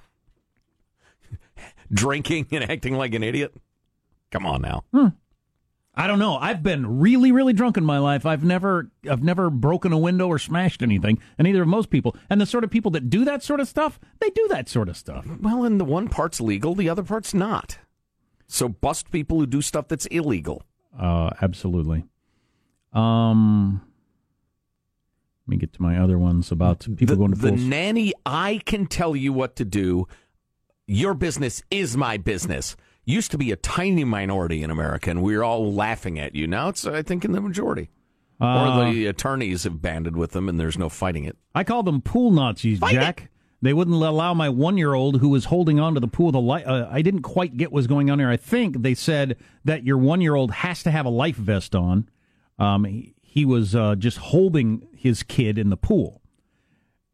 Drinking 1.93 2.47
and 2.51 2.67
acting 2.67 2.95
like 2.95 3.13
an 3.13 3.21
idiot. 3.21 3.53
Come 4.31 4.47
on 4.47 4.63
now. 4.63 4.83
Hmm. 4.91 5.09
I 5.93 6.07
don't 6.07 6.17
know. 6.17 6.37
I've 6.37 6.63
been 6.63 6.99
really, 6.99 7.31
really 7.31 7.53
drunk 7.53 7.77
in 7.77 7.85
my 7.85 7.99
life. 7.99 8.25
I've 8.25 8.43
never, 8.43 8.89
I've 9.07 9.23
never 9.23 9.51
broken 9.51 9.93
a 9.93 9.97
window 9.99 10.27
or 10.27 10.39
smashed 10.39 10.81
anything, 10.81 11.19
and 11.37 11.45
neither 11.45 11.59
have 11.59 11.67
most 11.67 11.91
people. 11.91 12.15
And 12.31 12.41
the 12.41 12.47
sort 12.47 12.63
of 12.63 12.71
people 12.71 12.89
that 12.91 13.11
do 13.11 13.23
that 13.25 13.43
sort 13.43 13.59
of 13.59 13.67
stuff, 13.67 13.99
they 14.19 14.31
do 14.31 14.47
that 14.47 14.69
sort 14.69 14.89
of 14.89 14.97
stuff. 14.97 15.27
Well, 15.39 15.63
and 15.63 15.79
the 15.79 15.85
one 15.85 16.07
part's 16.07 16.41
legal, 16.41 16.73
the 16.73 16.89
other 16.89 17.03
part's 17.03 17.35
not. 17.35 17.77
So 18.47 18.67
bust 18.67 19.11
people 19.11 19.39
who 19.39 19.45
do 19.45 19.61
stuff 19.61 19.87
that's 19.87 20.07
illegal. 20.07 20.63
Uh, 20.99 21.29
absolutely. 21.43 22.05
Um, 22.97 23.81
let 25.45 25.51
me 25.51 25.57
get 25.57 25.73
to 25.73 25.81
my 25.81 25.97
other 25.97 26.17
ones 26.17 26.51
about 26.51 26.79
people 26.79 27.05
the, 27.05 27.15
going 27.15 27.31
to 27.31 27.37
the 27.39 27.49
pools. 27.49 27.61
nanny, 27.61 28.13
I 28.25 28.61
can 28.65 28.87
tell 28.87 29.15
you 29.15 29.31
what 29.31 29.55
to 29.57 29.65
do. 29.65 30.07
Your 30.87 31.13
business 31.13 31.61
is 31.69 31.95
my 31.95 32.17
business. 32.17 32.75
Used 33.05 33.31
to 33.31 33.37
be 33.37 33.51
a 33.51 33.55
tiny 33.55 34.03
minority 34.03 34.63
in 34.63 34.71
America, 34.71 35.09
and 35.09 35.21
we 35.21 35.37
were 35.37 35.43
all 35.43 35.71
laughing 35.71 36.19
at 36.19 36.35
you. 36.35 36.47
Now 36.47 36.69
it's, 36.69 36.85
I 36.85 37.01
think, 37.01 37.23
in 37.23 37.31
the 37.31 37.39
majority. 37.39 37.89
Uh, 38.41 38.85
or 38.85 38.93
the 38.93 39.05
attorneys 39.05 39.63
have 39.63 39.81
banded 39.81 40.17
with 40.17 40.31
them, 40.31 40.49
and 40.49 40.59
there's 40.59 40.77
no 40.77 40.89
fighting 40.89 41.23
it. 41.23 41.37
I 41.55 41.63
call 41.63 41.83
them 41.83 42.01
pool 42.01 42.31
Nazis, 42.31 42.79
Jack. 42.79 43.29
They 43.61 43.73
wouldn't 43.73 43.95
allow 43.95 44.33
my 44.33 44.49
one-year-old 44.49 45.19
who 45.19 45.29
was 45.29 45.45
holding 45.45 45.79
on 45.79 45.95
to 45.95 45.99
the 45.99 46.07
pool. 46.07 46.31
The 46.31 46.39
li- 46.39 46.63
uh, 46.63 46.87
I 46.91 47.01
didn't 47.01 47.23
quite 47.23 47.57
get 47.57 47.71
what's 47.71 47.87
going 47.87 48.11
on 48.11 48.19
here. 48.19 48.29
I 48.29 48.37
think 48.37 48.81
they 48.83 48.93
said 48.93 49.37
that 49.65 49.83
your 49.83 49.97
one-year-old 49.97 50.51
has 50.51 50.83
to 50.83 50.91
have 50.91 51.05
a 51.05 51.09
life 51.09 51.37
vest 51.37 51.73
on. 51.73 52.09
Um, 52.59 52.85
he, 52.85 53.15
he 53.21 53.45
was 53.45 53.75
uh, 53.75 53.95
just 53.95 54.17
holding 54.17 54.87
his 54.95 55.23
kid 55.23 55.57
in 55.57 55.69
the 55.69 55.77
pool, 55.77 56.21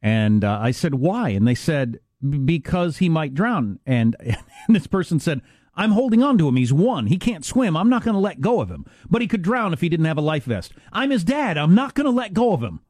and 0.02 0.44
uh, 0.44 0.60
I 0.62 0.72
said, 0.72 0.96
"Why?" 0.96 1.30
And 1.30 1.48
they 1.48 1.56
said, 1.56 2.00
"Because 2.46 2.98
he 2.98 3.10
might 3.10 3.34
drown." 3.34 3.80
And, 3.86 4.16
and 4.20 4.76
this 4.76 4.88
person 4.88 5.20
said. 5.20 5.42
I'm 5.76 5.94
holding 5.94 6.22
on 6.22 6.38
to 6.38 6.48
him. 6.48 6.56
He's 6.56 6.72
one. 6.72 7.08
He 7.08 7.18
can't 7.18 7.44
swim. 7.44 7.76
I'm 7.76 7.90
not 7.90 8.04
going 8.04 8.14
to 8.14 8.20
let 8.20 8.42
go 8.42 8.62
of 8.62 8.70
him. 8.70 8.86
But 9.10 9.24
he 9.24 9.28
could 9.28 9.42
drown 9.42 9.74
if 9.74 9.82
he 9.82 9.90
didn't 9.90 10.06
have 10.06 10.20
a 10.20 10.22
life 10.22 10.44
vest. 10.44 10.72
I'm 10.92 11.10
his 11.10 11.24
dad. 11.24 11.58
I'm 11.58 11.74
not 11.74 11.96
going 11.96 12.06
to 12.06 12.12
let 12.12 12.36
go 12.36 12.54
of 12.54 12.62
him. 12.62 12.82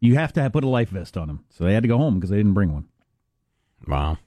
You 0.00 0.14
have 0.14 0.32
to 0.32 0.40
have, 0.42 0.54
put 0.54 0.64
a 0.64 0.68
life 0.68 0.88
vest 0.88 1.18
on 1.18 1.28
him. 1.28 1.44
So 1.50 1.64
they 1.64 1.74
had 1.74 1.82
to 1.82 1.88
go 1.88 1.98
home 1.98 2.14
because 2.14 2.30
they 2.30 2.38
didn't 2.38 2.54
bring 2.54 2.72
one. 2.72 2.88
Wow. 3.86 4.18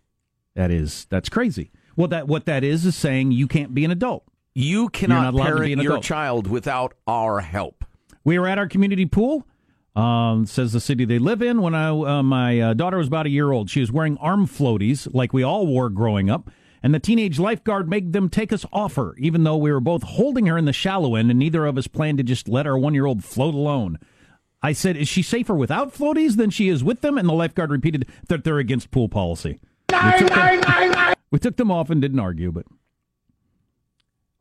That 0.56 0.72
is 0.72 1.06
that's 1.10 1.30
crazy. 1.30 1.72
Well, 1.96 2.08
that 2.08 2.28
what 2.28 2.46
that 2.46 2.64
is 2.64 2.86
is 2.86 2.96
saying 2.96 3.32
you 3.32 3.48
can't 3.48 3.74
be 3.74 3.86
an 3.86 3.92
adult. 3.92 4.24
You 4.58 4.90
cannot 4.90 5.36
allowed 5.36 5.46
parent 5.46 5.82
your 5.84 5.94
adult. 5.94 6.04
child 6.04 6.48
without 6.48 6.96
our 7.06 7.42
help. 7.42 7.86
We 8.24 8.40
were 8.40 8.48
at 8.48 8.58
our 8.58 8.68
community 8.68 9.06
pool. 9.06 9.46
Um, 9.96 10.48
says 10.48 10.74
the 10.74 10.80
city 10.80 11.06
they 11.06 11.20
live 11.20 11.44
in. 11.44 11.62
When 11.62 11.76
I 11.76 11.90
uh, 11.90 12.24
my 12.24 12.60
uh, 12.60 12.74
daughter 12.74 12.98
was 12.98 13.08
about 13.08 13.28
a 13.28 13.30
year 13.30 13.52
old, 13.52 13.70
she 13.70 13.82
was 13.82 13.92
wearing 13.92 14.18
arm 14.18 14.48
floaties 14.48 15.08
like 15.14 15.32
we 15.32 15.44
all 15.44 15.68
wore 15.68 15.92
growing 15.92 16.32
up, 16.32 16.50
and 16.82 16.92
the 16.92 17.00
teenage 17.00 17.38
lifeguard 17.38 17.88
made 17.88 18.14
them 18.14 18.30
take 18.30 18.52
us 18.52 18.66
off 18.74 18.96
her, 18.96 19.14
even 19.20 19.44
though 19.44 19.58
we 19.58 19.72
were 19.72 19.80
both 19.80 20.02
holding 20.02 20.48
her 20.48 20.58
in 20.58 20.66
the 20.66 20.74
shallow 20.74 21.14
end, 21.14 21.30
and 21.30 21.38
neither 21.38 21.68
of 21.68 21.78
us 21.78 21.86
planned 21.86 22.18
to 22.18 22.24
just 22.24 22.50
let 22.50 22.66
our 22.66 22.80
one 22.80 22.96
year 22.96 23.06
old 23.06 23.24
float 23.24 23.54
alone. 23.54 24.00
I 24.64 24.74
said, 24.74 24.98
"Is 24.98 25.08
she 25.08 25.22
safer 25.22 25.54
without 25.54 25.94
floaties 25.94 26.36
than 26.36 26.50
she 26.50 26.68
is 26.68 26.84
with 26.84 27.02
them?" 27.02 27.20
And 27.20 27.30
the 27.30 27.34
lifeguard 27.34 27.70
repeated 27.70 28.08
that 28.28 28.44
they're 28.44 28.58
against 28.58 28.90
pool 28.90 29.08
policy. 29.08 29.60
We 29.92 30.18
took, 30.18 30.30
them, 30.30 31.16
we 31.32 31.38
took 31.38 31.58
them 31.58 31.70
off 31.70 31.92
and 31.92 32.02
didn't 32.02 32.20
argue, 32.20 32.52
but 32.52 32.66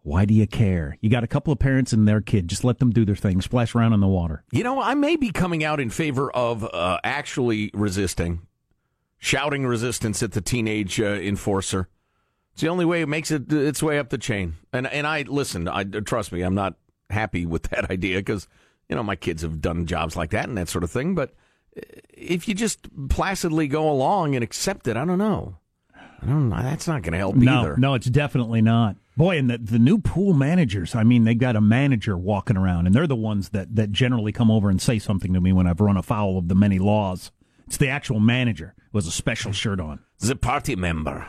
why 0.07 0.25
do 0.25 0.33
you 0.33 0.47
care? 0.47 0.97
You 1.01 1.11
got 1.11 1.25
a 1.25 1.27
couple 1.27 1.53
of 1.53 1.59
parents 1.59 1.92
and 1.92 2.07
their 2.07 2.21
kid. 2.21 2.47
Just 2.47 2.62
let 2.62 2.79
them 2.79 2.90
do 2.90 3.05
their 3.05 3.16
thing. 3.16 3.40
Splash 3.42 3.75
around 3.75 3.92
in 3.92 3.99
the 3.99 4.07
water. 4.07 4.45
You 4.53 4.62
know, 4.62 4.81
I 4.81 4.95
may 4.95 5.16
be 5.16 5.33
coming 5.33 5.64
out 5.64 5.81
in 5.81 5.90
favor 5.90 6.31
of 6.31 6.62
uh, 6.62 7.01
actually 7.03 7.73
resisting, 7.75 8.47
shouting 9.19 9.66
resistance 9.66 10.23
at 10.23 10.31
the 10.31 10.40
teenage 10.40 11.01
uh, 11.01 11.07
enforcer. 11.07 11.88
It's 12.53 12.62
the 12.62 12.69
only 12.69 12.85
way 12.85 13.03
it 13.03 13.09
makes 13.09 13.33
it 13.33 13.53
its 13.53 13.83
way 13.83 13.99
up 13.99 14.11
the 14.11 14.16
chain. 14.16 14.55
And 14.73 14.87
and 14.87 15.09
I 15.09 15.23
listen. 15.23 15.66
I 15.66 15.83
trust 15.83 16.31
me. 16.31 16.42
I'm 16.42 16.55
not 16.55 16.77
happy 17.11 17.45
with 17.45 17.64
that 17.64 17.90
idea 17.90 18.19
because 18.19 18.47
you 18.88 18.95
know 18.95 19.03
my 19.03 19.16
kids 19.16 19.42
have 19.42 19.61
done 19.61 19.87
jobs 19.87 20.14
like 20.14 20.31
that 20.31 20.49
and 20.49 20.57
that 20.57 20.69
sort 20.69 20.85
of 20.85 20.90
thing. 20.92 21.16
But 21.16 21.35
uh, 21.77 21.81
if 22.14 22.47
you 22.47 22.55
just 22.55 22.87
placidly 23.09 23.66
go 23.66 23.90
along 23.90 24.37
and 24.37 24.45
accept 24.45 24.87
it, 24.87 24.97
I 24.97 25.05
don't 25.05 25.19
know. 25.19 25.57
I 26.23 26.27
don't. 26.27 26.49
know. 26.49 26.63
That's 26.63 26.87
not 26.89 27.03
going 27.03 27.13
to 27.13 27.19
help 27.19 27.37
No, 27.37 27.61
either. 27.61 27.77
no, 27.77 27.95
it's 27.95 28.07
definitely 28.07 28.62
not. 28.62 28.97
Boy, 29.17 29.39
and 29.39 29.49
the, 29.49 29.59
the 29.59 29.79
new 29.79 29.99
pool 29.99 30.35
managers, 30.35 30.95
I 30.95 31.03
mean, 31.03 31.25
they've 31.25 31.39
got 31.39 31.57
a 31.57 31.61
manager 31.61 32.17
walking 32.19 32.57
around, 32.57 32.87
and 32.87 32.95
they're 32.95 33.07
the 33.07 33.17
ones 33.17 33.51
that, 33.51 33.75
that 33.77 33.91
generally 33.93 34.33
come 34.33 34.51
over 34.51 34.69
and 34.69 34.81
say 34.81 34.99
something 34.99 35.33
to 35.33 35.41
me 35.41 35.53
when 35.53 35.67
I've 35.67 35.81
run 35.81 35.97
afoul 35.97 36.37
of 36.39 36.49
the 36.49 36.55
many 36.55 36.79
laws. 36.79 37.31
It's 37.67 37.79
the 37.79 37.89
actual 37.89 38.21
manager 38.21 38.75
with 38.93 39.07
a 39.07 39.11
special 39.11 39.53
shirt 39.53 39.81
on. 39.81 40.01
The 40.21 40.37
party 40.37 40.77
member. 40.77 41.27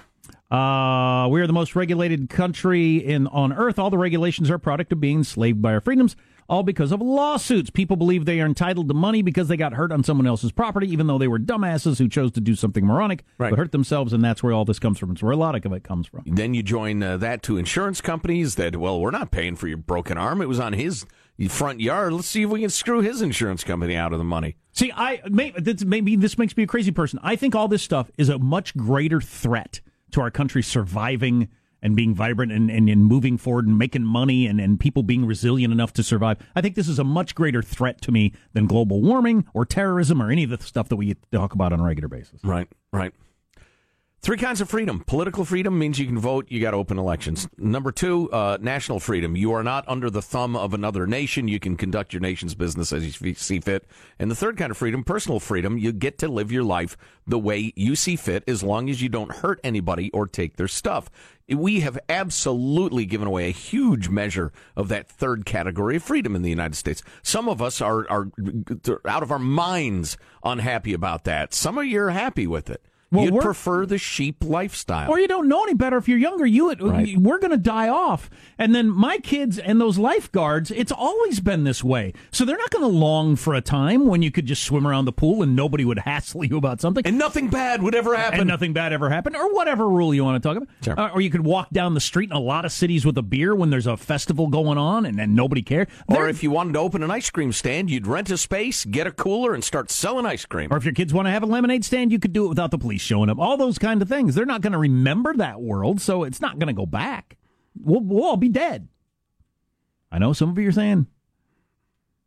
Uh, 0.51 1.27
we 1.29 1.41
are 1.41 1.47
the 1.47 1.53
most 1.53 1.75
regulated 1.75 2.29
country 2.29 2.97
in 2.97 3.27
on 3.27 3.51
earth. 3.51 3.77
All 3.79 3.89
the 3.89 3.97
regulations 3.97 4.49
are 4.49 4.55
a 4.55 4.59
product 4.59 4.91
of 4.93 4.99
being 5.01 5.17
enslaved 5.19 5.61
by 5.61 5.73
our 5.73 5.81
freedoms, 5.81 6.15
all 6.49 6.63
because 6.63 6.91
of 6.91 7.01
lawsuits. 7.01 7.69
People 7.69 7.97
believe 7.97 8.25
they 8.25 8.39
are 8.41 8.45
entitled 8.45 8.87
to 8.87 8.93
money 8.93 9.21
because 9.21 9.47
they 9.47 9.57
got 9.57 9.73
hurt 9.73 9.91
on 9.91 10.03
someone 10.03 10.25
else's 10.27 10.51
property, 10.51 10.89
even 10.91 11.07
though 11.07 11.17
they 11.17 11.27
were 11.27 11.39
dumbasses 11.39 11.97
who 11.99 12.07
chose 12.07 12.31
to 12.31 12.41
do 12.41 12.55
something 12.55 12.85
moronic, 12.85 13.23
Right. 13.37 13.49
but 13.49 13.59
hurt 13.59 13.71
themselves, 13.71 14.13
and 14.13 14.23
that's 14.23 14.41
where 14.41 14.53
all 14.53 14.65
this 14.65 14.79
comes 14.79 14.97
from. 14.97 15.11
It's 15.11 15.21
where 15.23 15.33
a 15.33 15.37
lot 15.37 15.55
of 15.55 15.73
it 15.73 15.83
comes 15.83 16.07
from. 16.07 16.23
Then 16.25 16.53
you 16.53 16.63
join 16.63 17.03
uh, 17.03 17.17
that 17.17 17.43
to 17.43 17.57
insurance 17.57 17.99
companies 17.99 18.55
that, 18.55 18.75
well, 18.77 18.99
we're 18.99 19.11
not 19.11 19.31
paying 19.31 19.55
for 19.55 19.67
your 19.67 19.77
broken 19.77 20.17
arm. 20.17 20.41
It 20.41 20.47
was 20.47 20.59
on 20.59 20.73
his 20.73 21.05
front 21.49 21.81
yard. 21.81 22.13
Let's 22.13 22.27
see 22.27 22.43
if 22.43 22.49
we 22.49 22.61
can 22.61 22.69
screw 22.69 23.01
his 23.01 23.21
insurance 23.21 23.63
company 23.63 23.95
out 23.95 24.13
of 24.13 24.17
the 24.17 24.23
money. 24.23 24.55
See, 24.71 24.91
I 24.95 25.21
may, 25.29 25.51
this, 25.57 25.83
maybe 25.83 26.15
this 26.15 26.37
makes 26.37 26.55
me 26.55 26.63
a 26.63 26.67
crazy 26.67 26.91
person. 26.91 27.19
I 27.21 27.35
think 27.35 27.53
all 27.55 27.67
this 27.67 27.83
stuff 27.83 28.09
is 28.17 28.29
a 28.29 28.39
much 28.39 28.75
greater 28.77 29.19
threat 29.21 29.81
to 30.11 30.21
our 30.21 30.31
country 30.31 30.63
surviving 30.63 31.49
and 31.81 31.95
being 31.95 32.13
vibrant 32.15 32.51
and, 32.51 32.69
and, 32.69 32.89
and 32.89 33.05
moving 33.05 33.37
forward 33.37 33.67
and 33.67 33.77
making 33.77 34.03
money 34.03 34.47
and, 34.47 34.59
and 34.59 34.79
people 34.79 35.03
being 35.03 35.25
resilient 35.25 35.71
enough 35.71 35.93
to 35.93 36.03
survive. 36.03 36.37
I 36.55 36.61
think 36.61 36.75
this 36.75 36.87
is 36.87 36.99
a 36.99 37.03
much 37.03 37.35
greater 37.35 37.61
threat 37.61 38.01
to 38.01 38.11
me 38.11 38.33
than 38.53 38.65
global 38.65 39.01
warming 39.01 39.45
or 39.53 39.65
terrorism 39.65 40.21
or 40.21 40.31
any 40.31 40.43
of 40.43 40.49
the 40.49 40.57
stuff 40.59 40.89
that 40.89 40.95
we 40.95 41.15
talk 41.31 41.53
about 41.53 41.73
on 41.73 41.79
a 41.79 41.83
regular 41.83 42.07
basis. 42.07 42.43
Right, 42.43 42.67
right. 42.91 43.13
Three 44.19 44.37
kinds 44.37 44.59
of 44.59 44.69
freedom. 44.69 45.03
Political 45.07 45.45
freedom 45.45 45.79
means 45.79 45.99
you 45.99 46.05
can 46.05 46.19
vote, 46.19 46.47
you 46.49 46.59
got 46.59 46.73
open 46.73 46.97
elections. 46.97 47.47
Number 47.57 47.93
two, 47.93 48.29
uh, 48.31 48.57
national 48.59 48.99
freedom. 48.99 49.37
You 49.37 49.53
are 49.53 49.63
not 49.63 49.87
under 49.87 50.09
the 50.09 50.21
thumb 50.21 50.55
of 50.57 50.73
another 50.73 51.07
nation. 51.07 51.47
You 51.47 51.61
can 51.61 51.77
conduct 51.77 52.11
your 52.11 52.19
nation's 52.19 52.53
business 52.53 52.91
as 52.91 53.21
you 53.21 53.35
see 53.35 53.61
fit. 53.61 53.85
And 54.19 54.29
the 54.29 54.35
third 54.35 54.57
kind 54.57 54.69
of 54.71 54.75
freedom, 54.75 55.03
personal 55.05 55.39
freedom. 55.39 55.77
You 55.77 55.93
get 55.93 56.17
to 56.17 56.27
live 56.27 56.51
your 56.51 56.63
life 56.63 56.97
the 57.25 57.39
way 57.39 57.71
you 57.75 57.95
see 57.95 58.17
fit 58.17 58.43
as 58.47 58.63
long 58.63 58.89
as 58.89 59.01
you 59.01 59.07
don't 59.07 59.31
hurt 59.31 59.61
anybody 59.63 60.09
or 60.11 60.27
take 60.27 60.57
their 60.57 60.67
stuff. 60.67 61.09
We 61.47 61.79
have 61.81 61.97
absolutely 62.09 63.05
given 63.05 63.29
away 63.29 63.47
a 63.47 63.51
huge 63.51 64.09
measure 64.09 64.51
of 64.75 64.89
that 64.89 65.07
third 65.07 65.45
category 65.45 65.95
of 65.95 66.03
freedom 66.03 66.35
in 66.35 66.41
the 66.41 66.49
United 66.49 66.75
States. 66.75 67.01
Some 67.23 67.47
of 67.47 67.61
us 67.61 67.79
are, 67.79 68.09
are 68.09 68.29
out 69.05 69.23
of 69.23 69.31
our 69.31 69.39
minds 69.39 70.17
unhappy 70.43 70.93
about 70.93 71.23
that. 71.25 71.53
Some 71.53 71.77
of 71.77 71.85
you 71.85 72.01
are 72.01 72.09
happy 72.09 72.47
with 72.47 72.69
it. 72.69 72.83
Well, 73.11 73.23
You'd 73.25 73.39
prefer 73.39 73.85
the 73.85 73.97
sheep 73.97 74.43
lifestyle. 74.43 75.09
Or 75.09 75.17
you 75.19 75.27
don't 75.29 75.47
know 75.47 75.63
any 75.63 75.73
better 75.73 75.95
if 75.97 76.09
you're 76.09 76.17
younger. 76.17 76.45
You, 76.45 76.73
Right. 76.73 77.17
we're 77.17 77.39
going 77.39 77.51
to 77.51 77.57
die 77.57 77.87
off, 77.87 78.29
and 78.57 78.75
then 78.75 78.89
my 78.89 79.17
kids 79.19 79.57
and 79.57 79.79
those 79.79 79.97
lifeguards. 79.97 80.71
It's 80.71 80.91
always 80.91 81.39
been 81.39 81.63
this 81.63 81.81
way, 81.83 82.11
so 82.31 82.43
they're 82.43 82.57
not 82.57 82.69
going 82.69 82.83
to 82.83 82.87
long 82.97 83.37
for 83.37 83.53
a 83.53 83.61
time 83.61 84.07
when 84.07 84.21
you 84.21 84.29
could 84.31 84.45
just 84.45 84.63
swim 84.63 84.85
around 84.85 85.05
the 85.05 85.13
pool 85.13 85.41
and 85.41 85.55
nobody 85.55 85.85
would 85.85 85.99
hassle 86.05 86.43
you 86.43 86.57
about 86.57 86.81
something, 86.81 87.05
and 87.07 87.17
nothing 87.17 87.47
bad 87.49 87.81
would 87.81 87.95
ever 87.95 88.15
happen. 88.17 88.41
and 88.41 88.47
nothing 88.49 88.73
bad 88.73 88.91
ever 88.91 89.09
happened, 89.09 89.37
or 89.37 89.53
whatever 89.53 89.87
rule 89.87 90.13
you 90.13 90.23
want 90.25 90.41
to 90.43 90.47
talk 90.47 90.57
about. 90.57 90.69
Sure. 90.83 90.99
Uh, 90.99 91.09
or 91.11 91.21
you 91.21 91.29
could 91.29 91.45
walk 91.45 91.69
down 91.69 91.93
the 91.93 92.01
street 92.01 92.29
in 92.29 92.35
a 92.35 92.39
lot 92.41 92.65
of 92.65 92.71
cities 92.73 93.05
with 93.05 93.17
a 93.17 93.23
beer 93.23 93.55
when 93.55 93.69
there's 93.69 93.87
a 93.87 93.95
festival 93.95 94.47
going 94.47 94.77
on, 94.77 95.05
and, 95.05 95.17
and 95.19 95.33
nobody 95.33 95.61
cares. 95.61 95.87
or 96.09 96.27
if 96.27 96.43
you 96.43 96.51
wanted 96.51 96.73
to 96.73 96.79
open 96.79 97.03
an 97.03 97.11
ice 97.11 97.29
cream 97.29 97.53
stand, 97.53 97.89
you'd 97.89 98.05
rent 98.07 98.29
a 98.31 98.37
space, 98.37 98.83
get 98.83 99.07
a 99.07 99.11
cooler, 99.11 99.53
and 99.53 99.63
start 99.63 99.89
selling 99.91 100.25
ice 100.25 100.45
cream. 100.45 100.67
Or 100.71 100.77
if 100.77 100.83
your 100.83 100.93
kids 100.93 101.13
want 101.13 101.27
to 101.27 101.31
have 101.31 101.43
a 101.43 101.45
lemonade 101.47 101.85
stand, 101.85 102.11
you 102.11 102.19
could 102.19 102.33
do 102.33 102.45
it 102.45 102.49
without 102.49 102.71
the 102.71 102.77
police 102.77 102.96
showing 103.01 103.29
up. 103.29 103.39
All 103.39 103.57
those 103.57 103.77
kind 103.77 104.01
of 104.01 104.09
things. 104.09 104.35
They're 104.35 104.45
not 104.45 104.61
going 104.61 104.73
to 104.73 104.79
remember 104.79 105.33
that 105.35 105.61
world, 105.61 106.01
so 106.01 106.23
it's 106.23 106.41
not 106.41 106.59
going 106.59 106.67
to 106.67 106.73
go 106.73 106.85
back. 106.85 107.37
We'll, 107.79 108.01
we'll 108.01 108.23
all 108.23 108.37
be 108.37 108.49
dead. 108.49 108.87
I 110.11 110.19
know 110.19 110.33
some 110.33 110.49
of 110.49 110.57
you 110.57 110.69
are 110.69 110.73
saying, 110.73 111.07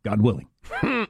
God 0.03 0.21
willing. 0.21 0.47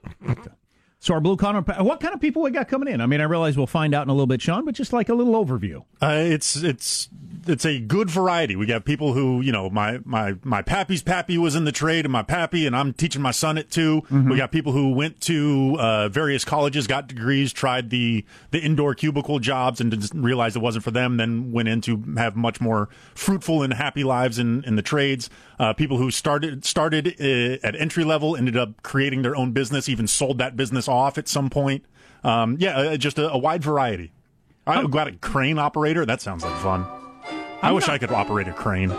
so 1.00 1.14
our 1.14 1.22
blue 1.22 1.36
collar, 1.38 1.62
what 1.62 2.00
kind 2.00 2.14
of 2.14 2.22
people 2.22 2.42
we 2.42 2.52
got 2.52 2.68
coming 2.68 2.88
in? 2.88 3.02
I 3.02 3.06
mean, 3.06 3.22
I 3.22 3.26
realize 3.26 3.58
we'll 3.58 3.68
find 3.68 3.94
out 3.94 4.04
in 4.04 4.10
a 4.10 4.14
little 4.14 4.28
bit, 4.28 4.42
Sean, 4.42 4.66
but 4.66 4.76
just 4.76 4.94
like 4.94 5.10
a 5.10 5.14
little 5.14 5.34
overview. 5.44 5.84
Uh, 6.02 6.24
it's 6.26 6.56
it's 6.56 7.10
it's 7.48 7.66
a 7.66 7.80
good 7.80 8.10
variety. 8.10 8.56
We 8.56 8.66
got 8.66 8.86
people 8.86 9.14
who 9.14 9.42
you 9.42 9.52
know 9.52 9.70
my 9.70 10.00
my 10.06 10.36
my 10.44 10.62
pappy's 10.62 11.02
pappy 11.02 11.38
was 11.38 11.56
in 11.56 11.66
the 11.66 11.72
trade, 11.72 12.06
and 12.06 12.12
my 12.12 12.24
pappy, 12.24 12.66
and 12.66 12.76
I'm 12.76 12.94
teaching 12.94 13.22
my 13.22 13.32
son 13.32 13.58
it 13.58 13.70
too. 13.70 14.04
We 14.30 14.38
got 14.38 14.52
people 14.52 14.72
who 14.72 14.92
went 14.94 15.22
to 15.22 15.78
uh, 15.80 16.10
various 16.10 16.46
colleges, 16.46 16.88
got 16.88 17.08
degrees, 17.08 17.54
tried 17.54 17.90
the 17.90 18.26
the 18.52 18.60
indoor 18.60 18.96
cubicle 18.96 19.40
jobs, 19.40 19.82
and 19.82 19.94
realized 20.14 20.56
it 20.56 20.60
wasn't 20.60 20.84
for 20.84 20.92
them. 20.92 21.18
Then 21.18 21.52
went 21.52 21.68
in 21.68 21.82
to 21.82 22.04
have 22.18 22.36
much 22.36 22.62
more 22.62 22.90
fruitful 23.16 23.64
and 23.64 23.74
happy 23.74 24.04
lives 24.04 24.40
in 24.40 24.64
in 24.64 24.76
the 24.76 24.82
trades. 24.82 25.30
Uh, 25.60 25.74
people 25.74 25.98
who 25.98 26.12
started 26.12 26.66
started 26.66 27.08
uh, 27.20 27.66
at 27.66 27.76
entry 27.76 28.04
level 28.04 28.36
ended 28.36 28.58
up 28.58 28.82
creating 28.84 29.22
their 29.22 29.36
own 29.36 29.52
business, 29.52 29.90
even 29.90 30.08
sold 30.08 30.38
that 30.38 30.56
business 30.56 30.88
off 30.88 31.18
at 31.18 31.28
some 31.28 31.50
point. 31.50 31.86
Um, 32.24 32.58
yeah, 32.60 32.78
uh, 32.78 32.98
just 32.98 33.18
a, 33.18 33.32
a 33.32 33.38
wide 33.38 33.64
variety. 33.64 34.12
I 34.68 34.86
got 34.86 35.08
a 35.08 35.14
crane 35.14 35.58
operator. 35.58 36.06
That 36.06 36.22
sounds 36.22 36.44
like 36.44 36.56
fun. 36.62 37.01
I 37.62 37.70
I'm 37.70 37.76
wish 37.76 37.88
not- 37.88 37.94
I 37.94 37.98
could 37.98 38.12
operate 38.12 38.48
a 38.48 38.54
crane. 38.54 38.94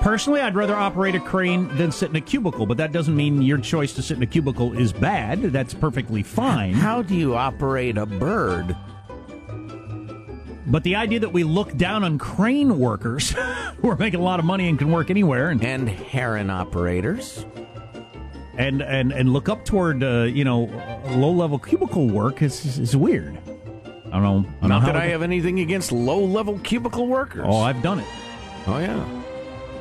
Personally, 0.00 0.40
I'd 0.40 0.56
rather 0.56 0.74
operate 0.74 1.14
a 1.14 1.20
crane 1.20 1.68
than 1.76 1.92
sit 1.92 2.10
in 2.10 2.16
a 2.16 2.20
cubicle, 2.20 2.66
but 2.66 2.76
that 2.78 2.90
doesn't 2.92 3.14
mean 3.14 3.40
your 3.40 3.58
choice 3.58 3.92
to 3.94 4.02
sit 4.02 4.16
in 4.16 4.22
a 4.22 4.26
cubicle 4.26 4.72
is 4.76 4.92
bad. 4.92 5.42
That's 5.42 5.74
perfectly 5.74 6.22
fine. 6.24 6.72
How 6.74 7.02
do 7.02 7.14
you 7.14 7.36
operate 7.36 7.96
a 7.96 8.04
bird? 8.06 8.74
But 10.66 10.82
the 10.84 10.96
idea 10.96 11.20
that 11.20 11.32
we 11.32 11.44
look 11.44 11.76
down 11.76 12.02
on 12.04 12.18
crane 12.18 12.78
workers 12.78 13.30
who 13.80 13.90
are 13.90 13.96
making 13.96 14.18
a 14.20 14.22
lot 14.22 14.38
of 14.40 14.44
money 14.44 14.68
and 14.68 14.78
can 14.78 14.90
work 14.90 15.08
anywhere 15.10 15.50
and, 15.50 15.62
And 15.64 15.88
heron 15.88 16.50
operators. 16.50 17.44
and, 18.56 18.80
and, 18.82 19.12
and 19.12 19.32
look 19.32 19.48
up 19.48 19.64
toward, 19.64 20.02
uh, 20.02 20.22
you 20.22 20.44
know, 20.44 20.62
low 21.16 21.30
level 21.30 21.58
cubicle 21.58 22.08
work 22.08 22.42
is, 22.42 22.64
is, 22.64 22.78
is 22.78 22.96
weird. 22.96 23.38
I 24.12 24.20
don't 24.20 24.22
know. 24.22 24.30
I 24.30 24.42
don't 24.42 24.62
know 24.62 24.68
Not 24.68 24.80
how 24.82 24.86
that 24.88 24.96
I 24.96 25.06
have 25.06 25.22
anything 25.22 25.60
against 25.60 25.90
low-level 25.90 26.58
cubicle 26.62 27.06
workers. 27.06 27.44
Oh, 27.46 27.60
I've 27.62 27.82
done 27.82 27.98
it. 28.00 28.06
Oh, 28.66 28.78
yeah. 28.78 29.02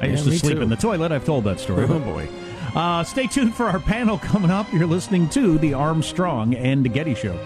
I 0.01 0.05
used 0.07 0.25
Yeah, 0.25 0.31
to 0.31 0.39
sleep 0.39 0.55
too. 0.57 0.61
in 0.63 0.69
the 0.69 0.75
toilet. 0.77 1.11
I've 1.11 1.25
told 1.25 1.43
that 1.43 1.59
story. 1.59 1.85
Oh, 1.89 1.99
boy. 1.99 2.27
Uh, 2.73 3.03
stay 3.03 3.27
tuned 3.27 3.53
for 3.53 3.65
our 3.67 3.79
panel 3.93 4.17
coming 4.17 4.49
up. 4.49 4.71
You're 4.73 4.87
listening 4.87 5.27
to 5.29 5.57
the 5.57 5.73
Armstrong 5.73 6.55
and 6.55 6.91
Getty 6.93 7.13
Show. 7.15 7.37